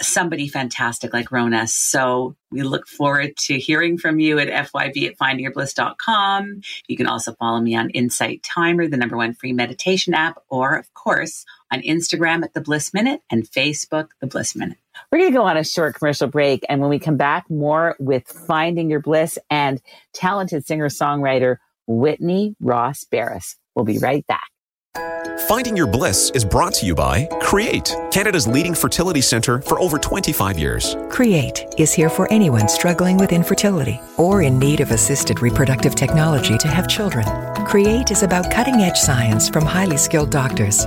somebody 0.00 0.46
fantastic 0.46 1.12
like 1.12 1.32
Rona. 1.32 1.66
So 1.66 2.36
we 2.52 2.62
look 2.62 2.86
forward 2.86 3.36
to 3.38 3.58
hearing 3.58 3.98
from 3.98 4.20
you 4.20 4.38
at 4.38 4.46
fyb 4.70 5.08
at 5.08 5.18
findingyourbliss.com. 5.18 6.60
You 6.86 6.96
can 6.96 7.08
also 7.08 7.32
follow 7.34 7.60
me 7.60 7.74
on 7.74 7.90
Insight 7.90 8.44
Timer, 8.44 8.86
the 8.86 8.96
number 8.96 9.16
one 9.16 9.34
free 9.34 9.52
meditation 9.52 10.14
app, 10.14 10.38
or 10.48 10.76
of 10.76 10.94
course, 10.94 11.44
on 11.72 11.82
Instagram 11.82 12.44
at 12.44 12.54
The 12.54 12.60
Bliss 12.60 12.94
Minute 12.94 13.20
and 13.30 13.42
Facebook, 13.42 14.10
The 14.20 14.28
Bliss 14.28 14.54
Minute. 14.54 14.78
We're 15.10 15.18
going 15.18 15.30
to 15.30 15.36
go 15.36 15.44
on 15.44 15.56
a 15.56 15.64
short 15.64 15.94
commercial 15.94 16.28
break. 16.28 16.64
And 16.68 16.80
when 16.80 16.90
we 16.90 16.98
come 16.98 17.16
back, 17.16 17.48
more 17.48 17.96
with 17.98 18.26
Finding 18.26 18.90
Your 18.90 19.00
Bliss 19.00 19.38
and 19.50 19.80
talented 20.12 20.66
singer 20.66 20.88
songwriter 20.88 21.56
Whitney 21.86 22.56
Ross 22.60 23.04
Barris. 23.04 23.56
We'll 23.74 23.84
be 23.84 23.98
right 23.98 24.26
back. 24.26 24.48
Finding 25.48 25.76
Your 25.76 25.86
Bliss 25.86 26.30
is 26.30 26.44
brought 26.44 26.74
to 26.74 26.86
you 26.86 26.94
by 26.94 27.26
Create, 27.40 27.94
Canada's 28.10 28.48
leading 28.48 28.74
fertility 28.74 29.20
center 29.20 29.60
for 29.60 29.78
over 29.78 29.98
25 29.98 30.58
years. 30.58 30.96
Create 31.08 31.66
is 31.78 31.92
here 31.92 32.08
for 32.08 32.30
anyone 32.32 32.68
struggling 32.68 33.16
with 33.16 33.32
infertility 33.32 34.00
or 34.16 34.42
in 34.42 34.58
need 34.58 34.80
of 34.80 34.90
assisted 34.90 35.42
reproductive 35.42 35.94
technology 35.94 36.58
to 36.58 36.66
have 36.66 36.88
children. 36.88 37.26
Create 37.64 38.10
is 38.10 38.24
about 38.24 38.50
cutting 38.50 38.76
edge 38.76 38.96
science 38.96 39.48
from 39.48 39.64
highly 39.64 39.96
skilled 39.96 40.30
doctors. 40.30 40.86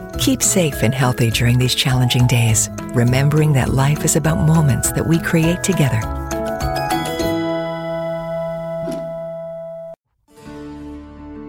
Keep 0.21 0.43
safe 0.43 0.83
and 0.83 0.93
healthy 0.93 1.31
during 1.31 1.57
these 1.57 1.73
challenging 1.73 2.27
days, 2.27 2.69
remembering 2.93 3.53
that 3.53 3.69
life 3.69 4.05
is 4.05 4.15
about 4.15 4.45
moments 4.45 4.91
that 4.91 5.07
we 5.07 5.17
create 5.17 5.63
together. 5.63 5.99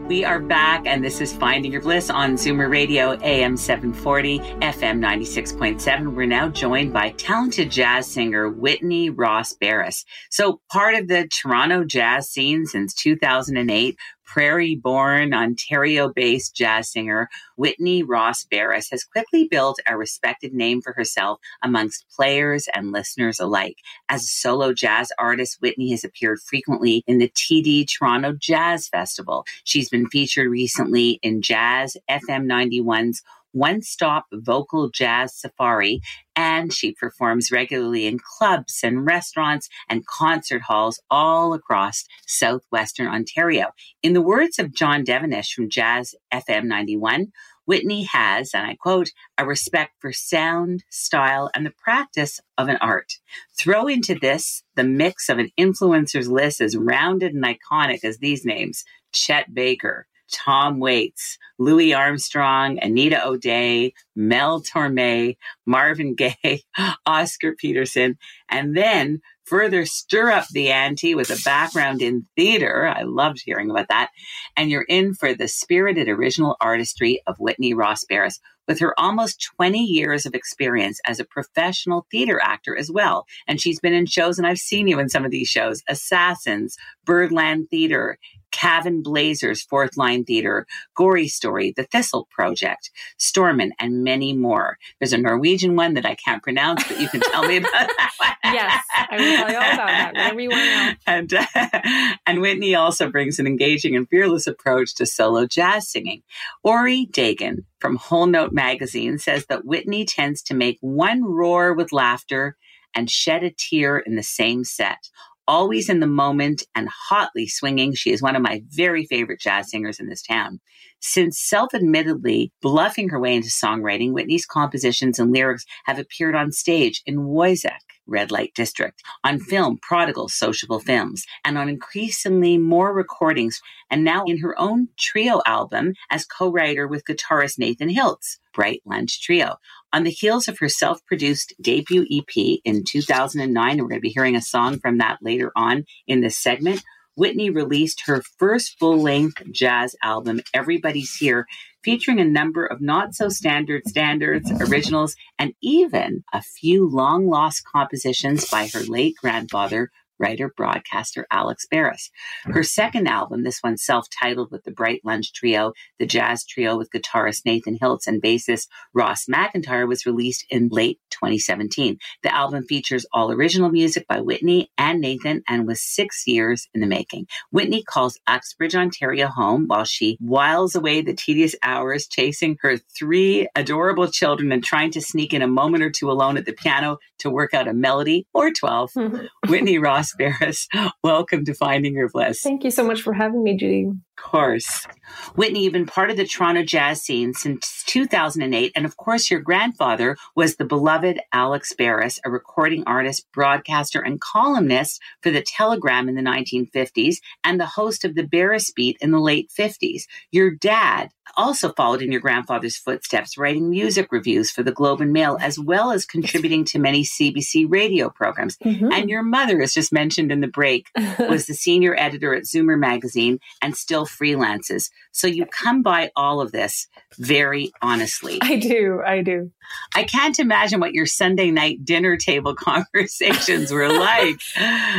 We 0.08 0.24
are 0.24 0.40
back, 0.40 0.86
and 0.86 1.04
this 1.04 1.20
is 1.20 1.34
Finding 1.34 1.70
Your 1.70 1.82
Bliss 1.82 2.08
on 2.08 2.36
Zoomer 2.36 2.70
Radio, 2.70 3.18
AM 3.22 3.58
740, 3.58 4.38
FM 4.38 5.00
96.7. 5.00 6.14
We're 6.14 6.24
now 6.24 6.48
joined 6.48 6.94
by 6.94 7.10
talented 7.10 7.70
jazz 7.70 8.06
singer 8.06 8.48
Whitney 8.48 9.10
Ross 9.10 9.52
Barris. 9.52 10.06
So, 10.30 10.62
part 10.72 10.94
of 10.94 11.08
the 11.08 11.28
Toronto 11.28 11.84
jazz 11.84 12.30
scene 12.30 12.64
since 12.64 12.94
2008, 12.94 13.98
prairie 14.32 14.76
born, 14.76 15.34
Ontario 15.34 16.10
based 16.10 16.56
jazz 16.56 16.90
singer 16.90 17.28
Whitney 17.56 18.02
Ross 18.02 18.44
Barris 18.44 18.88
has 18.90 19.04
quickly 19.04 19.46
built 19.46 19.78
a 19.86 19.94
respected 19.94 20.54
name 20.54 20.80
for 20.80 20.94
herself 20.94 21.38
amongst 21.62 22.08
players 22.08 22.66
and 22.74 22.92
listeners 22.92 23.38
alike. 23.38 23.76
As 24.08 24.22
a 24.22 24.26
solo 24.26 24.72
jazz 24.72 25.12
artist, 25.18 25.58
Whitney 25.60 25.90
has 25.90 26.02
appeared 26.02 26.40
frequently 26.40 27.04
in 27.06 27.18
the 27.18 27.28
TD 27.28 27.86
Toronto 27.86 28.32
Jazz 28.32 28.88
Festival. 28.88 29.44
She's 29.64 29.90
been 29.90 30.08
featured 30.08 30.50
recently 30.50 31.20
in 31.22 31.42
Jazz 31.42 31.98
FM 32.08 32.46
91's 32.46 33.22
one 33.52 33.82
stop 33.82 34.26
vocal 34.32 34.90
jazz 34.90 35.34
safari, 35.34 36.00
and 36.34 36.72
she 36.72 36.92
performs 36.92 37.52
regularly 37.52 38.06
in 38.06 38.18
clubs 38.18 38.80
and 38.82 39.06
restaurants 39.06 39.68
and 39.88 40.06
concert 40.06 40.62
halls 40.62 41.00
all 41.10 41.54
across 41.54 42.04
southwestern 42.26 43.06
Ontario. 43.06 43.72
In 44.02 44.12
the 44.12 44.22
words 44.22 44.58
of 44.58 44.74
John 44.74 45.04
Devenish 45.04 45.52
from 45.52 45.70
Jazz 45.70 46.14
FM 46.32 46.64
91, 46.64 47.32
Whitney 47.64 48.04
has, 48.04 48.54
and 48.54 48.66
I 48.66 48.74
quote, 48.74 49.10
a 49.38 49.46
respect 49.46 49.92
for 50.00 50.12
sound, 50.12 50.84
style, 50.90 51.50
and 51.54 51.64
the 51.64 51.70
practice 51.70 52.40
of 52.58 52.68
an 52.68 52.76
art. 52.80 53.14
Throw 53.56 53.86
into 53.86 54.14
this 54.14 54.64
the 54.74 54.84
mix 54.84 55.28
of 55.28 55.38
an 55.38 55.50
influencer's 55.58 56.28
list 56.28 56.60
as 56.60 56.76
rounded 56.76 57.34
and 57.34 57.44
iconic 57.44 58.04
as 58.04 58.18
these 58.18 58.44
names 58.44 58.84
Chet 59.12 59.54
Baker, 59.54 60.06
Tom 60.30 60.78
Waits, 60.78 61.38
Louis 61.58 61.94
Armstrong, 61.94 62.78
Anita 62.82 63.24
O'Day, 63.26 63.92
Mel 64.14 64.62
Torme, 64.62 65.36
Marvin 65.66 66.14
Gaye, 66.16 66.62
Oscar 67.06 67.54
Peterson, 67.54 68.18
and 68.48 68.76
then 68.76 69.20
further 69.44 69.84
stir 69.84 70.30
up 70.30 70.46
the 70.48 70.70
ante 70.70 71.14
with 71.14 71.30
a 71.30 71.42
background 71.44 72.00
in 72.00 72.26
theater. 72.36 72.86
I 72.86 73.02
loved 73.02 73.42
hearing 73.44 73.70
about 73.70 73.88
that. 73.88 74.10
And 74.56 74.70
you're 74.70 74.86
in 74.88 75.14
for 75.14 75.34
the 75.34 75.48
spirited 75.48 76.08
original 76.08 76.56
artistry 76.60 77.20
of 77.26 77.38
Whitney 77.38 77.74
Ross 77.74 78.04
Barris 78.04 78.40
with 78.68 78.78
her 78.78 78.98
almost 78.98 79.46
20 79.56 79.78
years 79.78 80.24
of 80.24 80.34
experience 80.34 81.00
as 81.06 81.18
a 81.18 81.24
professional 81.24 82.06
theater 82.10 82.40
actor 82.42 82.76
as 82.76 82.90
well. 82.90 83.26
And 83.46 83.60
she's 83.60 83.80
been 83.80 83.94
in 83.94 84.06
shows, 84.06 84.38
and 84.38 84.46
I've 84.46 84.58
seen 84.58 84.86
you 84.86 84.98
in 84.98 85.08
some 85.08 85.24
of 85.24 85.30
these 85.30 85.48
shows 85.48 85.82
Assassins, 85.88 86.76
Birdland 87.04 87.68
Theater, 87.70 88.18
Cavan 88.52 89.02
Blazers, 89.02 89.62
Fourth 89.62 89.96
Line 89.96 90.24
Theater, 90.24 90.66
Gory 90.94 91.28
Story, 91.28 91.72
The 91.76 91.84
Thistle 91.84 92.28
Project, 92.30 92.90
Stormin, 93.18 93.72
and 93.78 94.04
many 94.04 94.32
more. 94.34 94.78
There's 95.00 95.12
a 95.12 95.18
Norwegian 95.18 95.74
one 95.74 95.94
that 95.94 96.06
I 96.06 96.14
can't 96.14 96.42
pronounce, 96.42 96.86
but 96.86 97.00
you 97.00 97.08
can 97.08 97.20
tell 97.20 97.42
me 97.46 97.56
about 97.56 97.72
that 97.72 98.12
one. 98.18 98.54
yes, 98.54 98.84
I 98.92 99.16
will 99.16 99.36
tell 99.36 99.50
you 99.50 99.56
all 99.56 99.74
about 99.74 99.86
that. 99.86 100.14
Whatever 100.14 100.40
you 100.40 100.50
want 100.50 100.62
to 100.62 100.76
know. 100.76 100.92
And, 101.06 101.34
uh, 101.34 102.12
and 102.26 102.40
Whitney 102.40 102.74
also 102.74 103.10
brings 103.10 103.38
an 103.38 103.46
engaging 103.46 103.96
and 103.96 104.08
fearless 104.08 104.46
approach 104.46 104.94
to 104.96 105.06
solo 105.06 105.46
jazz 105.46 105.88
singing. 105.88 106.22
Ori 106.62 107.06
Dagan 107.10 107.64
from 107.80 107.96
Whole 107.96 108.26
Note 108.26 108.52
Magazine 108.52 109.18
says 109.18 109.46
that 109.46 109.64
Whitney 109.64 110.04
tends 110.04 110.42
to 110.44 110.54
make 110.54 110.78
one 110.80 111.24
roar 111.24 111.74
with 111.74 111.92
laughter 111.92 112.56
and 112.94 113.10
shed 113.10 113.42
a 113.42 113.50
tear 113.50 113.98
in 113.98 114.16
the 114.16 114.22
same 114.22 114.64
set. 114.64 115.08
Always 115.48 115.88
in 115.88 115.98
the 115.98 116.06
moment 116.06 116.62
and 116.74 116.88
hotly 116.88 117.48
swinging, 117.48 117.94
she 117.94 118.12
is 118.12 118.22
one 118.22 118.36
of 118.36 118.42
my 118.42 118.62
very 118.68 119.06
favorite 119.06 119.40
jazz 119.40 119.70
singers 119.70 119.98
in 119.98 120.08
this 120.08 120.22
town. 120.22 120.60
Since 121.00 121.40
self 121.40 121.74
admittedly 121.74 122.52
bluffing 122.62 123.08
her 123.08 123.18
way 123.18 123.34
into 123.34 123.48
songwriting, 123.48 124.12
Whitney's 124.12 124.46
compositions 124.46 125.18
and 125.18 125.32
lyrics 125.32 125.64
have 125.86 125.98
appeared 125.98 126.36
on 126.36 126.52
stage 126.52 127.02
in 127.06 127.26
Wojciech, 127.26 127.72
Red 128.06 128.30
Light 128.30 128.52
District, 128.54 129.02
on 129.24 129.40
film, 129.40 129.78
Prodigal 129.82 130.28
Sociable 130.28 130.78
Films, 130.78 131.24
and 131.44 131.58
on 131.58 131.68
increasingly 131.68 132.56
more 132.56 132.94
recordings, 132.94 133.60
and 133.90 134.04
now 134.04 134.22
in 134.24 134.38
her 134.38 134.58
own 134.60 134.88
trio 134.96 135.42
album 135.44 135.94
as 136.08 136.24
co 136.24 136.52
writer 136.52 136.86
with 136.86 137.04
guitarist 137.04 137.58
Nathan 137.58 137.88
Hiltz, 137.88 138.38
Bright 138.54 138.82
Lunch 138.84 139.20
Trio. 139.20 139.56
On 139.94 140.04
the 140.04 140.10
heels 140.10 140.48
of 140.48 140.58
her 140.58 140.70
self 140.70 141.04
produced 141.04 141.52
debut 141.60 142.06
EP 142.10 142.60
in 142.64 142.82
2009, 142.84 143.70
and 143.70 143.82
we're 143.82 143.88
going 143.88 144.00
to 144.00 144.02
be 144.02 144.08
hearing 144.08 144.36
a 144.36 144.40
song 144.40 144.78
from 144.78 144.98
that 144.98 145.18
later 145.20 145.52
on 145.54 145.84
in 146.06 146.20
this 146.20 146.38
segment. 146.38 146.82
Whitney 147.14 147.50
released 147.50 148.04
her 148.06 148.22
first 148.38 148.78
full 148.78 148.98
length 148.98 149.42
jazz 149.52 149.94
album, 150.02 150.40
Everybody's 150.54 151.14
Here, 151.16 151.46
featuring 151.84 152.20
a 152.20 152.24
number 152.24 152.64
of 152.64 152.80
not 152.80 153.14
so 153.14 153.28
standard 153.28 153.82
standards, 153.86 154.50
originals, 154.50 155.14
and 155.38 155.52
even 155.60 156.24
a 156.32 156.40
few 156.40 156.88
long 156.88 157.28
lost 157.28 157.64
compositions 157.70 158.48
by 158.48 158.68
her 158.68 158.80
late 158.84 159.16
grandfather, 159.20 159.90
writer, 160.18 160.52
broadcaster 160.56 161.26
Alex 161.30 161.66
Barris. 161.70 162.10
Hmm. 162.44 162.52
Her 162.52 162.62
second 162.62 163.08
album, 163.08 163.42
this 163.42 163.60
one 163.60 163.76
self 163.76 164.06
titled 164.20 164.50
with 164.50 164.64
the 164.64 164.70
Bright 164.70 165.00
Lunch 165.04 165.32
Trio, 165.32 165.72
the 165.98 166.06
jazz 166.06 166.44
trio 166.44 166.76
with 166.76 166.90
guitarist 166.90 167.44
Nathan 167.44 167.78
Hiltz 167.78 168.06
and 168.06 168.22
bassist 168.22 168.68
Ross 168.94 169.26
McIntyre, 169.26 169.88
was 169.88 170.06
released 170.06 170.44
in 170.50 170.68
late 170.70 170.98
2017. 171.10 171.98
The 172.22 172.34
album 172.34 172.64
features 172.64 173.06
all 173.12 173.32
original 173.32 173.70
music 173.70 174.06
by 174.08 174.20
Whitney 174.20 174.70
and 174.78 175.00
Nathan 175.00 175.42
and 175.48 175.66
was 175.66 175.82
six 175.82 176.26
years 176.26 176.68
in 176.74 176.80
the 176.80 176.86
making. 176.86 177.26
Whitney 177.50 177.82
calls 177.82 178.18
Uxbridge, 178.26 178.74
Ontario 178.74 179.28
home 179.28 179.66
while 179.66 179.84
she 179.84 180.16
whiles 180.20 180.74
away 180.74 181.02
the 181.02 181.14
tedious 181.14 181.54
hours 181.62 182.06
chasing 182.06 182.56
her 182.60 182.76
three 182.76 183.48
adorable 183.54 184.08
children 184.08 184.52
and 184.52 184.62
trying 184.64 184.90
to 184.92 185.00
sneak 185.00 185.34
in 185.34 185.42
a 185.42 185.46
moment 185.46 185.82
or 185.82 185.90
two 185.90 186.10
alone 186.10 186.36
at 186.36 186.44
the 186.44 186.52
piano 186.52 186.98
to 187.18 187.30
work 187.30 187.54
out 187.54 187.68
a 187.68 187.72
melody 187.72 188.26
or 188.32 188.50
12. 188.50 188.92
Whitney 189.48 189.78
Ross 189.78 190.11
Barris, 190.16 190.68
welcome 191.04 191.44
to 191.44 191.54
Finding 191.54 191.94
Your 191.94 192.08
Bliss. 192.08 192.40
Thank 192.40 192.64
you 192.64 192.70
so 192.70 192.84
much 192.84 193.02
for 193.02 193.12
having 193.12 193.42
me, 193.42 193.56
Judy. 193.56 193.90
Of 194.18 194.24
course. 194.24 194.86
Whitney, 195.34 195.64
you've 195.64 195.72
been 195.72 195.86
part 195.86 196.10
of 196.10 196.16
the 196.16 196.26
Toronto 196.26 196.62
jazz 196.62 197.02
scene 197.02 197.32
since 197.34 197.82
2008. 197.86 198.72
And 198.74 198.84
of 198.84 198.96
course, 198.96 199.30
your 199.30 199.40
grandfather 199.40 200.16
was 200.36 200.56
the 200.56 200.64
beloved 200.64 201.20
Alex 201.32 201.72
Barris, 201.72 202.20
a 202.24 202.30
recording 202.30 202.84
artist, 202.86 203.26
broadcaster, 203.32 204.00
and 204.00 204.20
columnist 204.20 205.00
for 205.22 205.30
the 205.30 205.42
Telegram 205.42 206.08
in 206.08 206.14
the 206.14 206.22
1950s 206.22 207.16
and 207.42 207.58
the 207.58 207.66
host 207.66 208.04
of 208.04 208.14
the 208.14 208.22
Barris 208.22 208.70
Beat 208.70 208.96
in 209.00 209.10
the 209.10 209.20
late 209.20 209.50
50s. 209.56 210.02
Your 210.30 210.50
dad 210.50 211.10
also 211.36 211.72
followed 211.72 212.02
in 212.02 212.12
your 212.12 212.20
grandfather's 212.20 212.76
footsteps, 212.76 213.38
writing 213.38 213.70
music 213.70 214.08
reviews 214.10 214.50
for 214.50 214.62
the 214.62 214.72
Globe 214.72 215.00
and 215.00 215.12
Mail, 215.12 215.38
as 215.40 215.58
well 215.58 215.92
as 215.92 216.04
contributing 216.04 216.64
to 216.66 216.78
many 216.78 217.04
CBC 217.04 217.66
radio 217.68 218.10
programs. 218.10 218.56
Mm-hmm. 218.58 218.92
And 218.92 219.08
your 219.08 219.22
mother, 219.22 219.60
as 219.62 219.72
just 219.72 219.92
mentioned 219.92 220.32
in 220.32 220.40
the 220.40 220.48
break, 220.48 220.88
was 221.18 221.46
the 221.46 221.54
senior 221.54 221.94
editor 221.98 222.34
at 222.34 222.44
Zoomer 222.44 222.78
magazine 222.78 223.40
and 223.60 223.76
still 223.76 224.01
freelances. 224.06 224.90
So 225.12 225.26
you 225.26 225.46
come 225.46 225.82
by 225.82 226.10
all 226.16 226.40
of 226.40 226.52
this 226.52 226.86
very 227.18 227.72
honestly. 227.80 228.38
I 228.42 228.56
do. 228.56 229.02
I 229.04 229.22
do. 229.22 229.50
I 229.94 230.04
can't 230.04 230.38
imagine 230.38 230.80
what 230.80 230.92
your 230.92 231.06
Sunday 231.06 231.50
night 231.50 231.84
dinner 231.84 232.16
table 232.16 232.54
conversations 232.58 233.72
were 233.72 233.88
like. 233.88 234.36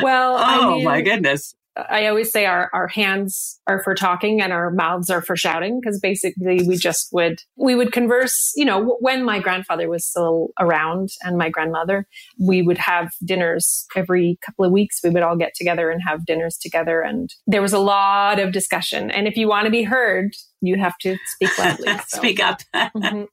well, 0.01 0.35
oh 0.35 0.43
I 0.43 0.75
mean, 0.75 0.83
my 0.83 1.01
goodness. 1.01 1.55
I 1.75 2.05
always 2.05 2.31
say 2.31 2.45
our, 2.45 2.69
our 2.73 2.87
hands 2.87 3.59
are 3.65 3.81
for 3.81 3.95
talking 3.95 4.41
and 4.41 4.53
our 4.53 4.69
mouths 4.69 5.09
are 5.09 5.21
for 5.21 5.35
shouting 5.35 5.79
because 5.79 5.99
basically 5.99 6.61
we 6.67 6.77
just 6.77 7.09
would 7.11 7.41
we 7.55 7.73
would 7.73 7.91
converse 7.91 8.51
you 8.55 8.65
know 8.65 8.97
when 8.99 9.23
my 9.23 9.39
grandfather 9.39 9.89
was 9.89 10.05
still 10.05 10.49
around 10.59 11.09
and 11.23 11.37
my 11.37 11.49
grandmother 11.49 12.07
we 12.39 12.61
would 12.61 12.77
have 12.77 13.11
dinners 13.25 13.85
every 13.95 14.37
couple 14.45 14.65
of 14.65 14.71
weeks 14.71 14.99
we 15.03 15.09
would 15.09 15.23
all 15.23 15.35
get 15.35 15.53
together 15.55 15.89
and 15.89 16.01
have 16.05 16.25
dinners 16.25 16.57
together 16.57 17.01
and 17.01 17.33
there 17.47 17.61
was 17.61 17.73
a 17.73 17.79
lot 17.79 18.39
of 18.39 18.51
discussion 18.51 19.09
and 19.09 19.27
if 19.27 19.35
you 19.35 19.47
want 19.47 19.65
to 19.65 19.71
be 19.71 19.83
heard 19.83 20.31
you 20.61 20.77
have 20.77 20.97
to 20.99 21.17
speak 21.25 21.57
loudly 21.57 21.87
so. 22.07 22.17
speak 22.17 22.39
up 22.39 22.61
mm-hmm. 22.75 23.23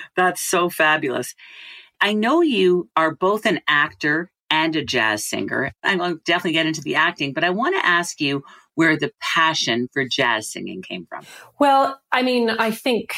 that's 0.16 0.40
so 0.40 0.70
fabulous 0.70 1.34
I 2.02 2.14
know 2.14 2.40
you 2.40 2.88
are 2.96 3.14
both 3.14 3.44
an 3.44 3.60
actor 3.68 4.30
and 4.50 4.76
a 4.76 4.84
jazz 4.84 5.24
singer. 5.24 5.72
I'm 5.82 5.98
going 5.98 6.14
to 6.14 6.20
definitely 6.24 6.52
get 6.52 6.66
into 6.66 6.82
the 6.82 6.96
acting, 6.96 7.32
but 7.32 7.44
I 7.44 7.50
want 7.50 7.76
to 7.76 7.86
ask 7.86 8.20
you 8.20 8.42
where 8.74 8.96
the 8.96 9.12
passion 9.20 9.88
for 9.92 10.04
jazz 10.06 10.50
singing 10.50 10.82
came 10.82 11.06
from. 11.06 11.24
Well, 11.58 12.00
I 12.12 12.22
mean, 12.22 12.50
I 12.50 12.70
think 12.70 13.14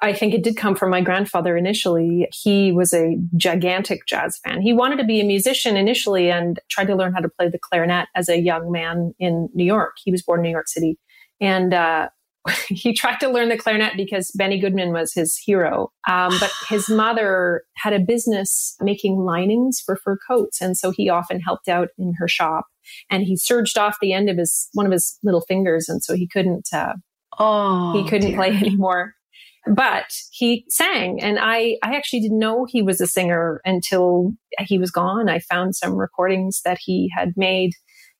I 0.00 0.12
think 0.14 0.32
it 0.32 0.42
did 0.42 0.56
come 0.56 0.76
from 0.76 0.90
my 0.90 1.02
grandfather 1.02 1.56
initially. 1.56 2.26
He 2.32 2.72
was 2.72 2.94
a 2.94 3.18
gigantic 3.36 4.06
jazz 4.06 4.38
fan. 4.38 4.62
He 4.62 4.72
wanted 4.72 4.96
to 4.96 5.04
be 5.04 5.20
a 5.20 5.24
musician 5.24 5.76
initially 5.76 6.30
and 6.30 6.58
tried 6.70 6.86
to 6.86 6.94
learn 6.94 7.12
how 7.12 7.20
to 7.20 7.28
play 7.28 7.48
the 7.48 7.58
clarinet 7.58 8.08
as 8.14 8.28
a 8.28 8.40
young 8.40 8.70
man 8.72 9.14
in 9.18 9.48
New 9.52 9.64
York. 9.64 9.96
He 10.02 10.10
was 10.10 10.22
born 10.22 10.40
in 10.40 10.44
New 10.44 10.50
York 10.50 10.68
City. 10.68 10.98
And 11.40 11.74
uh, 11.74 12.08
he 12.68 12.94
tried 12.94 13.20
to 13.20 13.28
learn 13.28 13.48
the 13.48 13.56
clarinet 13.56 13.96
because 13.96 14.30
Benny 14.32 14.60
Goodman 14.60 14.92
was 14.92 15.12
his 15.12 15.36
hero. 15.36 15.90
Um, 16.08 16.32
but 16.40 16.50
his 16.68 16.88
mother 16.88 17.62
had 17.76 17.92
a 17.92 18.00
business 18.00 18.76
making 18.80 19.18
linings 19.18 19.80
for 19.84 19.96
fur 19.96 20.18
coats. 20.28 20.60
And 20.60 20.76
so 20.76 20.90
he 20.90 21.08
often 21.08 21.40
helped 21.40 21.68
out 21.68 21.88
in 21.98 22.14
her 22.18 22.28
shop 22.28 22.66
and 23.10 23.22
he 23.24 23.36
surged 23.36 23.78
off 23.78 23.96
the 24.00 24.12
end 24.12 24.28
of 24.28 24.36
his, 24.36 24.68
one 24.72 24.86
of 24.86 24.92
his 24.92 25.18
little 25.22 25.40
fingers. 25.42 25.88
And 25.88 26.02
so 26.02 26.14
he 26.14 26.26
couldn't, 26.26 26.68
uh, 26.72 26.94
oh, 27.38 27.92
he 27.92 28.08
couldn't 28.08 28.28
dear. 28.28 28.36
play 28.36 28.48
anymore. 28.56 29.14
But 29.66 30.12
he 30.30 30.66
sang 30.68 31.22
and 31.22 31.38
I, 31.40 31.78
I 31.82 31.96
actually 31.96 32.20
didn't 32.20 32.38
know 32.38 32.66
he 32.68 32.82
was 32.82 33.00
a 33.00 33.06
singer 33.06 33.62
until 33.64 34.32
he 34.58 34.76
was 34.76 34.90
gone. 34.90 35.30
I 35.30 35.38
found 35.38 35.74
some 35.74 35.94
recordings 35.94 36.60
that 36.66 36.78
he 36.78 37.10
had 37.16 37.32
made 37.34 37.72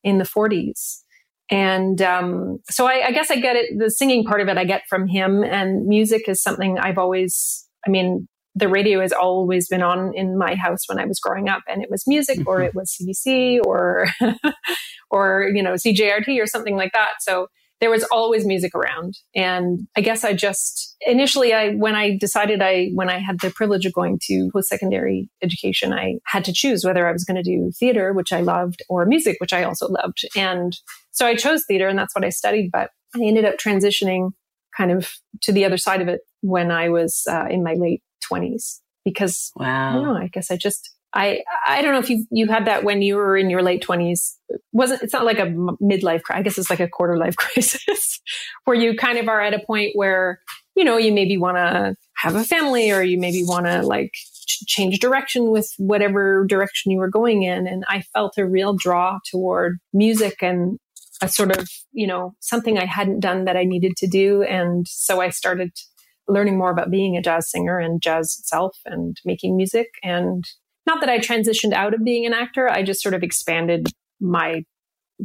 in 0.02 0.16
the 0.16 0.24
forties 0.24 1.03
and 1.50 2.00
um, 2.00 2.58
so 2.70 2.86
I, 2.86 3.06
I, 3.06 3.10
guess 3.12 3.30
I 3.30 3.36
get 3.36 3.56
it. 3.56 3.78
The 3.78 3.90
singing 3.90 4.24
part 4.24 4.40
of 4.40 4.48
it 4.48 4.56
I 4.56 4.64
get 4.64 4.82
from 4.88 5.06
him, 5.06 5.42
and 5.42 5.86
music 5.86 6.28
is 6.28 6.42
something 6.42 6.78
I've 6.78 6.98
always. 6.98 7.66
I 7.86 7.90
mean, 7.90 8.28
the 8.54 8.68
radio 8.68 9.00
has 9.00 9.12
always 9.12 9.68
been 9.68 9.82
on 9.82 10.12
in 10.14 10.38
my 10.38 10.54
house 10.54 10.84
when 10.86 10.98
I 10.98 11.04
was 11.04 11.20
growing 11.20 11.48
up, 11.48 11.62
and 11.68 11.82
it 11.82 11.90
was 11.90 12.04
music, 12.06 12.40
or 12.46 12.58
mm-hmm. 12.58 12.66
it 12.66 12.74
was 12.74 12.96
CBC, 12.96 13.60
or 13.64 14.06
or 15.10 15.50
you 15.54 15.62
know 15.62 15.74
CJRT 15.74 16.40
or 16.40 16.46
something 16.46 16.76
like 16.76 16.92
that. 16.92 17.14
So 17.20 17.48
there 17.84 17.90
was 17.90 18.04
always 18.04 18.46
music 18.46 18.74
around. 18.74 19.18
And 19.34 19.86
I 19.94 20.00
guess 20.00 20.24
I 20.24 20.32
just 20.32 20.96
initially 21.06 21.52
I 21.52 21.72
when 21.74 21.94
I 21.94 22.16
decided 22.16 22.62
I 22.62 22.88
when 22.94 23.10
I 23.10 23.18
had 23.18 23.40
the 23.40 23.50
privilege 23.50 23.84
of 23.84 23.92
going 23.92 24.18
to 24.22 24.48
post 24.54 24.70
secondary 24.70 25.28
education, 25.42 25.92
I 25.92 26.14
had 26.24 26.46
to 26.46 26.52
choose 26.54 26.82
whether 26.82 27.06
I 27.06 27.12
was 27.12 27.24
going 27.24 27.36
to 27.36 27.42
do 27.42 27.72
theater, 27.78 28.14
which 28.14 28.32
I 28.32 28.40
loved, 28.40 28.82
or 28.88 29.04
music, 29.04 29.36
which 29.38 29.52
I 29.52 29.64
also 29.64 29.88
loved. 29.88 30.22
And 30.34 30.74
so 31.10 31.26
I 31.26 31.34
chose 31.34 31.66
theater 31.68 31.86
and 31.86 31.98
that's 31.98 32.14
what 32.14 32.24
I 32.24 32.30
studied, 32.30 32.70
but 32.72 32.88
I 33.14 33.18
ended 33.22 33.44
up 33.44 33.56
transitioning 33.58 34.30
kind 34.74 34.90
of 34.90 35.12
to 35.42 35.52
the 35.52 35.66
other 35.66 35.76
side 35.76 36.00
of 36.00 36.08
it 36.08 36.22
when 36.40 36.70
I 36.70 36.88
was 36.88 37.24
uh, 37.28 37.48
in 37.50 37.62
my 37.62 37.74
late 37.74 38.02
20s 38.32 38.80
because 39.04 39.52
wow. 39.56 39.90
I 39.90 39.92
don't 39.92 40.04
know, 40.04 40.16
I 40.16 40.28
guess 40.28 40.50
I 40.50 40.56
just 40.56 40.90
I 41.14 41.42
I 41.66 41.80
don't 41.80 41.92
know 41.92 42.00
if 42.00 42.10
you 42.10 42.26
you 42.30 42.48
had 42.48 42.66
that 42.66 42.82
when 42.84 43.00
you 43.00 43.16
were 43.16 43.36
in 43.36 43.48
your 43.48 43.62
late 43.62 43.82
twenties. 43.82 44.36
wasn't 44.72 45.02
It's 45.02 45.12
not 45.12 45.24
like 45.24 45.38
a 45.38 45.46
midlife. 45.46 46.22
Crisis. 46.22 46.38
I 46.38 46.42
guess 46.42 46.58
it's 46.58 46.70
like 46.70 46.80
a 46.80 46.88
quarter 46.88 47.16
life 47.16 47.36
crisis, 47.38 48.20
where 48.64 48.76
you 48.76 48.96
kind 48.96 49.18
of 49.18 49.28
are 49.28 49.40
at 49.40 49.54
a 49.54 49.64
point 49.64 49.92
where 49.94 50.40
you 50.74 50.84
know 50.84 50.96
you 50.96 51.12
maybe 51.12 51.38
want 51.38 51.56
to 51.56 51.94
have 52.16 52.34
a 52.34 52.44
family, 52.44 52.90
or 52.90 53.02
you 53.02 53.18
maybe 53.18 53.44
want 53.44 53.66
to 53.66 53.82
like 53.82 54.12
ch- 54.46 54.66
change 54.66 54.98
direction 54.98 55.50
with 55.50 55.72
whatever 55.78 56.44
direction 56.46 56.90
you 56.90 56.98
were 56.98 57.10
going 57.10 57.44
in. 57.44 57.66
And 57.68 57.84
I 57.88 58.02
felt 58.12 58.36
a 58.36 58.46
real 58.46 58.74
draw 58.74 59.18
toward 59.30 59.78
music 59.92 60.42
and 60.42 60.78
a 61.22 61.28
sort 61.28 61.56
of 61.56 61.68
you 61.92 62.08
know 62.08 62.34
something 62.40 62.76
I 62.76 62.86
hadn't 62.86 63.20
done 63.20 63.44
that 63.44 63.56
I 63.56 63.64
needed 63.64 63.96
to 63.98 64.08
do, 64.08 64.42
and 64.42 64.86
so 64.88 65.20
I 65.20 65.30
started 65.30 65.70
learning 66.26 66.58
more 66.58 66.70
about 66.70 66.90
being 66.90 67.16
a 67.16 67.22
jazz 67.22 67.50
singer 67.50 67.78
and 67.78 68.02
jazz 68.02 68.36
itself 68.38 68.78
and 68.86 69.20
making 69.24 69.56
music 69.56 69.88
and 70.02 70.44
not 70.86 71.00
that 71.00 71.08
I 71.08 71.18
transitioned 71.18 71.72
out 71.72 71.94
of 71.94 72.04
being 72.04 72.26
an 72.26 72.32
actor. 72.32 72.68
I 72.68 72.82
just 72.82 73.02
sort 73.02 73.14
of 73.14 73.22
expanded 73.22 73.88
my 74.20 74.64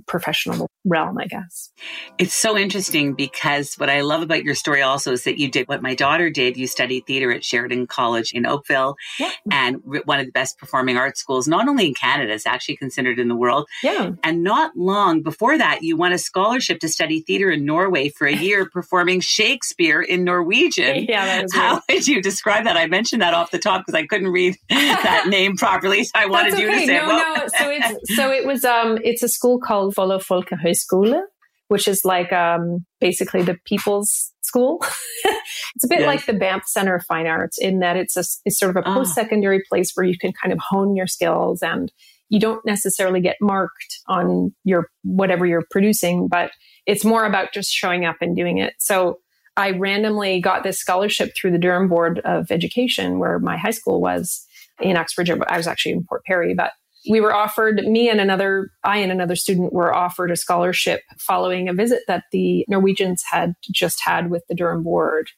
professional 0.05 0.69
realm, 0.85 1.17
I 1.17 1.25
guess. 1.25 1.71
It's 2.17 2.33
so 2.33 2.57
interesting 2.57 3.13
because 3.13 3.75
what 3.75 3.89
I 3.89 4.01
love 4.01 4.21
about 4.21 4.43
your 4.43 4.55
story 4.55 4.81
also 4.81 5.11
is 5.11 5.23
that 5.23 5.37
you 5.37 5.49
did 5.49 5.67
what 5.67 5.81
my 5.81 5.95
daughter 5.95 6.29
did. 6.29 6.57
You 6.57 6.67
studied 6.67 7.05
theater 7.05 7.31
at 7.31 7.43
Sheridan 7.43 7.87
College 7.87 8.31
in 8.33 8.45
Oakville 8.45 8.95
yeah. 9.19 9.31
and 9.51 9.81
one 10.05 10.19
of 10.19 10.25
the 10.25 10.31
best 10.31 10.57
performing 10.57 10.97
arts 10.97 11.19
schools, 11.19 11.47
not 11.47 11.67
only 11.67 11.87
in 11.87 11.93
Canada, 11.93 12.33
it's 12.33 12.45
actually 12.45 12.77
considered 12.77 13.19
in 13.19 13.27
the 13.27 13.35
world. 13.35 13.67
Yeah. 13.83 14.11
And 14.23 14.43
not 14.43 14.75
long 14.75 15.21
before 15.21 15.57
that, 15.57 15.81
you 15.81 15.97
won 15.97 16.13
a 16.13 16.17
scholarship 16.17 16.79
to 16.79 16.89
study 16.89 17.21
theater 17.21 17.49
in 17.49 17.65
Norway 17.65 18.09
for 18.09 18.27
a 18.27 18.35
year 18.35 18.69
performing 18.73 19.19
Shakespeare 19.19 20.01
in 20.01 20.23
Norwegian. 20.23 21.05
Yeah, 21.07 21.45
How 21.53 21.81
would 21.89 22.07
you 22.07 22.21
describe 22.21 22.65
that? 22.65 22.77
I 22.77 22.87
mentioned 22.87 23.21
that 23.21 23.33
off 23.33 23.51
the 23.51 23.59
top 23.59 23.85
because 23.85 23.97
I 23.97 24.05
couldn't 24.05 24.29
read 24.29 24.55
that 24.69 25.25
name 25.27 25.57
properly. 25.57 26.03
So 26.03 26.11
I 26.15 26.25
wanted 26.27 26.53
okay. 26.53 26.61
you 26.61 26.71
to 26.71 26.79
say, 26.79 26.97
no, 26.97 27.07
well. 27.07 27.35
no. 27.35 27.47
So 27.57 27.69
it's, 27.69 28.15
so 28.15 28.31
it 28.31 28.45
was, 28.45 28.63
um, 28.63 28.97
it's 29.03 29.23
a 29.23 29.27
school 29.27 29.59
called 29.59 29.78
Follow 29.91 30.19
Folkehøyskole, 30.19 31.21
which 31.69 31.87
is 31.87 32.01
like 32.03 32.31
um, 32.33 32.85
basically 32.99 33.41
the 33.43 33.57
people's 33.65 34.31
school. 34.41 34.79
it's 35.23 35.85
a 35.85 35.87
bit 35.87 35.99
yes. 35.99 36.07
like 36.07 36.25
the 36.25 36.33
Banff 36.33 36.63
Center 36.65 36.95
of 36.95 37.05
Fine 37.05 37.27
Arts 37.27 37.57
in 37.59 37.79
that 37.79 37.95
it's 37.95 38.17
a, 38.17 38.23
it's 38.45 38.59
sort 38.59 38.75
of 38.75 38.83
a 38.83 38.87
ah. 38.87 38.93
post 38.93 39.13
secondary 39.13 39.61
place 39.69 39.91
where 39.93 40.05
you 40.05 40.17
can 40.17 40.31
kind 40.41 40.51
of 40.51 40.59
hone 40.59 40.95
your 40.95 41.07
skills 41.07 41.61
and 41.61 41.91
you 42.29 42.39
don't 42.39 42.65
necessarily 42.65 43.21
get 43.21 43.37
marked 43.41 43.99
on 44.07 44.53
your 44.63 44.89
whatever 45.03 45.45
you're 45.45 45.65
producing, 45.71 46.27
but 46.27 46.51
it's 46.85 47.03
more 47.03 47.25
about 47.25 47.53
just 47.53 47.71
showing 47.71 48.05
up 48.05 48.17
and 48.21 48.35
doing 48.35 48.59
it. 48.59 48.73
So 48.79 49.19
I 49.57 49.71
randomly 49.71 50.39
got 50.39 50.63
this 50.63 50.79
scholarship 50.79 51.31
through 51.35 51.51
the 51.51 51.57
Durham 51.57 51.89
Board 51.89 52.19
of 52.19 52.51
Education, 52.51 53.19
where 53.19 53.39
my 53.39 53.57
high 53.57 53.71
school 53.71 53.99
was 53.99 54.45
in 54.79 54.95
Uxbridge. 54.95 55.29
I 55.29 55.57
was 55.57 55.67
actually 55.67 55.93
in 55.93 56.05
Port 56.07 56.23
Perry, 56.25 56.53
but 56.53 56.71
we 57.09 57.21
were 57.21 57.33
offered, 57.33 57.77
me 57.85 58.09
and 58.09 58.19
another, 58.19 58.71
I 58.83 58.97
and 58.97 59.11
another 59.11 59.35
student 59.35 59.71
were 59.71 59.93
offered 59.93 60.31
a 60.31 60.35
scholarship 60.35 61.01
following 61.17 61.69
a 61.69 61.73
visit 61.73 62.01
that 62.07 62.23
the 62.31 62.65
Norwegians 62.67 63.23
had 63.29 63.53
just 63.71 64.01
had 64.03 64.29
with 64.29 64.43
the 64.49 64.55
Durham 64.55 64.83
board. 64.83 65.29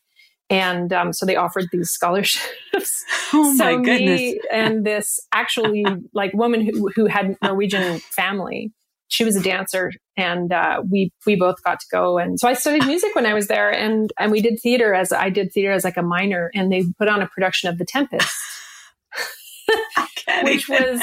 And 0.49 0.91
um, 0.91 1.13
so 1.13 1.25
they 1.25 1.35
offered 1.35 1.65
these 1.71 1.89
scholarships. 1.89 2.51
Oh 3.33 3.55
so 3.55 3.77
my 3.77 3.81
goodness. 3.81 4.35
and 4.51 4.85
this 4.85 5.17
actually 5.33 5.85
like 6.13 6.33
woman 6.33 6.65
who, 6.65 6.89
who 6.93 7.05
had 7.05 7.37
Norwegian 7.41 7.99
family, 7.99 8.73
she 9.07 9.23
was 9.23 9.37
a 9.37 9.41
dancer 9.41 9.93
and 10.17 10.51
uh, 10.51 10.81
we 10.89 11.11
we 11.25 11.37
both 11.37 11.63
got 11.63 11.79
to 11.79 11.85
go 11.91 12.17
and 12.17 12.39
so 12.39 12.49
I 12.49 12.53
studied 12.53 12.85
music 12.85 13.15
when 13.15 13.25
I 13.25 13.33
was 13.33 13.47
there 13.47 13.69
and 13.69 14.11
and 14.19 14.33
we 14.33 14.41
did 14.41 14.59
theater 14.61 14.93
as 14.93 15.13
I 15.13 15.29
did 15.29 15.53
theater 15.53 15.71
as 15.71 15.85
like 15.85 15.95
a 15.95 16.01
minor 16.01 16.51
and 16.53 16.69
they 16.71 16.83
put 16.97 17.07
on 17.07 17.21
a 17.21 17.27
production 17.27 17.69
of 17.69 17.77
The 17.77 17.85
Tempest 17.85 18.33
which 20.43 20.69
was 20.69 21.01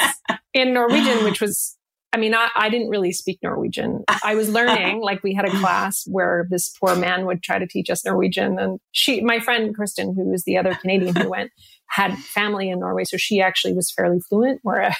in 0.53 0.73
Norwegian, 0.73 1.23
which 1.23 1.41
was, 1.41 1.77
I 2.13 2.17
mean, 2.17 2.33
I, 2.33 2.49
I 2.55 2.69
didn't 2.69 2.89
really 2.89 3.11
speak 3.11 3.39
Norwegian. 3.43 4.03
I 4.23 4.35
was 4.35 4.49
learning, 4.49 5.01
like 5.03 5.23
we 5.23 5.33
had 5.33 5.45
a 5.45 5.51
class 5.51 6.03
where 6.07 6.47
this 6.49 6.69
poor 6.79 6.95
man 6.95 7.25
would 7.25 7.43
try 7.43 7.59
to 7.59 7.67
teach 7.67 7.89
us 7.89 8.05
Norwegian. 8.05 8.59
And 8.59 8.79
she, 8.91 9.21
my 9.21 9.39
friend 9.39 9.75
Kristen, 9.75 10.13
who 10.15 10.29
was 10.29 10.43
the 10.43 10.57
other 10.57 10.75
Canadian 10.75 11.15
who 11.15 11.29
went, 11.29 11.51
had 11.87 12.17
family 12.17 12.69
in 12.69 12.79
Norway. 12.79 13.03
So 13.03 13.17
she 13.17 13.41
actually 13.41 13.73
was 13.73 13.91
fairly 13.91 14.19
fluent, 14.19 14.59
whereas 14.63 14.95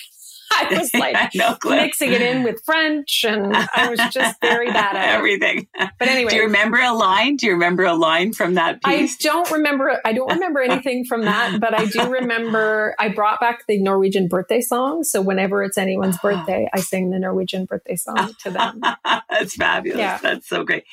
I 0.60 0.80
was 0.80 0.94
like 0.94 1.32
no 1.36 1.58
mixing 1.66 2.12
it 2.12 2.22
in 2.22 2.44
with 2.44 2.64
French, 2.64 3.24
and 3.28 3.56
I 3.56 3.90
was 3.90 4.00
just 4.12 4.40
very 4.42 4.68
bad 4.72 4.96
at 4.96 5.16
everything. 5.16 5.68
But 5.78 6.08
anyway, 6.08 6.32
do 6.32 6.36
you 6.38 6.44
remember 6.44 6.78
a 6.78 6.94
line? 6.94 7.36
Do 7.36 7.48
you 7.48 7.54
remember 7.54 7.84
a 7.86 7.94
line 7.94 8.34
from 8.34 8.56
that 8.56 8.84
piece? 8.84 9.16
I 9.16 9.18
don't 9.22 9.52
remember. 9.52 10.00
I 10.04 10.14
don't 10.14 10.32
remember 10.34 10.62
anything 10.62 11.06
from 11.06 11.24
that, 11.24 11.60
but 11.62 11.74
I 11.74 11.86
do 11.86 12.10
remember. 12.10 12.96
I 13.00 13.10
brought 13.10 13.40
back 13.40 13.66
the 13.68 13.80
Norwegian 13.82 14.28
birthday 14.28 14.62
song, 14.62 15.04
so 15.04 15.22
whenever 15.22 15.64
it's 15.64 15.78
anyone's 15.78 16.18
ah. 16.18 16.30
birthday, 16.30 16.70
I 16.74 16.80
sing 16.80 17.12
the 17.12 17.20
Norwegian 17.20 17.66
birthday 17.66 17.96
song 17.96 18.34
to 18.44 18.52
them. 18.52 18.82
That's 19.30 19.56
fabulous. 19.56 20.00
Yeah. 20.00 20.18
That's 20.18 20.48
so 20.48 20.64
great 20.64 20.84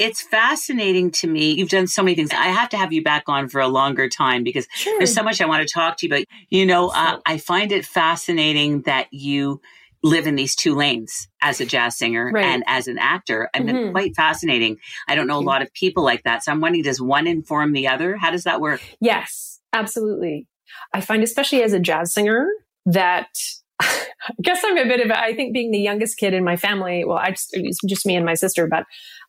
it's 0.00 0.22
fascinating 0.22 1.10
to 1.10 1.28
me. 1.28 1.52
You've 1.52 1.68
done 1.68 1.86
so 1.86 2.02
many 2.02 2.16
things. 2.16 2.30
I 2.32 2.46
have 2.46 2.70
to 2.70 2.78
have 2.78 2.90
you 2.90 3.04
back 3.04 3.24
on 3.28 3.50
for 3.50 3.60
a 3.60 3.68
longer 3.68 4.08
time 4.08 4.42
because 4.42 4.66
sure. 4.74 4.98
there's 4.98 5.14
so 5.14 5.22
much 5.22 5.42
I 5.42 5.46
want 5.46 5.66
to 5.66 5.72
talk 5.72 5.98
to 5.98 6.06
you 6.06 6.14
about. 6.14 6.24
You 6.48 6.64
know, 6.64 6.88
uh, 6.88 7.18
I 7.26 7.36
find 7.36 7.70
it 7.70 7.84
fascinating 7.84 8.80
that 8.82 9.08
you 9.12 9.60
live 10.02 10.26
in 10.26 10.36
these 10.36 10.56
two 10.56 10.74
lanes 10.74 11.28
as 11.42 11.60
a 11.60 11.66
jazz 11.66 11.98
singer 11.98 12.30
right. 12.32 12.46
and 12.46 12.64
as 12.66 12.88
an 12.88 12.96
actor. 12.98 13.50
I 13.54 13.60
mean, 13.60 13.76
mm-hmm. 13.76 13.92
quite 13.92 14.16
fascinating. 14.16 14.78
I 15.06 15.14
don't 15.14 15.26
know 15.26 15.38
a 15.38 15.40
lot 15.40 15.60
of 15.60 15.70
people 15.74 16.02
like 16.02 16.22
that. 16.22 16.42
So 16.42 16.52
I'm 16.52 16.62
wondering, 16.62 16.82
does 16.84 17.02
one 17.02 17.26
inform 17.26 17.74
the 17.74 17.88
other? 17.88 18.16
How 18.16 18.30
does 18.30 18.44
that 18.44 18.62
work? 18.62 18.80
Yes, 19.02 19.60
absolutely. 19.74 20.48
I 20.94 21.02
find, 21.02 21.22
especially 21.22 21.62
as 21.62 21.74
a 21.74 21.78
jazz 21.78 22.14
singer, 22.14 22.48
that 22.86 23.28
I 23.80 24.06
guess 24.42 24.62
I'm 24.64 24.78
a 24.78 24.84
bit 24.84 25.00
of 25.00 25.10
a, 25.10 25.20
I 25.20 25.34
think 25.34 25.52
being 25.52 25.70
the 25.70 25.78
youngest 25.78 26.16
kid 26.16 26.32
in 26.32 26.44
my 26.44 26.56
family, 26.56 27.04
well, 27.04 27.18
I 27.18 27.30
just, 27.30 27.54
just 27.86 28.06
me 28.06 28.16
and 28.16 28.24
my 28.24 28.34
sister, 28.34 28.66
but 28.66 28.84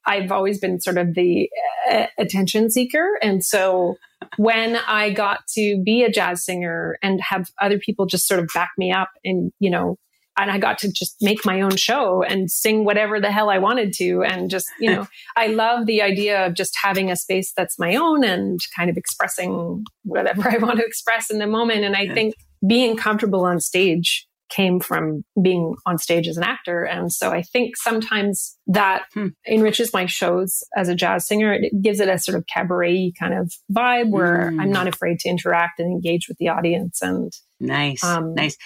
I've 0.05 0.31
always 0.31 0.59
been 0.59 0.79
sort 0.79 0.97
of 0.97 1.13
the 1.13 1.49
uh, 1.89 2.07
attention 2.17 2.69
seeker. 2.69 3.19
And 3.21 3.43
so 3.43 3.95
when 4.37 4.77
I 4.87 5.11
got 5.11 5.47
to 5.55 5.81
be 5.83 6.03
a 6.03 6.11
jazz 6.11 6.43
singer 6.43 6.97
and 7.01 7.21
have 7.21 7.49
other 7.61 7.79
people 7.79 8.05
just 8.05 8.27
sort 8.27 8.39
of 8.39 8.49
back 8.53 8.71
me 8.77 8.91
up 8.91 9.09
and, 9.23 9.51
you 9.59 9.69
know, 9.69 9.97
and 10.37 10.49
I 10.49 10.57
got 10.57 10.79
to 10.79 10.91
just 10.91 11.17
make 11.21 11.45
my 11.45 11.61
own 11.61 11.75
show 11.75 12.23
and 12.23 12.49
sing 12.49 12.85
whatever 12.85 13.19
the 13.19 13.31
hell 13.31 13.49
I 13.49 13.57
wanted 13.57 13.93
to. 13.97 14.23
And 14.23 14.49
just, 14.49 14.65
you 14.79 14.89
know, 14.89 15.07
I 15.35 15.47
love 15.47 15.85
the 15.85 16.01
idea 16.01 16.45
of 16.45 16.55
just 16.55 16.75
having 16.81 17.11
a 17.11 17.15
space 17.15 17.51
that's 17.55 17.77
my 17.77 17.95
own 17.95 18.23
and 18.23 18.59
kind 18.75 18.89
of 18.89 18.97
expressing 18.97 19.83
whatever 20.03 20.49
I 20.49 20.57
want 20.57 20.79
to 20.79 20.85
express 20.85 21.29
in 21.29 21.39
the 21.39 21.47
moment. 21.47 21.83
And 21.83 21.95
I 21.95 22.13
think 22.13 22.35
being 22.65 22.95
comfortable 22.95 23.43
on 23.43 23.59
stage 23.59 24.27
came 24.51 24.79
from 24.79 25.23
being 25.41 25.75
on 25.85 25.97
stage 25.97 26.27
as 26.27 26.37
an 26.37 26.43
actor. 26.43 26.83
And 26.83 27.11
so 27.11 27.31
I 27.31 27.41
think 27.41 27.77
sometimes 27.77 28.57
that 28.67 29.03
hmm. 29.13 29.27
enriches 29.47 29.93
my 29.93 30.05
shows 30.05 30.63
as 30.75 30.89
a 30.89 30.95
jazz 30.95 31.27
singer. 31.27 31.53
It 31.53 31.73
gives 31.81 31.99
it 31.99 32.09
a 32.09 32.19
sort 32.19 32.37
of 32.37 32.45
cabaret 32.53 33.13
kind 33.19 33.33
of 33.33 33.53
vibe 33.71 34.09
where 34.09 34.51
mm. 34.51 34.61
I'm 34.61 34.71
not 34.71 34.87
afraid 34.87 35.19
to 35.19 35.29
interact 35.29 35.79
and 35.79 35.91
engage 35.91 36.27
with 36.27 36.37
the 36.37 36.49
audience. 36.49 37.01
And 37.01 37.31
nice, 37.59 38.03
um, 38.03 38.35
nice. 38.35 38.57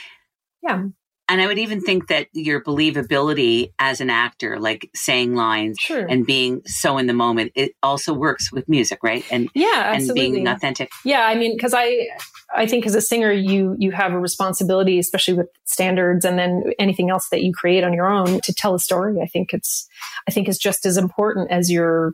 Yeah. 0.64 0.84
And 1.28 1.42
I 1.42 1.48
would 1.48 1.58
even 1.58 1.82
think 1.82 2.08
that 2.08 2.28
your 2.34 2.62
believability 2.62 3.72
as 3.80 4.00
an 4.00 4.10
actor, 4.10 4.60
like 4.60 4.92
saying 4.94 5.36
lines 5.36 5.78
sure. 5.80 6.06
and 6.06 6.26
being 6.26 6.62
so 6.66 6.98
in 6.98 7.08
the 7.08 7.14
moment, 7.14 7.52
it 7.56 7.72
also 7.82 8.14
works 8.14 8.52
with 8.52 8.70
music, 8.70 9.00
right? 9.02 9.26
And 9.32 9.50
yeah, 9.56 9.92
absolutely. 9.96 10.26
and 10.26 10.34
being 10.34 10.48
authentic. 10.48 10.92
Yeah, 11.04 11.26
I 11.26 11.36
mean, 11.36 11.56
because 11.56 11.74
I, 11.76 12.08
I 12.56 12.68
think 12.68 12.86
as 12.86 12.94
a 12.94 13.02
singer, 13.02 13.32
you 13.32 13.76
you 13.80 13.92
have 13.92 14.14
a 14.14 14.20
responsibility, 14.20 15.00
especially 15.00 15.34
with 15.34 15.48
standards, 15.66 16.26
and 16.26 16.38
then 16.38 16.64
anything 16.78 17.10
else 17.10 17.28
that 17.30 17.42
you 17.42 17.54
create 17.54 17.84
on 17.84 17.94
your 17.94 18.08
own 18.08 18.40
to 18.42 18.54
tell 18.54 18.76
a 18.76 18.80
story. 18.80 19.20
I 19.20 19.26
think 19.26 19.52
it's, 19.52 19.88
I 20.28 20.32
think 20.32 20.48
is 20.48 20.60
just 20.60 20.86
as 20.86 20.98
important 20.98 21.52
as 21.52 21.72
your 21.72 22.14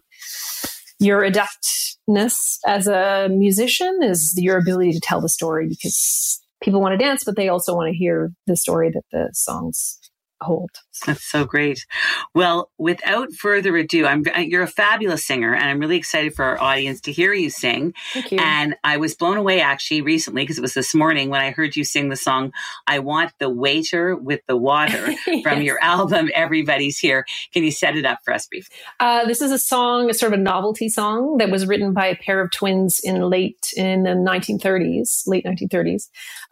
your 1.00 1.24
adeptness 1.24 2.60
as 2.66 2.88
a 2.88 3.28
musician 3.30 4.02
is 4.04 4.36
your 4.38 4.58
ability 4.58 4.92
to 4.94 5.00
tell 5.00 5.20
the 5.20 5.30
story 5.30 5.68
because 5.68 6.41
people 6.62 6.82
want 6.82 6.98
to 6.98 7.04
dance, 7.04 7.24
but 7.26 7.36
they 7.36 7.50
also 7.50 7.76
want 7.76 7.92
to 7.92 7.98
hear 7.98 8.32
the 8.48 8.56
story 8.56 8.92
that 8.92 9.04
the 9.12 9.30
songs 9.34 10.00
hold. 10.42 10.72
That's 11.06 11.24
so 11.24 11.46
great. 11.46 11.86
Well, 12.36 12.70
without 12.78 13.34
further 13.34 13.76
ado, 13.78 14.06
I'm 14.06 14.24
you're 14.38 14.64
a 14.64 14.68
fabulous 14.68 15.26
singer, 15.26 15.54
and 15.54 15.64
I'm 15.64 15.80
really 15.80 15.98
excited 15.98 16.36
for 16.36 16.44
our 16.46 16.62
audience 16.62 17.02
to 17.02 17.12
hear 17.12 17.34
you 17.34 17.50
sing. 17.50 17.94
Thank 18.14 18.32
you. 18.32 18.40
And 18.40 18.76
I 18.84 18.98
was 18.98 19.16
blown 19.16 19.38
away 19.38 19.62
actually 19.62 20.02
recently 20.02 20.44
because 20.44 20.58
it 20.58 20.62
was 20.62 20.74
this 20.74 20.94
morning 20.94 21.30
when 21.30 21.42
I 21.42 21.52
heard 21.52 21.76
you 21.76 21.84
sing 21.84 22.10
the 22.10 22.16
song 22.16 22.52
"I 22.88 23.00
Want 23.00 23.32
the 23.40 23.50
Waiter 23.50 24.16
with 24.16 24.42
the 24.48 24.58
Water" 24.58 25.12
yes. 25.28 25.44
from 25.44 25.62
your 25.62 25.80
album 25.82 26.30
"Everybody's 26.34 26.98
Here." 26.98 27.26
Can 27.54 27.64
you 27.64 27.72
set 27.72 27.96
it 27.96 28.06
up 28.06 28.20
for 28.24 28.34
us 28.34 28.48
briefly? 28.48 28.76
Uh, 29.00 29.26
this 29.26 29.42
is 29.42 29.52
a 29.52 29.60
song, 29.60 30.10
a 30.10 30.14
sort 30.14 30.34
of 30.34 30.40
a 30.40 30.44
novelty 30.44 30.90
song 30.90 31.38
that 31.38 31.50
was 31.50 31.66
written 31.66 31.94
by 31.94 32.08
a 32.08 32.16
pair 32.16 32.42
of 32.42 32.52
twins 32.52 33.00
in 33.04 33.22
late 33.22 33.74
in 33.76 34.04
the 34.04 34.12
1930s, 34.12 35.24
late 35.28 35.46
1930s. 35.46 36.10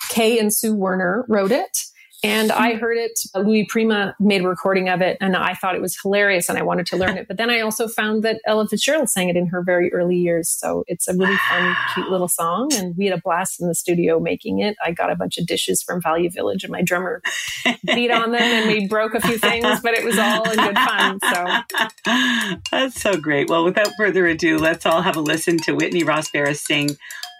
Kay 0.09 0.39
and 0.39 0.53
Sue 0.53 0.75
Werner 0.75 1.25
wrote 1.27 1.51
it. 1.51 1.77
And 2.24 2.51
I 2.51 2.74
hmm. 2.74 2.80
heard 2.80 2.97
it. 2.97 3.20
Uh, 3.34 3.39
Louis 3.39 3.65
Prima 3.70 4.15
made 4.20 4.41
a 4.41 4.47
recording 4.47 4.89
of 4.89 5.01
it, 5.01 5.17
and 5.22 5.36
I 5.36 5.53
thought 5.53 5.76
it 5.76 5.82
was 5.82 5.97
hilarious, 6.01 6.49
and 6.49 6.57
I 6.57 6.63
wanted 6.63 6.86
to 6.88 6.97
learn 6.97 7.17
it. 7.17 7.28
But 7.28 7.38
then 7.38 7.49
I 7.49 7.61
also 7.61 7.88
found 7.88 8.24
that 8.24 8.41
Ella 8.45 8.67
Fitzgerald 8.67 9.09
sang 9.09 9.30
it 9.30 9.36
in 9.36 9.47
her 9.47 9.61
very 9.61 9.91
early 9.93 10.17
years, 10.17 10.49
so 10.49 10.84
it's 10.88 11.07
a 11.07 11.13
really 11.13 11.38
fun, 11.49 11.76
cute 11.93 12.09
little 12.09 12.28
song. 12.28 12.74
And 12.74 12.95
we 12.97 13.05
had 13.05 13.17
a 13.17 13.22
blast 13.22 13.61
in 13.61 13.67
the 13.67 13.76
studio 13.76 14.20
making 14.20 14.59
it. 14.59 14.76
I 14.84 14.91
got 14.91 15.11
a 15.11 15.15
bunch 15.15 15.38
of 15.38 15.47
dishes 15.47 15.82
from 15.82 16.01
Value 16.01 16.30
Village, 16.30 16.63
and 16.63 16.72
my 16.72 16.82
drummer 16.82 17.22
beat 17.86 18.11
on 18.11 18.32
them, 18.32 18.41
and 18.41 18.70
we 18.70 18.88
broke 18.88 19.13
a 19.13 19.22
few 19.22 19.38
things, 19.38 19.80
but 19.82 19.93
it 19.93 20.03
was 20.03 20.17
all 20.17 20.49
in 20.49 20.57
good 20.57 20.78
fun. 20.78 21.20
So 21.34 22.57
that's 22.72 23.01
so 23.01 23.15
great. 23.15 23.49
Well, 23.49 23.63
without 23.63 23.89
further 23.97 24.28
ado, 24.28 24.57
let's 24.57 24.86
all 24.86 25.01
have 25.01 25.15
a 25.15 25.22
listen 25.22 25.57
to 25.59 25.74
Whitney 25.74 26.03
Ross 26.03 26.30
Barris 26.32 26.65
sing 26.65 26.89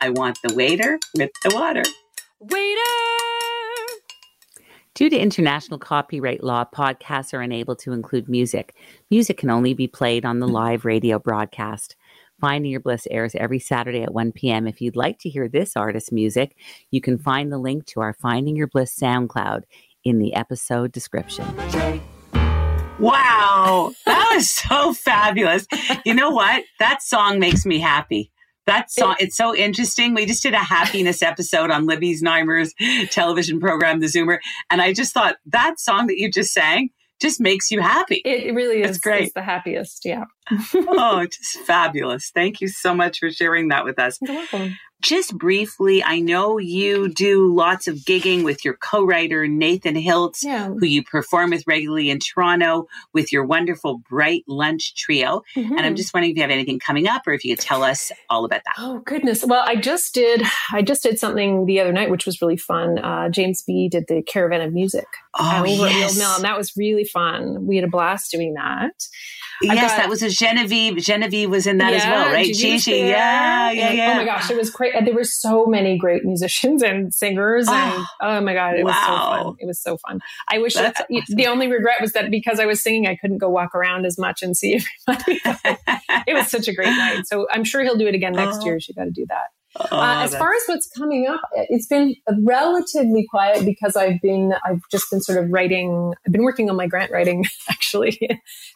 "I 0.02 0.10
Want 0.10 0.38
the 0.44 0.54
Waiter 0.54 1.00
with 1.16 1.32
the 1.44 1.54
Water." 1.54 1.84
Waiter. 2.40 3.59
Due 5.00 5.10
to 5.10 5.18
international 5.18 5.80
copyright 5.80 6.44
law, 6.44 6.66
podcasts 6.66 7.34
are 7.34 7.40
unable 7.40 7.74
to 7.74 7.94
include 7.94 8.28
music. 8.28 8.76
Music 9.10 9.38
can 9.38 9.50
only 9.50 9.74
be 9.74 9.88
played 9.88 10.26
on 10.26 10.40
the 10.40 10.46
hmm. 10.46 10.52
live 10.52 10.84
radio 10.84 11.18
broadcast. 11.18 11.96
Finding 12.42 12.70
Your 12.70 12.82
Bliss 12.82 13.08
airs 13.10 13.34
every 13.34 13.60
Saturday 13.60 14.02
at 14.02 14.14
1 14.14 14.34
p.m. 14.34 14.68
If 14.68 14.82
you'd 14.82 14.98
like 14.98 15.18
to 15.20 15.30
hear 15.30 15.48
this 15.48 15.78
artist's 15.78 16.12
music, 16.12 16.58
you 16.92 17.00
can 17.00 17.18
find 17.18 17.50
the 17.50 17.58
link 17.58 17.86
to 17.86 18.02
our 18.02 18.14
Finding 18.14 18.58
Your 18.58 18.68
Bliss 18.68 18.94
SoundCloud 19.00 19.62
in 20.04 20.20
the 20.20 20.34
episode 20.34 20.92
description. 20.92 21.46
Wow, 23.00 23.94
that 24.06 24.32
was 24.34 24.52
so 24.52 24.94
fabulous. 24.94 25.66
You 26.06 26.14
know 26.14 26.32
what? 26.32 26.66
That 26.80 27.02
song 27.02 27.40
makes 27.40 27.66
me 27.66 27.80
happy. 27.80 28.32
That 28.70 28.92
song, 28.92 29.16
it's 29.20 29.36
so 29.36 29.56
interesting. 29.56 30.14
We 30.14 30.28
just 30.28 30.44
did 30.44 30.54
a 30.54 30.60
happiness 30.60 31.24
episode 31.24 31.72
on 31.72 31.88
Libby 31.88 32.14
Znaimer's 32.16 32.72
television 33.10 33.60
program, 33.60 34.00
The 34.00 34.06
Zoomer. 34.06 34.38
And 34.70 34.80
I 34.80 34.94
just 34.94 35.12
thought 35.12 35.38
that 35.48 35.80
song 35.80 36.06
that 36.06 36.20
you 36.20 36.30
just 36.30 36.54
sang 36.54 36.92
just 37.20 37.42
makes 37.42 37.72
you 37.72 37.82
happy. 37.82 38.22
It 38.24 38.54
really 38.54 38.84
is 38.84 38.92
it's 38.92 39.00
great. 39.00 39.24
It's 39.24 39.34
the 39.34 39.42
happiest. 39.42 40.06
Yeah. 40.06 40.26
oh, 40.76 41.26
just 41.26 41.66
fabulous. 41.66 42.30
Thank 42.32 42.62
you 42.62 42.68
so 42.68 42.94
much 42.94 43.18
for 43.18 43.32
sharing 43.32 43.70
that 43.70 43.86
with 43.86 43.98
us. 43.98 44.20
You're 44.22 44.36
welcome 44.36 44.76
just 45.02 45.38
briefly, 45.38 46.04
I 46.04 46.20
know 46.20 46.58
you 46.58 47.10
do 47.10 47.54
lots 47.54 47.88
of 47.88 47.98
gigging 47.98 48.44
with 48.44 48.66
your 48.66 48.76
co-writer 48.76 49.48
Nathan 49.48 49.96
Hiltz, 49.96 50.44
yeah. 50.44 50.68
who 50.68 50.86
you 50.86 51.04
perform 51.04 51.52
with 51.52 51.64
regularly 51.68 52.10
in 52.10 52.20
Toronto 52.20 52.88
with 53.14 53.32
your 53.32 53.46
wonderful 53.46 54.02
Bright 54.10 54.44
Lunch 54.48 54.96
Trio. 54.96 55.44
Mm-hmm. 55.56 55.78
And 55.78 55.86
I'm 55.86 55.96
just 55.96 56.14
wondering 56.14 56.32
if 56.32 56.38
you 56.38 56.44
have 56.44 56.52
anything 56.52 56.80
coming 56.80 57.08
up, 57.08 57.28
or 57.28 57.34
if 57.34 57.44
you 57.44 57.56
could 57.56 57.64
tell 57.64 57.84
us 57.84 58.12
all 58.30 58.46
about 58.46 58.62
that. 58.66 58.76
Oh 58.78 59.00
goodness! 59.00 59.46
Well, 59.46 59.64
I 59.66 59.76
just 59.76 60.14
did. 60.14 60.44
I 60.74 60.82
just 60.82 61.04
did 61.04 61.20
something 61.20 61.66
the 61.66 61.80
other 61.80 61.94
night, 61.94 62.10
which 62.10 62.26
was 62.26 62.42
really 62.42 62.58
fun. 62.58 63.00
Uh, 63.00 63.30
James 63.30 63.64
B 63.66 63.88
did 63.90 64.06
the 64.08 64.22
Caravan 64.22 64.62
of 64.62 64.74
Music 64.74 65.08
oh, 65.36 65.60
over 65.62 65.88
yes. 65.88 66.04
at 66.04 66.08
Old 66.10 66.18
Mill, 66.18 66.36
and 66.36 66.44
that 66.44 66.58
was 66.58 66.74
really 66.76 67.06
fun. 67.06 67.66
We 67.66 67.76
had 67.76 67.86
a 67.86 67.90
blast 67.90 68.32
doing 68.32 68.54
that. 68.56 68.92
Yes, 69.62 69.92
got, 69.92 69.98
that 69.98 70.10
was 70.10 70.24
a 70.24 70.30
Genevieve. 70.30 70.98
Genevieve 70.98 71.50
was 71.50 71.68
in 71.68 71.78
that 71.80 71.92
yeah, 71.92 71.98
as 71.98 72.04
well, 72.06 72.34
right? 72.34 72.54
Gigi, 72.54 72.92
yeah, 72.92 73.72
yeah, 73.72 73.92
yeah. 73.92 74.12
Oh 74.14 74.16
my 74.18 74.26
gosh, 74.26 74.50
it 74.50 74.58
was 74.58 74.70
great. 74.70 74.96
And 74.96 75.06
there 75.06 75.14
were 75.14 75.24
so 75.24 75.66
many 75.66 75.98
great 75.98 76.24
musicians 76.24 76.82
and 76.82 77.14
singers, 77.14 77.68
and 77.68 77.94
oh, 77.94 78.06
oh 78.22 78.42
my 78.42 78.54
god, 78.54 78.76
it 78.76 78.86
wow. 78.86 78.92
was 78.92 78.96
so 78.96 79.44
fun. 79.44 79.56
It 79.60 79.66
was 79.66 79.82
so 79.82 79.98
fun. 79.98 80.20
I 80.50 80.60
wish 80.60 80.76
that, 80.76 80.96
awesome. 81.12 81.36
the 81.36 81.48
only 81.48 81.68
regret 81.68 82.02
was 82.02 82.14
that 82.14 82.32
because 82.32 82.60
I 82.60 82.66
was 82.66 82.82
singing, 82.82 83.08
I 83.08 83.16
couldn't 83.16 83.40
go 83.40 83.50
walk 83.50 83.76
around 83.76 84.06
as 84.06 84.18
much 84.18 84.42
and 84.42 84.56
see 84.56 84.80
everybody. 85.08 85.42
it 86.28 86.34
was 86.34 86.48
such 86.48 86.68
a 86.68 86.74
great 86.74 86.96
night. 86.96 87.28
So 87.28 87.48
I'm 87.52 87.64
sure 87.64 87.84
he'll 87.84 87.98
do 87.98 88.08
it 88.08 88.16
again 88.16 88.34
next 88.34 88.60
oh. 88.62 88.66
year. 88.66 88.80
She 88.80 88.94
got 88.94 89.06
to 89.06 89.12
do 89.12 89.26
that. 89.30 89.48
Oh, 89.76 89.98
uh, 90.00 90.24
as 90.24 90.36
far 90.36 90.52
as 90.52 90.64
what's 90.66 90.90
coming 90.98 91.28
up, 91.28 91.42
it's 91.54 91.86
been 91.86 92.16
relatively 92.44 93.28
quiet 93.30 93.64
because 93.66 93.96
I've 93.96 94.20
been 94.20 94.54
I've 94.66 94.82
just 94.92 95.12
been 95.12 95.22
sort 95.22 95.44
of 95.44 95.52
writing. 95.52 96.14
I've 96.26 96.34
been 96.34 96.44
working 96.44 96.72
on 96.72 96.76
my 96.76 96.88
grant 96.88 97.12
writing 97.12 97.46
actually, 97.70 98.18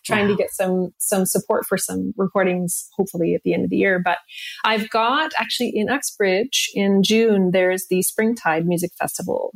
trying 0.06 0.26
wow. 0.26 0.32
to 0.32 0.36
get 0.36 0.52
some 0.52 0.94
some 1.00 1.26
support 1.26 1.66
for 1.66 1.78
some 1.78 2.14
recordings. 2.16 2.90
Hopefully 2.96 3.34
at 3.34 3.42
the 3.44 3.56
end 3.56 3.64
of 3.64 3.72
the 3.72 3.78
year. 3.78 4.00
But 4.04 4.20
I've 4.64 4.90
got 4.92 5.32
actually 5.40 5.72
in 5.74 5.90
Uxbridge 5.90 6.70
in 6.76 7.02
June. 7.02 7.52
There's 7.52 7.88
the 7.90 8.04
Springtide 8.04 8.68
Music 8.68 8.92
Festival. 8.98 9.52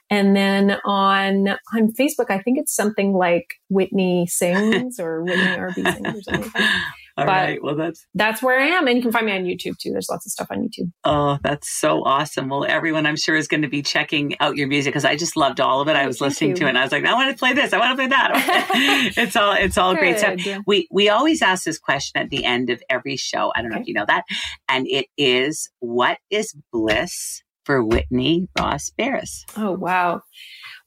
And 0.09 0.35
then 0.35 0.77
on 0.85 1.47
on 1.73 1.91
Facebook, 1.99 2.29
I 2.29 2.39
think 2.39 2.59
it's 2.59 2.75
something 2.75 3.13
like 3.13 3.47
Whitney 3.69 4.27
Sings 4.27 4.99
or 4.99 5.23
Whitney 5.23 5.43
RB 5.43 5.73
Sings 5.73 6.17
or 6.17 6.21
something 6.21 6.51
like. 6.53 6.63
All 7.17 7.23
But- 7.25 7.31
right. 7.31 7.63
Well, 7.63 7.75
that's 7.75 8.05
That's 8.13 8.43
where 8.43 8.59
I 8.59 8.67
am. 8.67 8.87
And 8.87 8.97
you 8.97 9.01
can 9.01 9.13
find 9.13 9.25
me 9.25 9.31
on 9.31 9.45
YouTube 9.45 9.77
too. 9.77 9.91
There's 9.91 10.09
lots 10.09 10.25
of 10.25 10.33
stuff 10.33 10.47
on 10.51 10.57
YouTube. 10.67 10.91
oh, 11.05 11.37
that's 11.43 11.69
so 11.79 12.03
awesome. 12.03 12.49
Well, 12.49 12.65
everyone, 12.65 13.05
I'm 13.05 13.15
sure 13.15 13.37
is 13.37 13.47
going 13.47 13.61
to 13.61 13.69
be 13.69 13.81
checking 13.81 14.35
out 14.41 14.57
your 14.57 14.67
music 14.67 14.91
because 14.91 15.05
I 15.05 15.15
just 15.15 15.37
loved 15.37 15.61
all 15.61 15.79
of 15.79 15.87
it. 15.87 15.95
I 15.95 16.03
Oh, 16.03 16.07
was 16.07 16.19
thank 16.19 16.29
listening 16.31 16.55
to 16.55 16.65
it, 16.65 16.69
and 16.69 16.77
I 16.77 16.83
was 16.83 16.91
like, 16.91 17.05
I 17.05 17.13
want 17.13 17.31
to 17.31 17.39
play 17.39 17.53
this. 17.53 17.71
I 17.71 17.77
want 17.79 17.91
to 17.91 17.95
play 17.95 18.07
that. 18.07 19.13
it's 19.17 19.35
all 19.37 19.53
it's 19.53 19.77
all 19.77 19.95
great 19.95 20.19
stuff. 20.19 20.43
Good. 20.43 20.59
We 20.67 20.89
we 20.91 21.07
always 21.07 21.41
ask 21.41 21.63
this 21.63 21.79
question 21.79 22.21
at 22.21 22.29
the 22.29 22.43
end 22.43 22.69
of 22.69 22.83
every 22.89 23.15
show. 23.15 23.49
I 23.55 23.61
don't 23.61 23.71
know 23.71 23.79
if 23.79 23.87
you 23.87 23.93
know 23.93 24.05
that, 24.09 24.25
and 24.67 24.85
it 24.85 25.05
is, 25.17 25.69
what 25.79 26.17
is 26.29 26.53
bliss 26.73 27.43
for 27.65 27.83
Whitney 27.83 28.47
Ross 28.57 28.89
Barris? 28.91 29.45
Oh, 29.57 29.71
wow. 29.71 30.21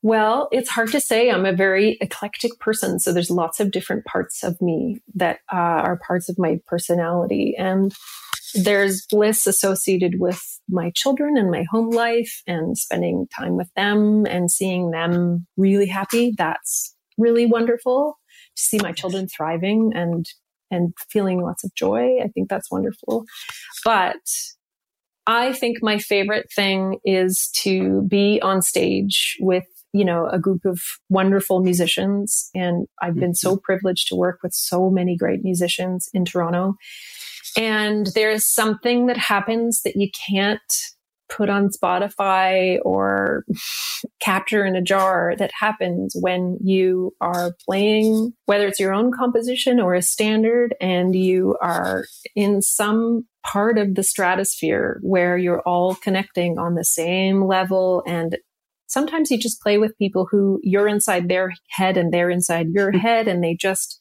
Well, 0.02 0.48
it's 0.52 0.70
hard 0.70 0.92
to 0.92 1.00
say. 1.00 1.30
I'm 1.30 1.44
a 1.44 1.52
very 1.52 1.98
eclectic 2.00 2.58
person. 2.60 3.00
So 3.00 3.12
there's 3.12 3.30
lots 3.30 3.60
of 3.60 3.72
different 3.72 4.04
parts 4.04 4.44
of 4.44 4.60
me 4.62 5.00
that 5.14 5.40
uh, 5.52 5.56
are 5.56 5.98
parts 6.06 6.28
of 6.28 6.38
my 6.38 6.60
personality. 6.66 7.54
And 7.58 7.92
there's 8.54 9.04
bliss 9.10 9.46
associated 9.46 10.14
with 10.18 10.42
my 10.68 10.90
children 10.94 11.36
and 11.36 11.50
my 11.50 11.64
home 11.70 11.90
life 11.90 12.42
and 12.46 12.78
spending 12.78 13.26
time 13.36 13.56
with 13.56 13.72
them 13.74 14.24
and 14.26 14.50
seeing 14.50 14.90
them 14.90 15.46
really 15.56 15.86
happy. 15.86 16.32
That's 16.36 16.94
really 17.18 17.46
wonderful 17.46 18.18
to 18.56 18.62
see 18.62 18.78
my 18.78 18.92
children 18.92 19.26
thriving 19.28 19.92
and 19.94 20.26
and 20.70 20.92
feeling 21.10 21.40
lots 21.40 21.64
of 21.64 21.74
joy. 21.74 22.18
I 22.22 22.28
think 22.28 22.50
that's 22.50 22.70
wonderful. 22.70 23.24
But 23.84 24.16
I 25.28 25.52
think 25.52 25.78
my 25.82 25.98
favorite 25.98 26.50
thing 26.50 27.00
is 27.04 27.50
to 27.62 28.02
be 28.08 28.40
on 28.40 28.62
stage 28.62 29.36
with, 29.40 29.64
you 29.92 30.02
know, 30.02 30.26
a 30.26 30.38
group 30.38 30.64
of 30.64 30.80
wonderful 31.10 31.60
musicians. 31.60 32.48
And 32.54 32.86
I've 33.02 33.14
been 33.14 33.34
so 33.34 33.52
mm-hmm. 33.52 33.62
privileged 33.62 34.08
to 34.08 34.16
work 34.16 34.40
with 34.42 34.54
so 34.54 34.88
many 34.88 35.16
great 35.16 35.44
musicians 35.44 36.08
in 36.14 36.24
Toronto. 36.24 36.76
And 37.58 38.06
there's 38.14 38.46
something 38.46 39.06
that 39.06 39.18
happens 39.18 39.82
that 39.82 39.96
you 39.96 40.08
can't 40.28 40.62
put 41.28 41.48
on 41.48 41.68
Spotify 41.68 42.78
or 42.82 43.44
capture 44.20 44.64
in 44.64 44.76
a 44.76 44.82
jar 44.82 45.34
that 45.38 45.50
happens 45.58 46.16
when 46.18 46.58
you 46.62 47.12
are 47.20 47.54
playing, 47.66 48.32
whether 48.46 48.66
it's 48.66 48.80
your 48.80 48.94
own 48.94 49.12
composition 49.12 49.80
or 49.80 49.94
a 49.94 50.02
standard, 50.02 50.74
and 50.80 51.14
you 51.14 51.56
are 51.60 52.04
in 52.34 52.62
some 52.62 53.26
part 53.44 53.78
of 53.78 53.94
the 53.94 54.02
stratosphere 54.02 54.98
where 55.02 55.38
you're 55.38 55.62
all 55.62 55.94
connecting 55.94 56.58
on 56.58 56.74
the 56.74 56.84
same 56.84 57.44
level. 57.44 58.02
And 58.06 58.38
sometimes 58.86 59.30
you 59.30 59.38
just 59.38 59.60
play 59.60 59.78
with 59.78 59.98
people 59.98 60.26
who 60.30 60.60
you're 60.62 60.88
inside 60.88 61.28
their 61.28 61.52
head 61.70 61.96
and 61.96 62.12
they're 62.12 62.30
inside 62.30 62.68
your 62.70 62.90
mm-hmm. 62.90 63.00
head, 63.00 63.28
and 63.28 63.42
they 63.42 63.54
just 63.54 64.00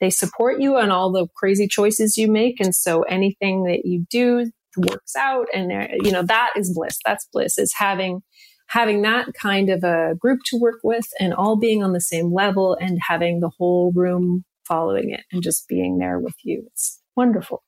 they 0.00 0.10
support 0.10 0.60
you 0.60 0.76
on 0.76 0.90
all 0.90 1.12
the 1.12 1.28
crazy 1.36 1.68
choices 1.68 2.16
you 2.16 2.30
make. 2.30 2.60
And 2.60 2.74
so 2.74 3.02
anything 3.02 3.64
that 3.64 3.84
you 3.84 4.04
do 4.10 4.50
works 4.76 5.14
out 5.16 5.46
and 5.54 5.70
you 6.04 6.10
know 6.12 6.22
that 6.22 6.50
is 6.56 6.72
bliss 6.74 6.98
that's 7.04 7.26
bliss 7.32 7.58
is 7.58 7.72
having 7.76 8.20
having 8.68 9.02
that 9.02 9.28
kind 9.34 9.68
of 9.68 9.84
a 9.84 10.14
group 10.18 10.40
to 10.46 10.56
work 10.58 10.78
with 10.82 11.06
and 11.20 11.34
all 11.34 11.56
being 11.58 11.82
on 11.82 11.92
the 11.92 12.00
same 12.00 12.32
level 12.32 12.76
and 12.80 12.98
having 13.08 13.40
the 13.40 13.50
whole 13.58 13.92
room 13.94 14.44
following 14.66 15.10
it 15.10 15.24
and 15.32 15.42
just 15.42 15.66
being 15.68 15.98
there 15.98 16.18
with 16.18 16.34
you 16.44 16.64
it's 16.72 17.00
wonderful 17.16 17.62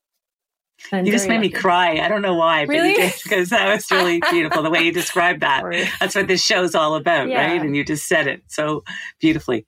I'm 0.92 1.06
You 1.06 1.12
just 1.12 1.28
made 1.28 1.40
me 1.40 1.50
cry. 1.50 1.98
I 2.00 2.08
don't 2.08 2.20
know 2.20 2.34
why, 2.34 2.66
but 2.66 2.72
Really? 2.72 2.90
you 2.90 2.96
did 2.96 3.14
because 3.22 3.50
that 3.50 3.72
was 3.72 3.88
really 3.92 4.20
beautiful 4.30 4.62
the 4.62 4.70
way 4.70 4.82
you 4.82 4.92
described 4.92 5.40
that. 5.40 5.62
That's 6.00 6.14
what 6.16 6.26
this 6.26 6.44
show's 6.44 6.74
all 6.74 6.96
about, 6.96 7.28
Yeah. 7.28 7.46
right? 7.46 7.60
And 7.62 7.76
you 7.76 7.84
just 7.84 8.06
said 8.06 8.26
it 8.26 8.42
so 8.48 8.82
beautifully. 9.20 9.66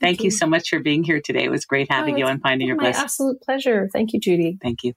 Thank, 0.00 0.16
Thank 0.16 0.20
you. 0.20 0.24
you. 0.24 0.30
so 0.30 0.46
much 0.46 0.70
for 0.70 0.80
being 0.80 1.04
here 1.04 1.20
today. 1.20 1.44
It 1.44 1.50
was 1.50 1.64
great 1.66 1.92
having 1.92 2.14
Oh, 2.14 2.18
you 2.18 2.26
and 2.26 2.40
Finding 2.40 2.66
Your 2.66 2.76
my 2.76 2.84
Bliss. 2.84 2.96
absolute 2.98 3.40
pleasure 3.42 3.88
thank 3.92 4.12
you 4.14 4.18
judy 4.20 4.56
Thank 4.60 4.82
you. 4.84 4.94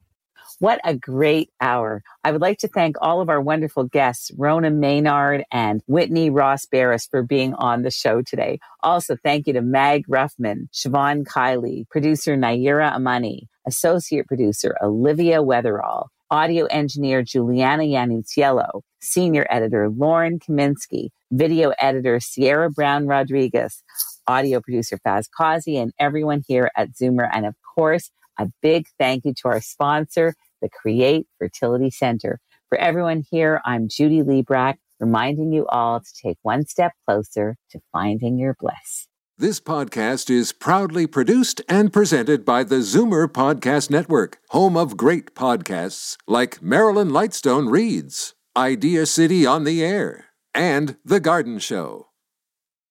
What 0.62 0.80
a 0.84 0.96
great 0.96 1.50
hour. 1.60 2.04
I 2.24 2.32
would 2.32 2.40
like 2.40 2.60
to 2.60 2.68
thank 2.68 2.96
all 3.02 3.20
of 3.20 3.30
our 3.30 3.42
wonderful 3.42 3.86
guests, 3.86 4.30
Rona 4.38 4.70
Maynard 4.70 5.44
and 5.52 5.82
Whitney 5.88 6.30
Ross 6.30 6.68
Barris 6.68 7.08
for 7.10 7.24
being 7.24 7.56
on 7.56 7.82
the 7.82 7.90
show 7.90 8.22
today. 8.22 8.60
Also, 8.84 9.18
thank 9.24 9.48
you 9.48 9.54
to 9.54 9.64
Mag 9.64 10.06
Ruffman, 10.08 10.68
Siobhan 10.72 11.26
Kiley, 11.26 11.90
producer 11.90 12.38
Naira 12.38 12.94
Amani, 12.94 13.50
associate 13.66 14.28
producer 14.28 14.76
Olivia 14.84 15.40
Weatherall, 15.40 16.10
audio 16.30 16.66
engineer 16.66 17.24
Juliana 17.24 17.82
Yanuciello, 17.82 18.82
senior 19.02 19.48
editor 19.50 19.90
Lauren 19.90 20.38
Kaminsky, 20.38 21.10
video 21.32 21.74
editor 21.82 22.20
Sierra 22.20 22.70
Brown 22.70 23.08
Rodriguez, 23.08 23.82
audio 24.28 24.62
producer 24.62 25.00
Faz 25.04 25.26
Kazi, 25.36 25.78
and 25.78 25.92
everyone 25.98 26.44
here 26.48 26.70
at 26.78 26.92
Zoomer. 26.92 27.28
And 27.34 27.48
of 27.48 27.56
course, 27.76 28.12
a 28.38 28.48
big 28.62 28.86
thank 29.00 29.26
you 29.26 29.34
to 29.42 29.48
our 29.48 29.62
sponsor, 29.62 30.36
the 30.62 30.70
Create 30.70 31.28
Fertility 31.40 31.90
Center. 31.90 32.40
For 32.70 32.78
everyone 32.78 33.24
here, 33.30 33.62
I'm 33.66 33.88
Judy 33.90 34.22
Librach, 34.22 34.76
reminding 35.00 35.52
you 35.52 35.66
all 35.68 36.00
to 36.00 36.10
take 36.24 36.38
one 36.42 36.66
step 36.66 36.94
closer 37.06 37.58
to 37.72 37.80
finding 37.92 38.38
your 38.38 38.56
bliss. 38.60 39.08
This 39.38 39.60
podcast 39.60 40.30
is 40.30 40.54
proudly 40.54 41.08
produced 41.08 41.62
and 41.68 41.92
presented 41.92 42.46
by 42.46 42.64
the 42.64 42.76
Zoomer 42.76 43.28
Podcast 43.28 43.90
Network, 43.90 44.38
home 44.50 44.78
of 44.78 44.96
great 44.96 45.34
podcasts 45.34 46.16
like 46.28 46.62
Marilyn 46.62 47.10
Lightstone 47.10 47.72
Reads, 47.72 48.36
Idea 48.56 49.08
City 49.08 49.46
on 49.46 49.64
the 49.64 49.84
Air, 49.84 50.26
and 50.54 50.98
The 51.04 51.20
Garden 51.20 51.58
Show. 51.58 52.11